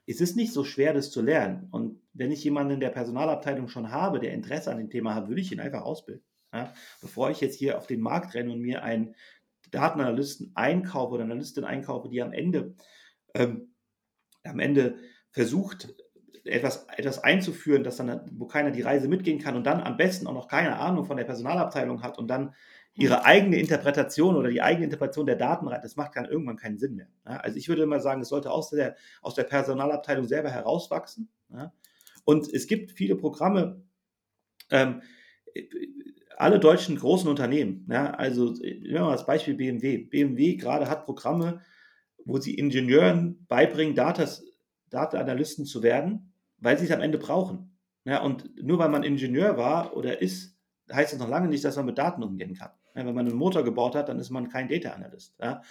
es 0.07 0.21
ist 0.21 0.37
nicht 0.37 0.53
so 0.53 0.65
schwer, 0.65 0.93
das 0.93 1.11
zu 1.11 1.23
lernen. 1.23 1.69
Und 1.71 2.01
wenn 2.13 2.31
ich 2.31 2.45
jemanden 2.45 2.75
in 2.75 2.81
der 2.81 2.91
Personalabteilung 2.91 3.69
schon 3.69 3.91
habe, 3.91 4.21
der 4.21 4.33
Interesse 4.33 4.71
an 4.71 4.79
dem 4.79 4.91
Thema 4.91 5.15
hat, 5.15 5.29
würde 5.29 5.41
ich 5.41 5.53
ihn 5.53 5.61
einfach 5.61 5.83
ausbilden. 5.83 6.25
Ja? 6.53 6.73
Bevor 7.01 7.31
ich 7.31 7.41
jetzt 7.41 7.59
hier 7.59 7.79
auf 7.79 7.87
den 7.87 8.01
Markt 8.01 8.35
renne 8.35 8.53
und 8.53 8.61
mir 8.61 8.83
einen 8.83 9.15
Datenanalysten 9.71 10.53
einkaufe 10.55 11.15
oder 11.15 11.25
Analystin 11.25 11.65
einkaufe, 11.65 12.09
die 12.09 12.23
am 12.23 12.33
Ende, 12.33 12.75
ähm, 13.35 13.75
am 14.45 14.61
Ende 14.61 14.99
versucht, 15.31 15.95
etwas, 16.45 16.87
etwas 16.97 17.25
einzuführen, 17.25 17.83
dass 17.83 17.97
dann, 17.97 18.31
wo 18.33 18.47
keiner 18.47 18.71
die 18.71 18.83
Reise 18.83 19.09
mitgehen 19.09 19.39
kann 19.39 19.57
und 19.57 19.65
dann 19.65 19.81
am 19.81 19.97
besten 19.97 20.27
auch 20.27 20.35
noch 20.35 20.49
keine 20.49 20.77
Ahnung 20.77 21.07
von 21.07 21.17
der 21.17 21.25
Personalabteilung 21.25 22.03
hat 22.03 22.19
und 22.19 22.29
dann 22.29 22.55
ihre 22.97 23.25
eigene 23.25 23.59
Interpretation 23.59 24.37
oder 24.37 24.51
die 24.51 24.63
eigene 24.63 24.85
Interpretation 24.85 25.27
der 25.27 25.37
Daten 25.37 25.67
rein, 25.67 25.81
das 25.83 25.97
macht 25.97 26.17
dann 26.17 26.27
irgendwann 26.27 26.57
keinen 26.57 26.79
Sinn 26.79 26.95
mehr. 26.95 27.09
Ja, 27.27 27.39
also 27.39 27.57
ich 27.57 27.69
würde 27.69 27.83
immer 27.83 28.01
sagen, 28.01 28.21
es 28.21 28.29
sollte 28.29 28.51
aus 28.51 28.71
der, 28.71 28.97
aus 29.21 29.35
der 29.35 29.45
Personalabteilung 29.45 30.27
selber 30.27 30.51
herauswachsen. 30.51 31.29
Ja. 31.53 31.73
Und 32.25 32.53
es 32.53 32.67
gibt 32.67 32.93
viele 32.93 33.17
Programme, 33.17 33.83
ähm, 34.71 35.03
alle 36.37 36.59
deutschen 36.59 36.97
großen 36.97 37.29
Unternehmen, 37.29 37.87
ja, 37.91 38.11
also 38.11 38.53
nehmen 38.53 38.83
wir 38.83 39.01
mal 39.01 39.13
das 39.13 39.27
Beispiel 39.27 39.55
BMW. 39.55 39.99
BMW 39.99 40.57
gerade 40.57 40.89
hat 40.89 41.05
Programme, 41.05 41.61
wo 42.25 42.39
sie 42.39 42.55
Ingenieuren 42.55 43.45
beibringen, 43.47 43.95
Datas, 43.95 44.45
Data-Analysten 44.91 45.65
zu 45.65 45.83
werden, 45.83 46.33
weil 46.59 46.79
sie 46.79 46.87
es 46.87 46.91
am 46.91 47.03
Ende 47.03 47.19
brauchen. 47.19 47.77
Ja, 48.05 48.23
und 48.23 48.51
nur 48.63 48.79
weil 48.79 48.89
man 48.89 49.03
Ingenieur 49.03 49.57
war 49.57 49.97
oder 49.97 50.21
ist, 50.21 50.54
heißt 50.93 51.13
das 51.13 51.21
noch 51.21 51.29
lange 51.29 51.49
nicht, 51.49 51.65
dass 51.65 51.77
man 51.77 51.87
mit 51.87 51.99
Daten 51.99 52.23
umgehen 52.23 52.55
kann. 52.55 52.71
Ja, 52.95 53.05
wenn 53.07 53.15
man 53.15 53.27
einen 53.27 53.37
Motor 53.37 53.65
gebaut 53.65 53.95
hat, 53.95 54.09
dann 54.09 54.19
ist 54.19 54.31
man 54.31 54.49
kein 54.49 54.69
Data 54.69 54.91
Analyst. 54.91 55.35
Ja. 55.41 55.63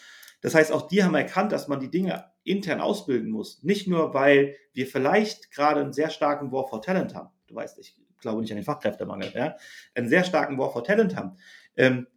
Das 0.42 0.56
heißt, 0.56 0.72
auch 0.72 0.88
die 0.88 1.04
haben 1.04 1.16
erkannt, 1.16 1.52
dass 1.52 1.68
man 1.68 1.80
die 1.80 1.90
Dinge 1.90 2.26
intern 2.44 2.82
ausbilden 2.82 3.32
muss. 3.32 3.64
Nicht 3.64 3.88
nur, 3.88 4.14
weil 4.14 4.56
wir 4.74 4.88
vielleicht 4.88 5.52
gerade 5.52 5.82
einen 5.82 5.94
sehr 5.94 6.10
starken 6.10 6.52
War 6.52 6.68
for 6.68 6.82
Talent 6.82 7.16
haben. 7.16 7.30
Du 7.48 7.56
weißt, 7.56 7.80
ich 7.80 7.96
glaube 8.20 8.42
nicht 8.42 8.52
an 8.52 8.58
den 8.58 8.66
Fachkräftemangel. 8.66 9.32
Ja. 9.34 9.56
Einen 9.96 10.10
sehr 10.10 10.24
starken 10.24 10.58
War 10.58 10.72
for 10.72 10.84
Talent 10.84 11.16
haben. 11.16 11.38
Ähm, 11.78 12.08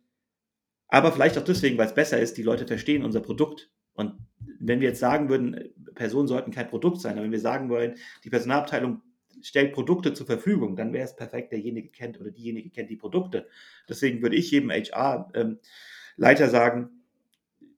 aber 0.88 1.12
vielleicht 1.12 1.38
auch 1.38 1.44
deswegen, 1.44 1.78
weil 1.78 1.86
es 1.86 1.94
besser 1.94 2.18
ist, 2.18 2.36
die 2.36 2.42
Leute 2.42 2.66
verstehen 2.66 3.04
unser 3.04 3.20
Produkt. 3.20 3.70
Und 3.94 4.14
wenn 4.60 4.80
wir 4.80 4.88
jetzt 4.88 5.00
sagen 5.00 5.28
würden, 5.28 5.72
Personen 5.94 6.28
sollten 6.28 6.50
kein 6.50 6.68
Produkt 6.68 7.00
sein, 7.00 7.14
aber 7.14 7.24
wenn 7.24 7.32
wir 7.32 7.40
sagen 7.40 7.68
wollen, 7.68 7.96
die 8.24 8.30
Personalabteilung 8.30 9.02
stellt 9.46 9.72
Produkte 9.72 10.12
zur 10.12 10.26
Verfügung, 10.26 10.76
dann 10.76 10.92
wäre 10.92 11.04
es 11.04 11.16
perfekt, 11.16 11.52
derjenige 11.52 11.88
kennt 11.88 12.20
oder 12.20 12.30
diejenige 12.30 12.70
kennt 12.70 12.90
die 12.90 12.96
Produkte. 12.96 13.48
Deswegen 13.88 14.22
würde 14.22 14.36
ich 14.36 14.50
jedem 14.50 14.70
HR-Leiter 14.70 16.44
ähm, 16.44 16.50
sagen, 16.50 16.90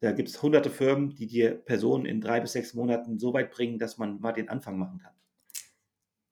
da 0.00 0.12
gibt 0.12 0.28
es 0.28 0.40
hunderte 0.42 0.70
Firmen, 0.70 1.14
die 1.14 1.26
dir 1.26 1.50
Personen 1.52 2.06
in 2.06 2.20
drei 2.20 2.40
bis 2.40 2.52
sechs 2.52 2.74
Monaten 2.74 3.18
so 3.18 3.34
weit 3.34 3.50
bringen, 3.50 3.78
dass 3.78 3.98
man 3.98 4.20
mal 4.20 4.32
den 4.32 4.48
Anfang 4.48 4.78
machen 4.78 4.98
kann. 4.98 5.12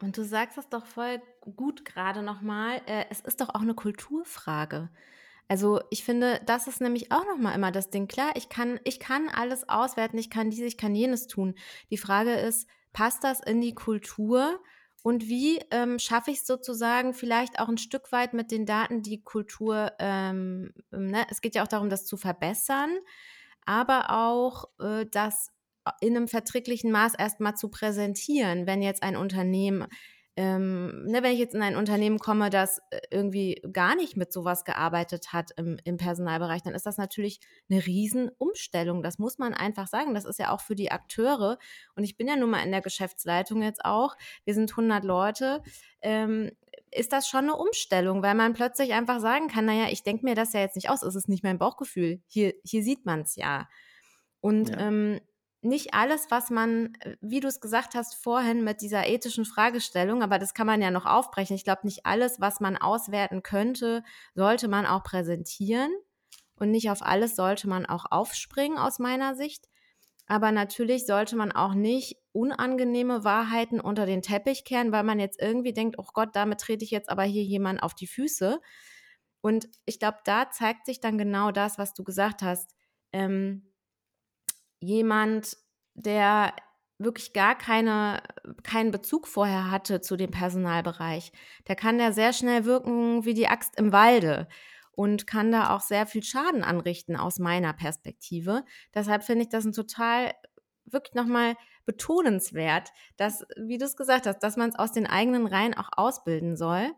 Und 0.03 0.17
du 0.17 0.25
sagst 0.25 0.59
es 0.59 0.69
doch 0.69 0.87
voll 0.87 1.21
gut 1.41 1.85
gerade 1.85 2.23
nochmal, 2.23 2.81
äh, 2.87 3.05
es 3.11 3.21
ist 3.21 3.41
doch 3.41 3.51
auch 3.51 3.63
eine 3.63 3.75
Kulturfrage. 3.75 4.91
Also 5.49 5.81
ich 5.91 6.05
finde, 6.05 6.41
das 6.45 6.67
ist 6.67 6.81
nämlich 6.81 7.13
auch 7.13 7.25
nochmal 7.25 7.55
immer 7.55 7.73
das 7.73 7.91
Ding. 7.91 8.09
Klar, 8.09 8.33
ich 8.35 8.49
kann, 8.49 8.81
ich 8.85 9.01
kann 9.01 9.29
alles 9.29 9.69
auswerten, 9.69 10.19
ich 10.19 10.29
kann 10.29 10.51
dies, 10.51 10.61
ich 10.61 10.77
kann 10.77 10.95
jenes 10.95 11.29
tun. 11.29 11.55
Die 11.91 11.99
Frage 11.99 12.33
ist, 12.33 12.69
passt 12.93 13.25
das 13.25 13.41
in 13.41 13.61
die 13.61 13.75
Kultur? 13.75 14.61
Und 15.07 15.29
wie 15.29 15.61
ähm, 15.71 16.01
schaffe 16.01 16.33
ich 16.33 16.39
es 16.39 16.49
sozusagen 16.49 17.15
vielleicht 17.15 17.61
auch 17.61 17.69
ein 17.69 17.79
Stück 17.79 18.11
weit 18.11 18.35
mit 18.35 18.51
den 18.51 18.67
Daten 18.67 19.03
die 19.03 19.23
Kultur, 19.23 19.93
ähm, 20.01 20.73
ne? 20.91 21.25
es 21.31 21.41
geht 21.41 21.55
ja 21.55 21.63
auch 21.63 21.69
darum, 21.69 21.91
das 21.91 22.07
zu 22.07 22.17
verbessern, 22.17 22.91
aber 23.67 24.11
auch 24.11 24.65
äh, 24.81 25.07
das 25.09 25.53
in 26.01 26.17
einem 26.17 26.27
verträglichen 26.27 26.91
Maß 26.91 27.15
erstmal 27.15 27.55
zu 27.55 27.69
präsentieren, 27.69 28.67
wenn 28.67 28.83
jetzt 28.83 29.05
ein 29.05 29.15
Unternehmen 29.15 29.87
ähm, 30.39 31.05
ne, 31.07 31.23
wenn 31.23 31.33
ich 31.33 31.39
jetzt 31.39 31.55
in 31.55 31.63
ein 31.63 31.77
Unternehmen 31.77 32.19
komme, 32.19 32.51
das 32.51 32.81
äh, 32.91 33.01
irgendwie 33.11 33.63
gar 33.73 33.97
nicht 33.97 34.19
mit 34.19 34.33
sowas 34.33 34.65
gearbeitet 34.65 35.33
hat 35.33 35.51
im, 35.57 35.79
im 35.85 35.97
Personalbereich, 35.97 36.63
dann 36.63 36.75
ist 36.75 36.85
das 36.85 36.99
natürlich 36.99 37.41
eine 37.71 37.85
Riesenumstellung. 37.87 39.03
Das 39.03 39.19
muss 39.19 39.39
man 39.39 39.55
einfach 39.55 39.89
sagen. 39.89 40.13
Das 40.13 40.27
ist 40.27 40.39
ja 40.39 40.53
auch 40.53 40.61
für 40.61 40.75
die 40.75 40.91
Akteure. 40.91 41.59
Und 41.95 42.05
ich 42.05 42.19
bin 42.19 42.29
ja 42.29 42.37
nun 42.37 42.51
mal 42.51 42.63
in 42.63 42.71
der 42.71 42.83
Geschäftsleitung 42.83 43.63
jetzt 43.63 43.85
auch. 43.87 44.15
Wir 44.45 44.53
sind 44.53 44.71
100 44.71 45.05
Leute. 45.05 45.63
Ähm, 46.03 46.51
ist 46.91 47.15
das 47.15 47.29
schon 47.29 47.45
eine 47.45 47.57
Umstellung, 47.57 48.23
weil 48.23 48.35
man 48.35 48.53
plötzlich 48.53 48.93
einfach 48.93 49.21
sagen 49.21 49.49
kann, 49.49 49.65
naja, 49.65 49.89
ich 49.91 50.03
denke 50.03 50.27
mir 50.27 50.35
das 50.35 50.53
ja 50.53 50.61
jetzt 50.61 50.77
nicht 50.77 50.91
aus, 50.91 51.03
es 51.03 51.15
ist 51.15 51.29
nicht 51.29 51.45
mein 51.45 51.59
Bauchgefühl. 51.59 52.21
Hier, 52.27 52.53
hier 52.63 52.83
sieht 52.83 53.07
man 53.07 53.23
es 53.23 53.37
ja. 53.37 53.69
Und 54.41 54.69
ja. 54.69 54.81
Ähm, 54.81 55.21
nicht 55.67 55.95
alles, 55.95 56.31
was 56.31 56.51
man, 56.51 56.95
äh, 57.01 57.17
wie 57.21 57.41
du 57.41 57.49
es 57.49 57.61
gesagt 57.61 57.95
hast 57.95 58.15
vorhin 58.15 58.65
mit 58.65 58.81
dieser 58.81 59.07
ethischen 59.07 59.45
Fragestellung, 59.45 60.23
aber 60.23 60.39
das 60.39 60.55
kann 60.55 60.67
man 60.67 60.83
ja 60.83 60.91
noch 60.91 61.07
aufbrechen. 61.07 61.57
Ich 61.57 61.65
glaube, 61.65 61.83
nicht 61.85 62.07
alles, 62.07 62.41
was 62.41 62.61
man 62.61 62.77
auswerten 62.77 63.43
könnte, 63.43 64.03
sollte 64.35 64.69
man 64.69 64.87
auch 64.87 65.03
präsentieren. 65.03 65.91
Und 66.59 66.71
nicht 66.71 66.91
auf 66.91 67.03
alles 67.03 67.37
sollte 67.37 67.69
man 67.69 67.85
auch 67.85 68.07
aufspringen, 68.11 68.79
aus 68.79 68.99
meiner 68.99 69.35
Sicht. 69.35 69.67
Aber 70.27 70.51
natürlich 70.53 71.07
sollte 71.07 71.37
man 71.37 71.53
auch 71.53 71.75
nicht 71.75 72.17
unangenehme 72.33 73.25
Wahrheiten 73.25 73.81
unter 73.81 74.07
den 74.07 74.23
Teppich 74.23 74.65
kehren, 74.65 74.91
weil 74.91 75.05
man 75.05 75.21
jetzt 75.21 75.41
irgendwie 75.41 75.73
denkt, 75.73 75.97
oh 75.99 76.07
Gott, 76.13 76.31
damit 76.35 76.61
trete 76.61 76.85
ich 76.85 76.91
jetzt 76.91 77.09
aber 77.09 77.23
hier 77.23 77.45
jemand 77.45 77.83
auf 77.83 77.95
die 77.95 78.07
Füße. 78.07 78.61
Und 79.41 79.69
ich 79.85 79.99
glaube, 79.99 80.19
da 80.25 80.51
zeigt 80.51 80.87
sich 80.87 81.01
dann 81.01 81.19
genau 81.19 81.53
das, 81.53 81.79
was 81.79 81.95
du 81.95 82.03
gesagt 82.03 82.43
hast. 82.43 82.75
Ähm, 83.13 83.66
jemand, 84.81 85.57
der 85.95 86.55
wirklich 86.99 87.33
gar 87.33 87.57
keine, 87.57 88.23
keinen 88.63 88.91
Bezug 88.91 89.27
vorher 89.27 89.71
hatte 89.71 90.01
zu 90.01 90.17
dem 90.17 90.31
Personalbereich, 90.31 91.33
der 91.69 91.77
kann 91.77 92.01
ja 92.01 92.13
sehr 92.13 92.33
schnell 92.33 92.65
wirken 92.65 93.25
wie 93.25 93.35
die 93.35 93.49
Axt 93.49 93.79
im 93.79 93.93
Walde 93.93 94.49
und 94.93 95.27
kann 95.27 95.53
da 95.53 95.75
auch 95.75 95.81
sehr 95.81 96.07
viel 96.07 96.23
Schaden 96.23 96.65
anrichten 96.65 97.17
aus 97.17 97.39
meiner 97.39 97.75
Perspektive. 97.75 98.65
Deshalb 98.95 99.25
finde 99.25 99.43
ich 99.43 99.51
das 99.51 99.67
ein 99.67 99.73
total 99.73 100.33
wirklich 100.87 101.15
nochmal 101.15 101.57
betonenswert, 101.85 102.91
dass, 103.17 103.45
wie 103.57 103.79
du 103.79 103.85
es 103.85 103.97
gesagt 103.97 104.27
hast, 104.27 104.39
dass 104.41 104.57
man 104.57 104.71
es 104.71 104.77
aus 104.77 104.93
den 104.93 105.07
eigenen 105.07 105.47
Reihen 105.47 105.75
auch 105.75 105.91
ausbilden 105.93 106.57
soll. 106.57 106.91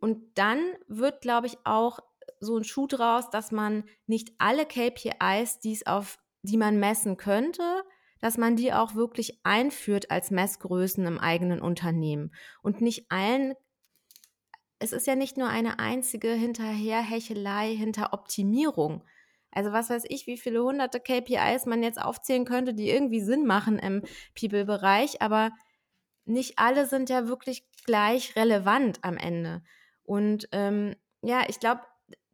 Und 0.00 0.38
dann 0.38 0.60
wird, 0.86 1.20
glaube 1.20 1.48
ich, 1.48 1.58
auch 1.64 1.98
so 2.40 2.56
ein 2.56 2.64
Schuh 2.64 2.86
draus, 2.86 3.30
dass 3.30 3.50
man 3.50 3.84
nicht 4.06 4.32
alle 4.38 4.66
KPIs, 4.66 5.58
die 5.58 5.72
es 5.72 5.86
auf 5.86 6.18
die 6.46 6.56
man 6.56 6.78
messen 6.78 7.16
könnte, 7.16 7.82
dass 8.20 8.38
man 8.38 8.56
die 8.56 8.72
auch 8.72 8.94
wirklich 8.94 9.40
einführt 9.44 10.10
als 10.10 10.30
Messgrößen 10.30 11.04
im 11.04 11.18
eigenen 11.18 11.60
Unternehmen 11.60 12.34
und 12.62 12.80
nicht 12.80 13.10
allen 13.10 13.54
es 14.78 14.92
ist 14.92 15.06
ja 15.06 15.14
nicht 15.16 15.38
nur 15.38 15.48
eine 15.48 15.78
einzige 15.78 16.32
Hinterherhechelei 16.32 17.74
hinter 17.74 18.12
Optimierung. 18.12 19.02
Also 19.50 19.72
was 19.72 19.88
weiß 19.88 20.04
ich, 20.08 20.26
wie 20.26 20.36
viele 20.36 20.62
hunderte 20.62 21.00
KPIs 21.00 21.64
man 21.66 21.82
jetzt 21.82 22.00
aufzählen 22.00 22.44
könnte, 22.44 22.74
die 22.74 22.90
irgendwie 22.90 23.20
Sinn 23.20 23.46
machen 23.46 23.78
im 23.78 24.02
People-Bereich, 24.38 25.22
aber 25.22 25.50
nicht 26.26 26.58
alle 26.58 26.86
sind 26.86 27.08
ja 27.08 27.26
wirklich 27.28 27.66
gleich 27.86 28.36
relevant 28.36 28.98
am 29.02 29.16
Ende. 29.16 29.62
Und 30.02 30.48
ähm, 30.52 30.94
ja, 31.22 31.44
ich 31.48 31.58
glaube, 31.58 31.80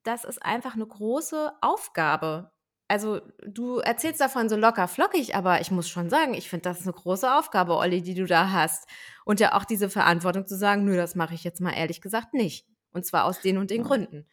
das 0.03 0.25
ist 0.25 0.43
einfach 0.43 0.75
eine 0.75 0.87
große 0.87 1.53
Aufgabe 1.61 2.51
also 2.93 3.23
du 3.47 3.79
erzählst 3.79 4.21
davon 4.21 4.51
so 4.51 4.57
locker 4.57 4.87
flockig, 4.87 5.35
aber 5.35 5.63
ich 5.63 5.71
muss 5.71 5.89
schon 5.89 6.11
sagen, 6.11 6.35
ich 6.35 6.51
finde 6.51 6.65
das 6.65 6.83
eine 6.83 6.93
große 6.93 7.39
Aufgabe, 7.39 7.79
Olli, 7.79 8.03
die 8.03 8.13
du 8.13 8.27
da 8.27 8.53
hast. 8.53 8.87
Und 9.25 9.41
ja 9.41 9.55
auch 9.55 9.65
diese 9.65 9.89
Verantwortung 9.89 10.47
zu 10.47 10.59
sagen, 10.59 10.85
nö, 10.85 10.95
das 10.95 11.15
mache 11.15 11.33
ich 11.33 11.43
jetzt 11.43 11.63
mal 11.63 11.73
ehrlich 11.73 12.03
gesagt 12.03 12.35
nicht. 12.35 12.67
Und 12.93 13.07
zwar 13.07 13.25
aus 13.25 13.41
den 13.41 13.57
und 13.57 13.71
den 13.71 13.81
ja. 13.81 13.87
Gründen. 13.87 14.27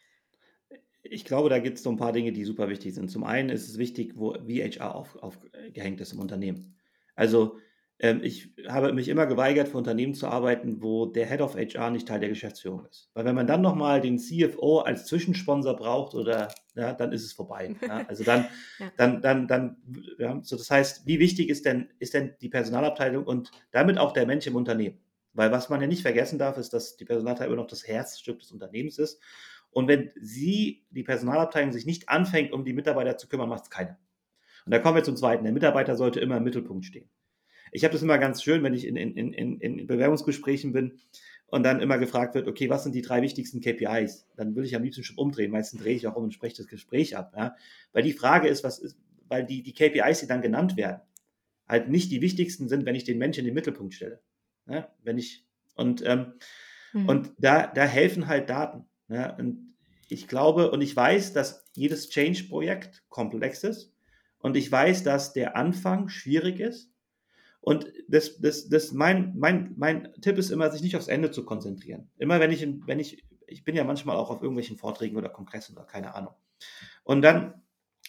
Ich 1.02 1.24
glaube, 1.24 1.48
da 1.48 1.58
gibt 1.58 1.78
es 1.78 1.82
so 1.82 1.88
ein 1.88 1.96
paar 1.96 2.12
Dinge, 2.12 2.32
die 2.32 2.44
super 2.44 2.68
wichtig 2.68 2.92
sind. 2.92 3.10
Zum 3.10 3.24
einen 3.24 3.48
ist 3.48 3.66
es 3.66 3.78
wichtig, 3.78 4.12
wo, 4.16 4.36
wie 4.44 4.62
HR 4.62 4.94
aufgehängt 4.94 5.98
auf, 5.98 6.06
ist 6.06 6.12
im 6.12 6.20
Unternehmen. 6.20 6.76
Also 7.14 7.56
ich 8.02 8.48
habe 8.66 8.94
mich 8.94 9.08
immer 9.08 9.26
geweigert, 9.26 9.68
für 9.68 9.76
Unternehmen 9.76 10.14
zu 10.14 10.26
arbeiten, 10.26 10.82
wo 10.82 11.04
der 11.04 11.26
Head 11.26 11.42
of 11.42 11.54
HR 11.54 11.90
nicht 11.90 12.08
Teil 12.08 12.20
der 12.20 12.30
Geschäftsführung 12.30 12.86
ist. 12.86 13.10
Weil 13.12 13.26
wenn 13.26 13.34
man 13.34 13.46
dann 13.46 13.60
nochmal 13.60 14.00
den 14.00 14.18
CFO 14.18 14.78
als 14.78 15.04
Zwischensponsor 15.04 15.76
braucht 15.76 16.14
oder 16.14 16.48
ja, 16.74 16.94
dann 16.94 17.12
ist 17.12 17.24
es 17.24 17.32
vorbei. 17.32 17.74
Ja? 17.86 18.06
Also 18.08 18.24
dann, 18.24 18.46
ja. 18.78 18.90
dann, 18.96 19.20
dann, 19.20 19.46
dann, 19.46 19.76
ja, 20.18 20.40
so 20.42 20.56
das 20.56 20.70
heißt, 20.70 21.06
wie 21.06 21.18
wichtig 21.18 21.50
ist 21.50 21.66
denn, 21.66 21.90
ist 21.98 22.14
denn 22.14 22.34
die 22.40 22.48
Personalabteilung 22.48 23.24
und 23.24 23.50
damit 23.70 23.98
auch 23.98 24.12
der 24.12 24.26
Mensch 24.26 24.46
im 24.46 24.56
Unternehmen? 24.56 24.98
Weil 25.34 25.52
was 25.52 25.68
man 25.68 25.80
ja 25.82 25.86
nicht 25.86 26.02
vergessen 26.02 26.38
darf, 26.38 26.56
ist, 26.56 26.72
dass 26.72 26.96
die 26.96 27.04
Personalabteilung 27.04 27.52
immer 27.52 27.62
noch 27.62 27.70
das 27.70 27.86
Herzstück 27.86 28.40
des 28.40 28.50
Unternehmens 28.50 28.98
ist. 28.98 29.20
Und 29.72 29.88
wenn 29.88 30.10
sie, 30.20 30.86
die 30.90 31.02
Personalabteilung, 31.02 31.72
sich 31.72 31.86
nicht 31.86 32.08
anfängt, 32.08 32.52
um 32.52 32.64
die 32.64 32.72
Mitarbeiter 32.72 33.18
zu 33.18 33.28
kümmern, 33.28 33.48
macht 33.48 33.64
es 33.64 33.70
keiner. 33.70 33.98
Und 34.64 34.72
da 34.72 34.78
kommen 34.78 34.96
wir 34.96 35.04
zum 35.04 35.16
Zweiten. 35.16 35.44
Der 35.44 35.52
Mitarbeiter 35.52 35.96
sollte 35.96 36.20
immer 36.20 36.38
im 36.38 36.44
Mittelpunkt 36.44 36.84
stehen. 36.84 37.08
Ich 37.72 37.84
habe 37.84 37.92
das 37.92 38.02
immer 38.02 38.18
ganz 38.18 38.42
schön, 38.42 38.62
wenn 38.62 38.74
ich 38.74 38.86
in, 38.86 38.96
in, 38.96 39.32
in, 39.32 39.60
in 39.60 39.86
Bewerbungsgesprächen 39.86 40.72
bin 40.72 40.98
und 41.46 41.64
dann 41.64 41.80
immer 41.80 41.98
gefragt 41.98 42.34
wird, 42.34 42.48
okay, 42.48 42.70
was 42.70 42.84
sind 42.84 42.94
die 42.94 43.02
drei 43.02 43.22
wichtigsten 43.22 43.60
KPIs? 43.60 44.26
Dann 44.36 44.54
will 44.54 44.64
ich 44.64 44.76
am 44.76 44.82
liebsten 44.82 45.04
schon 45.04 45.18
umdrehen. 45.18 45.50
Meistens 45.50 45.82
drehe 45.82 45.94
ich 45.94 46.06
auch 46.06 46.16
um 46.16 46.24
und 46.24 46.34
spreche 46.34 46.56
das 46.56 46.68
Gespräch 46.68 47.16
ab. 47.16 47.32
Ja? 47.36 47.56
Weil 47.92 48.02
die 48.02 48.12
Frage 48.12 48.48
ist, 48.48 48.64
was 48.64 48.78
ist, 48.78 48.96
weil 49.28 49.44
die, 49.44 49.62
die 49.62 49.74
KPIs, 49.74 50.20
die 50.20 50.26
dann 50.26 50.42
genannt 50.42 50.76
werden, 50.76 51.00
halt 51.66 51.88
nicht 51.88 52.10
die 52.10 52.20
wichtigsten 52.20 52.68
sind, 52.68 52.86
wenn 52.86 52.94
ich 52.94 53.04
den 53.04 53.18
Menschen 53.18 53.40
in 53.40 53.46
den 53.46 53.54
Mittelpunkt 53.54 53.94
stelle. 53.94 54.20
Ja? 54.68 54.92
Wenn 55.02 55.18
ich, 55.18 55.44
und, 55.74 56.02
ähm, 56.06 56.34
mhm. 56.92 57.08
und 57.08 57.32
da, 57.38 57.66
da 57.66 57.84
helfen 57.84 58.28
halt 58.28 58.48
Daten. 58.48 58.86
Ja? 59.08 59.34
Und 59.36 59.74
ich 60.08 60.28
glaube 60.28 60.70
und 60.70 60.80
ich 60.80 60.94
weiß, 60.94 61.32
dass 61.32 61.64
jedes 61.74 62.10
Change-Projekt 62.10 63.04
komplex 63.08 63.64
ist. 63.64 63.92
Und 64.38 64.56
ich 64.56 64.70
weiß, 64.70 65.02
dass 65.02 65.32
der 65.32 65.56
Anfang 65.56 66.08
schwierig 66.08 66.60
ist 66.60 66.89
und 67.60 67.92
das, 68.08 68.38
das, 68.38 68.68
das 68.68 68.92
mein, 68.92 69.34
mein, 69.36 69.74
mein 69.76 70.12
Tipp 70.20 70.38
ist 70.38 70.50
immer, 70.50 70.70
sich 70.70 70.82
nicht 70.82 70.96
aufs 70.96 71.08
Ende 71.08 71.30
zu 71.30 71.44
konzentrieren. 71.44 72.10
Immer 72.18 72.40
wenn 72.40 72.50
ich, 72.50 72.66
wenn 72.86 72.98
ich, 72.98 73.24
ich 73.46 73.64
bin 73.64 73.76
ja 73.76 73.84
manchmal 73.84 74.16
auch 74.16 74.30
auf 74.30 74.42
irgendwelchen 74.42 74.76
Vorträgen 74.76 75.16
oder 75.16 75.28
Kongressen 75.28 75.76
oder 75.76 75.84
keine 75.84 76.14
Ahnung. 76.14 76.34
Und 77.04 77.22
dann, 77.22 77.62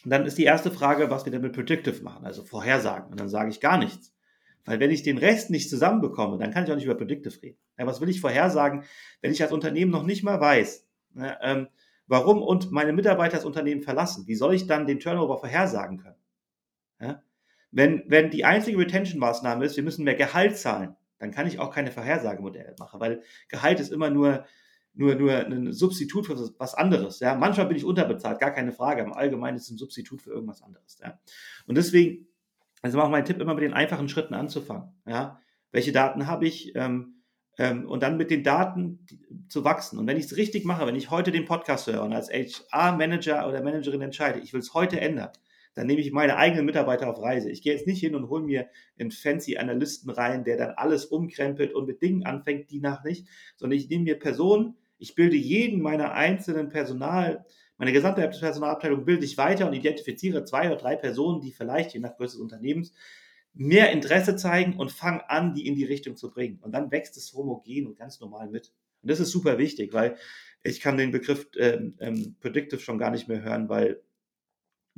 dann 0.05 0.25
ist 0.25 0.37
die 0.37 0.45
erste 0.45 0.71
Frage, 0.71 1.09
was 1.09 1.25
wir 1.25 1.31
denn 1.31 1.41
mit 1.41 1.53
Predictive 1.53 2.01
machen, 2.01 2.25
also 2.25 2.43
Vorhersagen. 2.43 3.11
Und 3.11 3.19
dann 3.19 3.29
sage 3.29 3.49
ich 3.49 3.59
gar 3.59 3.77
nichts. 3.77 4.13
Weil 4.63 4.79
wenn 4.79 4.91
ich 4.91 5.03
den 5.03 5.17
Rest 5.17 5.49
nicht 5.49 5.69
zusammenbekomme, 5.69 6.37
dann 6.37 6.51
kann 6.51 6.63
ich 6.63 6.71
auch 6.71 6.75
nicht 6.75 6.85
über 6.85 6.95
Predictive 6.95 7.41
reden. 7.41 7.57
Ja, 7.77 7.87
was 7.87 7.99
will 7.99 8.09
ich 8.09 8.21
vorhersagen, 8.21 8.83
wenn 9.21 9.31
ich 9.31 9.41
als 9.41 9.51
Unternehmen 9.51 9.91
noch 9.91 10.03
nicht 10.03 10.23
mal 10.23 10.39
weiß, 10.39 10.87
ne, 11.13 11.37
ähm, 11.41 11.67
warum 12.07 12.41
und 12.41 12.71
meine 12.71 12.93
Mitarbeiter 12.93 13.37
das 13.37 13.45
Unternehmen 13.45 13.81
verlassen? 13.81 14.27
Wie 14.27 14.35
soll 14.35 14.53
ich 14.53 14.67
dann 14.67 14.85
den 14.85 14.99
Turnover 14.99 15.39
vorhersagen 15.39 15.97
können? 15.97 16.20
Wenn, 17.71 18.03
wenn 18.07 18.29
die 18.29 18.45
einzige 18.45 18.77
Retention-Maßnahme 18.77 19.65
ist, 19.65 19.77
wir 19.77 19.83
müssen 19.83 20.03
mehr 20.03 20.15
Gehalt 20.15 20.57
zahlen, 20.57 20.95
dann 21.19 21.31
kann 21.31 21.47
ich 21.47 21.59
auch 21.59 21.73
keine 21.73 21.91
Vorhersagemodelle 21.91 22.75
machen, 22.79 22.99
weil 22.99 23.21
Gehalt 23.47 23.79
ist 23.79 23.91
immer 23.91 24.09
nur, 24.09 24.45
nur, 24.93 25.15
nur 25.15 25.33
ein 25.33 25.71
Substitut 25.71 26.25
für 26.25 26.37
was 26.57 26.73
anderes. 26.73 27.19
Ja? 27.19 27.35
Manchmal 27.35 27.67
bin 27.67 27.77
ich 27.77 27.85
unterbezahlt, 27.85 28.39
gar 28.39 28.51
keine 28.51 28.73
Frage. 28.73 29.01
Im 29.01 29.13
Allgemeinen 29.13 29.57
ist 29.57 29.63
es 29.63 29.71
ein 29.71 29.77
Substitut 29.77 30.21
für 30.21 30.31
irgendwas 30.31 30.61
anderes. 30.61 30.99
Ja? 31.01 31.19
Und 31.67 31.75
deswegen, 31.75 32.27
also 32.81 32.99
auch 32.99 33.09
mein 33.09 33.25
Tipp, 33.25 33.39
immer 33.39 33.53
mit 33.53 33.63
den 33.63 33.73
einfachen 33.73 34.09
Schritten 34.09 34.33
anzufangen. 34.33 34.91
Ja? 35.05 35.39
Welche 35.71 35.91
Daten 35.91 36.27
habe 36.27 36.45
ich? 36.45 36.75
Ähm, 36.75 37.21
ähm, 37.57 37.85
und 37.87 38.01
dann 38.01 38.17
mit 38.17 38.31
den 38.31 38.43
Daten 38.43 39.05
zu 39.47 39.63
wachsen. 39.63 39.99
Und 39.99 40.07
wenn 40.07 40.17
ich 40.17 40.25
es 40.25 40.37
richtig 40.37 40.65
mache, 40.65 40.87
wenn 40.87 40.95
ich 40.95 41.11
heute 41.11 41.31
den 41.31 41.45
Podcast 41.45 41.87
höre 41.87 42.03
und 42.03 42.13
als 42.13 42.29
HR-Manager 42.29 43.47
oder 43.47 43.61
Managerin 43.61 44.01
entscheide, 44.01 44.39
ich 44.39 44.53
will 44.53 44.61
es 44.61 44.73
heute 44.73 44.99
ändern, 44.99 45.29
dann 45.73 45.87
nehme 45.87 46.01
ich 46.01 46.11
meine 46.11 46.37
eigenen 46.37 46.65
Mitarbeiter 46.65 47.09
auf 47.09 47.21
Reise. 47.21 47.49
Ich 47.49 47.61
gehe 47.61 47.73
jetzt 47.73 47.87
nicht 47.87 47.99
hin 47.99 48.15
und 48.15 48.29
hole 48.29 48.43
mir 48.43 48.67
einen 48.99 49.11
fancy 49.11 49.57
Analysten 49.57 50.09
rein, 50.09 50.43
der 50.43 50.57
dann 50.57 50.71
alles 50.71 51.05
umkrempelt 51.05 51.73
und 51.73 51.87
mit 51.87 52.01
Dingen 52.01 52.23
anfängt, 52.23 52.71
die 52.71 52.79
nach 52.79 53.03
nicht, 53.03 53.27
sondern 53.55 53.77
ich 53.77 53.89
nehme 53.89 54.03
mir 54.03 54.19
Personen, 54.19 54.75
ich 54.97 55.15
bilde 55.15 55.35
jeden 55.35 55.81
meiner 55.81 56.13
einzelnen 56.13 56.69
Personal, 56.69 57.45
meine 57.77 57.93
gesamte 57.93 58.21
Personalabteilung 58.21 59.05
bilde 59.05 59.25
ich 59.25 59.37
weiter 59.37 59.67
und 59.67 59.73
identifiziere 59.73 60.45
zwei 60.45 60.67
oder 60.67 60.75
drei 60.75 60.95
Personen, 60.95 61.41
die 61.41 61.51
vielleicht, 61.51 61.93
je 61.93 61.99
nach 61.99 62.15
Größe 62.15 62.35
des 62.35 62.41
Unternehmens, 62.41 62.93
mehr 63.53 63.91
Interesse 63.91 64.35
zeigen 64.35 64.77
und 64.77 64.91
fange 64.91 65.27
an, 65.29 65.53
die 65.53 65.67
in 65.67 65.75
die 65.75 65.85
Richtung 65.85 66.15
zu 66.15 66.29
bringen. 66.29 66.59
Und 66.61 66.73
dann 66.73 66.91
wächst 66.91 67.17
es 67.17 67.33
homogen 67.33 67.87
und 67.87 67.97
ganz 67.97 68.19
normal 68.19 68.49
mit. 68.49 68.71
Und 69.01 69.09
das 69.09 69.19
ist 69.19 69.31
super 69.31 69.57
wichtig, 69.57 69.93
weil 69.93 70.15
ich 70.63 70.79
kann 70.79 70.97
den 70.97 71.11
Begriff 71.11 71.47
ähm, 71.57 71.95
ähm, 71.99 72.35
Predictive 72.39 72.79
schon 72.79 72.99
gar 72.99 73.09
nicht 73.09 73.27
mehr 73.27 73.41
hören, 73.41 73.67
weil 73.67 74.01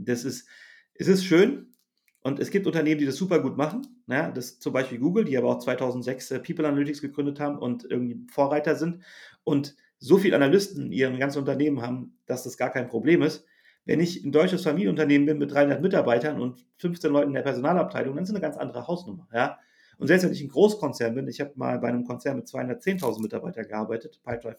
das 0.05 0.23
ist, 0.23 0.47
es 0.93 1.07
ist 1.07 1.25
schön 1.25 1.73
und 2.21 2.39
es 2.39 2.51
gibt 2.51 2.67
Unternehmen, 2.67 2.99
die 2.99 3.05
das 3.05 3.15
super 3.15 3.39
gut 3.39 3.57
machen. 3.57 4.03
Ja, 4.07 4.31
das 4.31 4.59
zum 4.59 4.73
Beispiel 4.73 4.99
Google, 4.99 5.25
die 5.25 5.37
aber 5.37 5.49
auch 5.49 5.59
2006 5.59 6.31
äh, 6.31 6.39
People 6.39 6.67
Analytics 6.67 7.01
gegründet 7.01 7.39
haben 7.39 7.57
und 7.57 7.85
irgendwie 7.89 8.25
Vorreiter 8.31 8.75
sind 8.75 9.03
und 9.43 9.75
so 9.99 10.17
viele 10.17 10.35
Analysten 10.35 10.87
in 10.87 10.91
ihrem 10.91 11.17
ganzen 11.19 11.39
Unternehmen 11.39 11.81
haben, 11.81 12.17
dass 12.25 12.43
das 12.43 12.57
gar 12.57 12.69
kein 12.69 12.87
Problem 12.87 13.21
ist. 13.21 13.45
Wenn 13.85 13.99
ich 13.99 14.23
ein 14.23 14.31
deutsches 14.31 14.63
Familienunternehmen 14.63 15.25
bin 15.25 15.37
mit 15.37 15.51
300 15.51 15.81
Mitarbeitern 15.81 16.39
und 16.39 16.65
15 16.77 17.11
Leuten 17.11 17.29
in 17.29 17.33
der 17.33 17.41
Personalabteilung, 17.41 18.15
dann 18.15 18.23
ist 18.23 18.29
eine 18.29 18.41
ganz 18.41 18.57
andere 18.57 18.87
Hausnummer. 18.87 19.27
Ja? 19.33 19.59
Und 19.97 20.07
selbst 20.07 20.25
wenn 20.25 20.31
ich 20.31 20.41
ein 20.41 20.49
Großkonzern 20.49 21.15
bin, 21.15 21.27
ich 21.27 21.41
habe 21.41 21.51
mal 21.55 21.79
bei 21.79 21.89
einem 21.89 22.05
Konzern 22.05 22.37
mit 22.37 22.47
210.000 22.47 23.21
Mitarbeitern 23.21 23.67
gearbeitet, 23.67 24.21
Pipedrive 24.23 24.57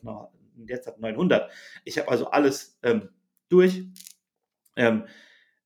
jetzt 0.67 0.87
hat 0.87 1.01
900. 1.01 1.51
Ich 1.85 1.99
habe 1.99 2.11
also 2.11 2.31
alles 2.31 2.79
ähm, 2.83 3.09
durch. 3.49 3.87
Ähm, 4.77 5.05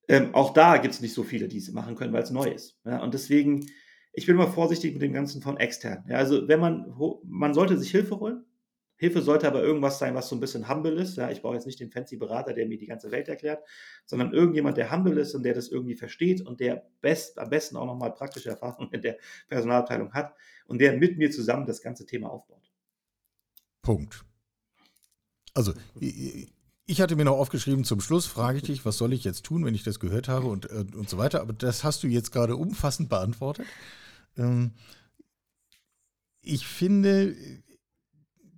ähm, 0.09 0.33
auch 0.33 0.53
da 0.53 0.77
gibt 0.77 0.95
es 0.95 1.01
nicht 1.01 1.13
so 1.13 1.23
viele, 1.23 1.47
die 1.47 1.59
es 1.59 1.71
machen 1.71 1.95
können, 1.95 2.11
weil 2.11 2.23
es 2.23 2.31
neu 2.31 2.49
ist. 2.49 2.79
Ja? 2.83 3.01
Und 3.03 3.13
deswegen, 3.13 3.67
ich 4.11 4.25
bin 4.25 4.35
immer 4.35 4.51
vorsichtig 4.51 4.93
mit 4.93 5.03
dem 5.03 5.13
Ganzen 5.13 5.41
von 5.41 5.57
extern. 5.57 6.03
Ja? 6.09 6.17
Also 6.17 6.47
wenn 6.47 6.59
man, 6.59 6.93
man 7.23 7.53
sollte 7.53 7.77
sich 7.77 7.91
Hilfe 7.91 8.19
holen. 8.19 8.43
Hilfe 8.97 9.21
sollte 9.21 9.47
aber 9.47 9.63
irgendwas 9.63 9.97
sein, 9.97 10.13
was 10.13 10.27
so 10.27 10.35
ein 10.35 10.41
bisschen 10.41 10.67
humble 10.67 10.99
ist. 10.99 11.15
Ja, 11.15 11.31
ich 11.31 11.41
brauche 11.41 11.53
jetzt 11.53 11.65
nicht 11.65 11.79
den 11.79 11.89
fancy 11.89 12.17
Berater, 12.17 12.53
der 12.53 12.67
mir 12.67 12.77
die 12.77 12.87
ganze 12.87 13.11
Welt 13.11 13.29
erklärt, 13.29 13.63
sondern 14.05 14.33
irgendjemand, 14.33 14.75
der 14.75 14.91
humble 14.91 15.17
ist 15.17 15.33
und 15.35 15.43
der 15.43 15.53
das 15.53 15.69
irgendwie 15.69 15.95
versteht 15.95 16.45
und 16.45 16.59
der 16.59 16.85
best, 16.99 17.39
am 17.39 17.49
besten 17.49 17.77
auch 17.77 17.85
nochmal 17.85 18.13
praktische 18.13 18.49
Erfahrungen 18.49 18.91
in 18.91 19.01
der 19.01 19.17
Personalabteilung 19.47 20.11
hat 20.11 20.33
und 20.65 20.81
der 20.81 20.97
mit 20.97 21.17
mir 21.17 21.31
zusammen 21.31 21.65
das 21.65 21.81
ganze 21.81 22.05
Thema 22.05 22.29
aufbaut. 22.29 22.69
Punkt. 23.81 24.25
Also, 25.53 25.71
ich 26.89 27.01
hatte 27.01 27.15
mir 27.15 27.25
noch 27.25 27.37
aufgeschrieben, 27.37 27.83
zum 27.83 28.01
Schluss 28.01 28.25
frage 28.25 28.57
ich 28.57 28.63
dich, 28.63 28.83
was 28.83 28.97
soll 28.97 29.13
ich 29.13 29.23
jetzt 29.23 29.45
tun, 29.45 29.63
wenn 29.63 29.75
ich 29.75 29.83
das 29.83 29.99
gehört 29.99 30.27
habe 30.27 30.47
und, 30.47 30.71
äh, 30.71 30.85
und 30.95 31.07
so 31.07 31.19
weiter. 31.19 31.39
Aber 31.39 31.53
das 31.53 31.83
hast 31.83 32.01
du 32.01 32.07
jetzt 32.07 32.31
gerade 32.31 32.55
umfassend 32.55 33.09
beantwortet. 33.09 33.67
Ähm, 34.35 34.71
ich 36.41 36.65
finde, 36.65 37.35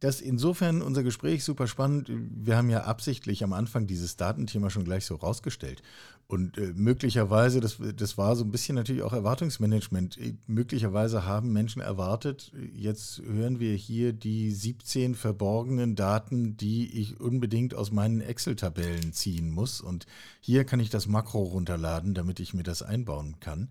das 0.01 0.19
insofern 0.19 0.81
unser 0.81 1.03
Gespräch 1.03 1.43
super 1.43 1.67
spannend. 1.67 2.09
Wir 2.09 2.57
haben 2.57 2.71
ja 2.71 2.85
absichtlich 2.85 3.43
am 3.43 3.53
Anfang 3.53 3.85
dieses 3.85 4.17
Datenthema 4.17 4.71
schon 4.71 4.83
gleich 4.83 5.05
so 5.05 5.15
rausgestellt. 5.15 5.83
Und 6.27 6.57
äh, 6.57 6.73
möglicherweise, 6.75 7.59
das, 7.59 7.77
das 7.95 8.17
war 8.17 8.35
so 8.35 8.43
ein 8.43 8.49
bisschen 8.49 8.73
natürlich 8.73 9.03
auch 9.03 9.13
Erwartungsmanagement. 9.13 10.17
Äh, 10.17 10.33
möglicherweise 10.47 11.27
haben 11.27 11.53
Menschen 11.53 11.83
erwartet, 11.83 12.51
jetzt 12.73 13.21
hören 13.21 13.59
wir 13.59 13.75
hier 13.75 14.11
die 14.11 14.51
17 14.51 15.13
verborgenen 15.13 15.95
Daten, 15.95 16.57
die 16.57 16.99
ich 16.99 17.19
unbedingt 17.19 17.75
aus 17.75 17.91
meinen 17.91 18.21
Excel-Tabellen 18.21 19.13
ziehen 19.13 19.51
muss. 19.51 19.81
Und 19.81 20.07
hier 20.39 20.63
kann 20.63 20.79
ich 20.79 20.89
das 20.89 21.05
Makro 21.05 21.43
runterladen, 21.43 22.15
damit 22.15 22.39
ich 22.39 22.55
mir 22.55 22.63
das 22.63 22.81
einbauen 22.81 23.39
kann. 23.39 23.69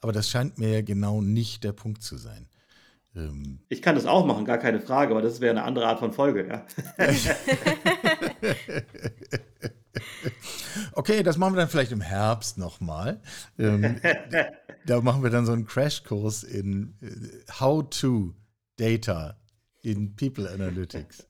Aber 0.00 0.12
das 0.12 0.30
scheint 0.30 0.58
mir 0.58 0.70
ja 0.70 0.82
genau 0.82 1.20
nicht 1.20 1.64
der 1.64 1.72
Punkt 1.72 2.04
zu 2.04 2.18
sein. 2.18 2.46
Ähm, 3.16 3.60
ich 3.68 3.82
kann 3.82 3.94
das 3.94 4.06
auch 4.06 4.26
machen, 4.26 4.44
gar 4.44 4.58
keine 4.58 4.80
Frage, 4.80 5.12
aber 5.12 5.22
das 5.22 5.40
wäre 5.40 5.52
eine 5.52 5.64
andere 5.64 5.86
Art 5.86 5.98
von 5.98 6.12
Folge, 6.12 6.46
ja. 6.46 6.66
okay, 10.92 11.22
das 11.22 11.38
machen 11.38 11.54
wir 11.54 11.60
dann 11.60 11.68
vielleicht 11.68 11.92
im 11.92 12.02
Herbst 12.02 12.58
nochmal. 12.58 13.20
Ähm, 13.58 13.96
da 14.86 15.00
machen 15.00 15.22
wir 15.22 15.30
dann 15.30 15.46
so 15.46 15.52
einen 15.52 15.66
Crashkurs 15.66 16.42
in 16.42 16.94
äh, 17.00 17.52
How 17.58 17.88
to 17.88 18.34
Data 18.76 19.36
in 19.82 20.16
People 20.16 20.50
Analytics. 20.50 21.26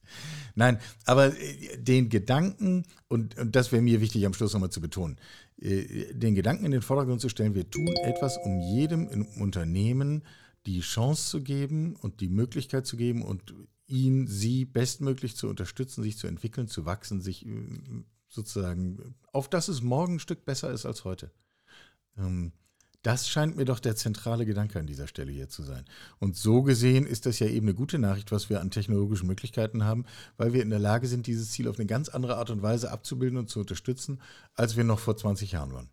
Nein, 0.55 0.79
aber 1.05 1.39
äh, 1.39 1.77
den 1.79 2.09
Gedanken, 2.09 2.85
und, 3.09 3.39
und 3.39 3.55
das 3.55 3.71
wäre 3.71 3.83
mir 3.83 4.01
wichtig 4.01 4.27
am 4.27 4.35
Schluss 4.35 4.55
nochmal 4.55 4.71
zu 4.71 4.81
betonen, 4.81 5.19
äh, 5.61 6.13
den 6.15 6.35
Gedanken 6.35 6.65
in 6.65 6.73
den 6.73 6.83
Vordergrund 6.83 7.21
zu 7.21 7.29
stellen, 7.29 7.55
wir 7.55 7.71
tun 7.71 7.95
etwas, 8.03 8.39
um 8.39 8.61
jedem 8.61 9.09
im 9.09 9.27
Unternehmen 9.41 10.23
die 10.67 10.81
Chance 10.81 11.31
zu 11.31 11.43
geben 11.43 11.97
und 11.97 12.21
die 12.21 12.29
Möglichkeit 12.29 12.87
zu 12.87 12.97
geben 12.97 13.23
und 13.23 13.55
ihn, 13.87 14.27
sie 14.27 14.65
bestmöglich 14.65 15.37
zu 15.37 15.49
unterstützen, 15.49 16.03
sich 16.03 16.19
zu 16.19 16.27
entwickeln, 16.27 16.69
zu 16.69 16.85
wachsen, 16.85 17.21
sich 17.21 17.47
äh, 17.47 17.51
sozusagen, 18.29 19.15
auf 19.33 19.49
dass 19.49 19.69
es 19.69 19.83
morgen 19.83 20.15
ein 20.15 20.21
Stück 20.21 20.45
besser 20.45 20.71
ist 20.71 20.85
als 20.85 21.05
heute. 21.05 21.31
Ähm, 22.19 22.53
das 23.03 23.29
scheint 23.29 23.57
mir 23.57 23.65
doch 23.65 23.79
der 23.79 23.95
zentrale 23.95 24.45
Gedanke 24.45 24.81
an 24.81 24.89
dieser 24.89 25.07
Stelle 25.07 25.31
hier 25.31 25.49
zu 25.49 25.63
sein. 25.63 25.85
Und 26.19 26.35
so 26.35 26.63
gesehen 26.63 27.07
ist 27.07 27.25
das 27.25 27.39
ja 27.39 27.47
eben 27.47 27.69
eine 27.69 27.75
gute 27.75 28.01
Nachricht, 28.01 28.33
was 28.33 28.51
wir 28.51 28.61
an 28.61 28.73
technologischen 28.73 29.29
Möglichkeiten 29.29 29.85
haben, 29.85 30.07
weil 30.37 30.53
wir 30.53 30.63
in 30.63 30.71
der 30.71 30.81
Lage 30.81 31.07
sind, 31.07 31.29
dieses 31.29 31.53
Ziel 31.53 31.69
auf 31.69 31.79
eine 31.79 31.87
ganz 31.87 32.09
andere 32.09 32.37
Art 32.37 32.51
und 32.51 32.63
Weise 32.63 32.91
abzubilden 32.91 33.39
und 33.39 33.49
zu 33.49 33.61
unterstützen, 33.61 34.21
als 34.55 34.77
wir 34.77 34.83
noch 34.83 34.99
vor 34.99 35.17
20 35.17 35.53
Jahren 35.53 35.73
waren. 35.73 35.89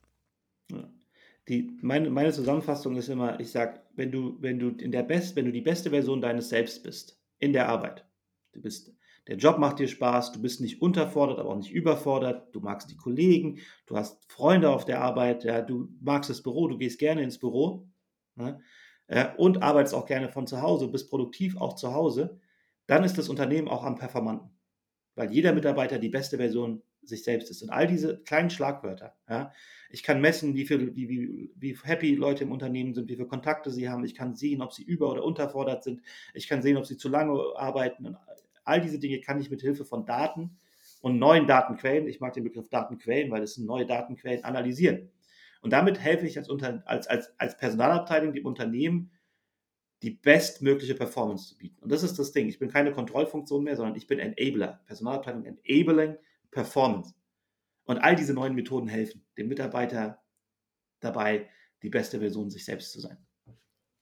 Die, 1.48 1.78
meine, 1.82 2.10
meine 2.10 2.32
Zusammenfassung 2.32 2.96
ist 2.96 3.10
immer, 3.10 3.40
ich 3.40 3.52
sage, 3.52 3.82
wenn 3.96 4.12
du, 4.12 4.38
wenn 4.40 4.60
du 4.60 4.72
wenn 4.78 5.46
du 5.46 5.52
die 5.52 5.62
beste 5.62 5.90
Version 5.90 6.22
deines 6.22 6.50
Selbst 6.50 6.84
bist, 6.84 7.22
in 7.40 7.52
der 7.52 7.68
Arbeit, 7.68 8.06
du 8.54 8.62
bist 8.62 8.94
der 9.28 9.38
Job 9.38 9.58
macht 9.58 9.80
dir 9.80 9.88
Spaß, 9.88 10.34
du 10.34 10.42
bist 10.42 10.60
nicht 10.60 10.82
unterfordert, 10.82 11.40
aber 11.40 11.50
auch 11.50 11.58
nicht 11.58 11.72
überfordert, 11.72 12.54
du 12.54 12.60
magst 12.60 12.92
die 12.92 12.98
Kollegen, 12.98 13.60
du 13.86 13.96
hast 13.96 14.30
Freunde 14.30 14.70
auf 14.70 14.84
der 14.84 15.02
Arbeit, 15.02 15.46
ja, 15.46 15.62
du 15.62 15.88
magst 16.02 16.30
das 16.30 16.44
Büro, 16.44 16.68
du 16.68 16.78
gehst 16.78 17.00
gerne 17.00 17.24
ins 17.24 17.40
Büro 17.40 17.88
ne, 18.36 18.60
äh, 19.08 19.30
und 19.38 19.64
arbeitest 19.64 19.96
auch 19.96 20.06
gerne 20.06 20.28
von 20.30 20.46
zu 20.46 20.62
Hause, 20.62 20.90
bist 20.90 21.10
produktiv 21.10 21.56
auch 21.56 21.76
zu 21.76 21.94
Hause, 21.94 22.42
dann 22.86 23.06
ist 23.06 23.18
das 23.18 23.30
Unternehmen 23.30 23.70
auch 23.70 23.86
am 23.86 23.96
performanten, 23.96 24.50
weil 25.16 25.32
jeder 25.32 25.54
Mitarbeiter 25.54 26.00
die 26.00 26.10
beste 26.10 26.36
Version 26.36 26.82
sich 27.06 27.24
selbst 27.24 27.50
ist. 27.50 27.62
Und 27.62 27.70
all 27.70 27.88
diese 27.88 28.20
kleinen 28.24 28.50
Schlagwörter, 28.50 29.16
ja, 29.30 29.52
ich 29.90 30.04
kann 30.04 30.22
messen, 30.22 30.56
wie, 30.56 30.66
viel, 30.66 30.96
wie, 30.96 31.10
wie, 31.10 31.52
wie 31.56 31.78
happy 31.84 32.16
Leute 32.16 32.44
im 32.44 32.52
Unternehmen 32.52 32.94
sind, 32.94 33.10
wie 33.10 33.16
viele 33.16 33.28
Kontakte 33.28 33.70
sie 33.72 33.90
haben, 33.90 34.04
ich 34.04 34.16
kann 34.16 34.36
sehen, 34.36 34.62
ob 34.62 34.74
sie 34.74 34.84
über- 34.84 35.12
oder 35.12 35.24
unterfordert 35.24 35.84
sind, 35.84 36.02
ich 36.34 36.48
kann 36.48 36.62
sehen, 36.62 36.78
ob 36.78 36.86
sie 36.86 36.98
zu 36.98 37.10
lange 37.10 37.40
arbeiten 37.56 38.08
und 38.08 38.18
All 38.66 38.82
diese 38.82 39.00
Dinge 39.00 39.20
kann 39.20 39.40
ich 39.40 39.50
mit 39.50 39.62
Hilfe 39.62 39.86
von 39.86 40.06
Daten 40.06 40.58
und 41.02 41.20
neuen 41.20 41.48
Datenquellen, 41.48 42.08
ich 42.08 42.20
mag 42.20 42.34
den 42.34 42.44
Begriff 42.44 42.70
Datenquellen, 42.70 43.30
weil 43.32 43.44
es 43.44 43.56
sind 43.56 43.66
neue 43.66 43.86
Datenquellen, 43.86 44.44
analysieren. 44.44 45.12
Und 45.62 45.74
damit 45.74 46.00
helfe 46.00 46.26
ich 46.26 46.38
als, 46.38 46.50
Unter 46.50 46.84
als, 46.86 47.08
als, 47.08 47.34
als 47.38 47.58
Personalabteilung 47.58 48.34
dem 48.34 48.46
Unternehmen, 48.46 49.12
die 50.02 50.12
bestmögliche 50.12 50.96
Performance 50.96 51.50
zu 51.50 51.58
bieten. 51.58 51.82
Und 51.82 51.92
das 51.92 52.04
ist 52.04 52.20
das 52.20 52.34
Ding. 52.34 52.50
Ich 52.50 52.60
bin 52.60 52.70
keine 52.70 52.92
Kontrollfunktion 52.92 53.64
mehr, 53.64 53.78
sondern 53.78 53.96
ich 53.96 54.08
bin 54.08 54.20
Enabler. 54.20 54.82
Personalabteilung 54.86 55.46
Enabling 55.46 56.18
Performance. 56.54 57.14
Und 57.86 57.98
all 57.98 58.16
diese 58.16 58.34
neuen 58.34 58.56
Methoden 58.56 58.88
helfen 58.88 59.26
dem 59.38 59.48
Mitarbeiter 59.48 60.24
dabei, 61.00 61.50
die 61.82 61.90
beste 61.90 62.20
Version 62.20 62.50
sich 62.50 62.64
selbst 62.64 62.92
zu 62.92 63.02
sein. 63.02 63.18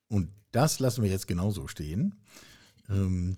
Und 0.07 0.29
das 0.51 0.79
lassen 0.79 1.03
wir 1.03 1.09
jetzt 1.09 1.27
genauso 1.27 1.67
stehen. 1.67 2.21
Ähm, 2.89 3.37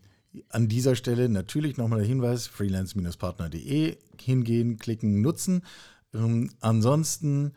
an 0.50 0.68
dieser 0.68 0.96
Stelle 0.96 1.30
natürlich 1.30 1.78
nochmal 1.78 2.00
der 2.00 2.08
Hinweis: 2.08 2.48
freelance-partner.de 2.48 3.98
hingehen, 4.20 4.78
klicken, 4.78 5.22
nutzen. 5.22 5.64
Ähm, 6.14 6.52
ansonsten 6.60 7.54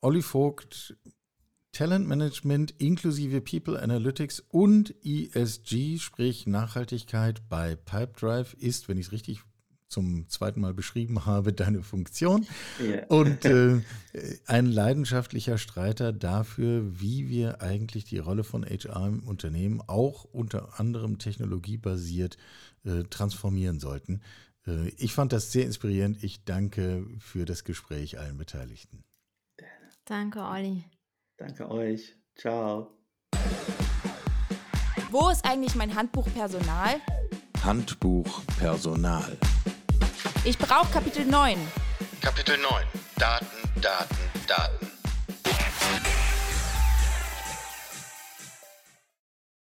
Olli 0.00 0.22
Vogt, 0.22 0.96
Talentmanagement 1.72 2.72
inklusive 2.78 3.40
People 3.40 3.80
Analytics 3.80 4.40
und 4.48 4.94
ESG, 5.04 5.98
sprich 5.98 6.46
Nachhaltigkeit 6.46 7.48
bei 7.48 7.76
Pipedrive, 7.76 8.56
ist, 8.56 8.88
wenn 8.88 8.98
ich 8.98 9.06
es 9.06 9.12
richtig 9.12 9.42
zum 9.94 10.28
zweiten 10.28 10.60
Mal 10.60 10.74
beschrieben 10.74 11.24
habe, 11.24 11.52
deine 11.52 11.82
Funktion. 11.82 12.46
Yeah. 12.80 13.06
Und 13.06 13.44
äh, 13.44 13.80
ein 14.46 14.66
leidenschaftlicher 14.66 15.56
Streiter 15.56 16.12
dafür, 16.12 17.00
wie 17.00 17.28
wir 17.28 17.62
eigentlich 17.62 18.04
die 18.04 18.18
Rolle 18.18 18.42
von 18.42 18.64
HR 18.64 19.06
im 19.06 19.20
Unternehmen 19.20 19.80
auch 19.86 20.24
unter 20.24 20.80
anderem 20.80 21.18
technologiebasiert 21.18 22.36
äh, 22.84 23.04
transformieren 23.04 23.78
sollten. 23.78 24.20
Äh, 24.66 24.88
ich 24.98 25.14
fand 25.14 25.32
das 25.32 25.52
sehr 25.52 25.64
inspirierend. 25.64 26.22
Ich 26.22 26.44
danke 26.44 27.06
für 27.20 27.44
das 27.44 27.62
Gespräch 27.64 28.18
allen 28.18 28.36
Beteiligten. 28.36 29.04
Danke, 30.04 30.40
Olli. 30.40 30.84
Danke 31.36 31.70
euch. 31.70 32.16
Ciao. 32.36 32.90
Wo 35.10 35.28
ist 35.30 35.44
eigentlich 35.44 35.76
mein 35.76 35.94
Handbuch 35.94 36.28
Personal? 36.34 37.00
Handbuch 37.62 38.42
Personal. 38.58 39.38
Ich 40.46 40.58
brauche 40.58 40.92
Kapitel 40.92 41.24
9. 41.24 41.56
Kapitel 42.20 42.58
9. 42.58 42.70
Daten, 43.16 43.46
Daten, 43.80 44.16
Daten. 44.46 44.93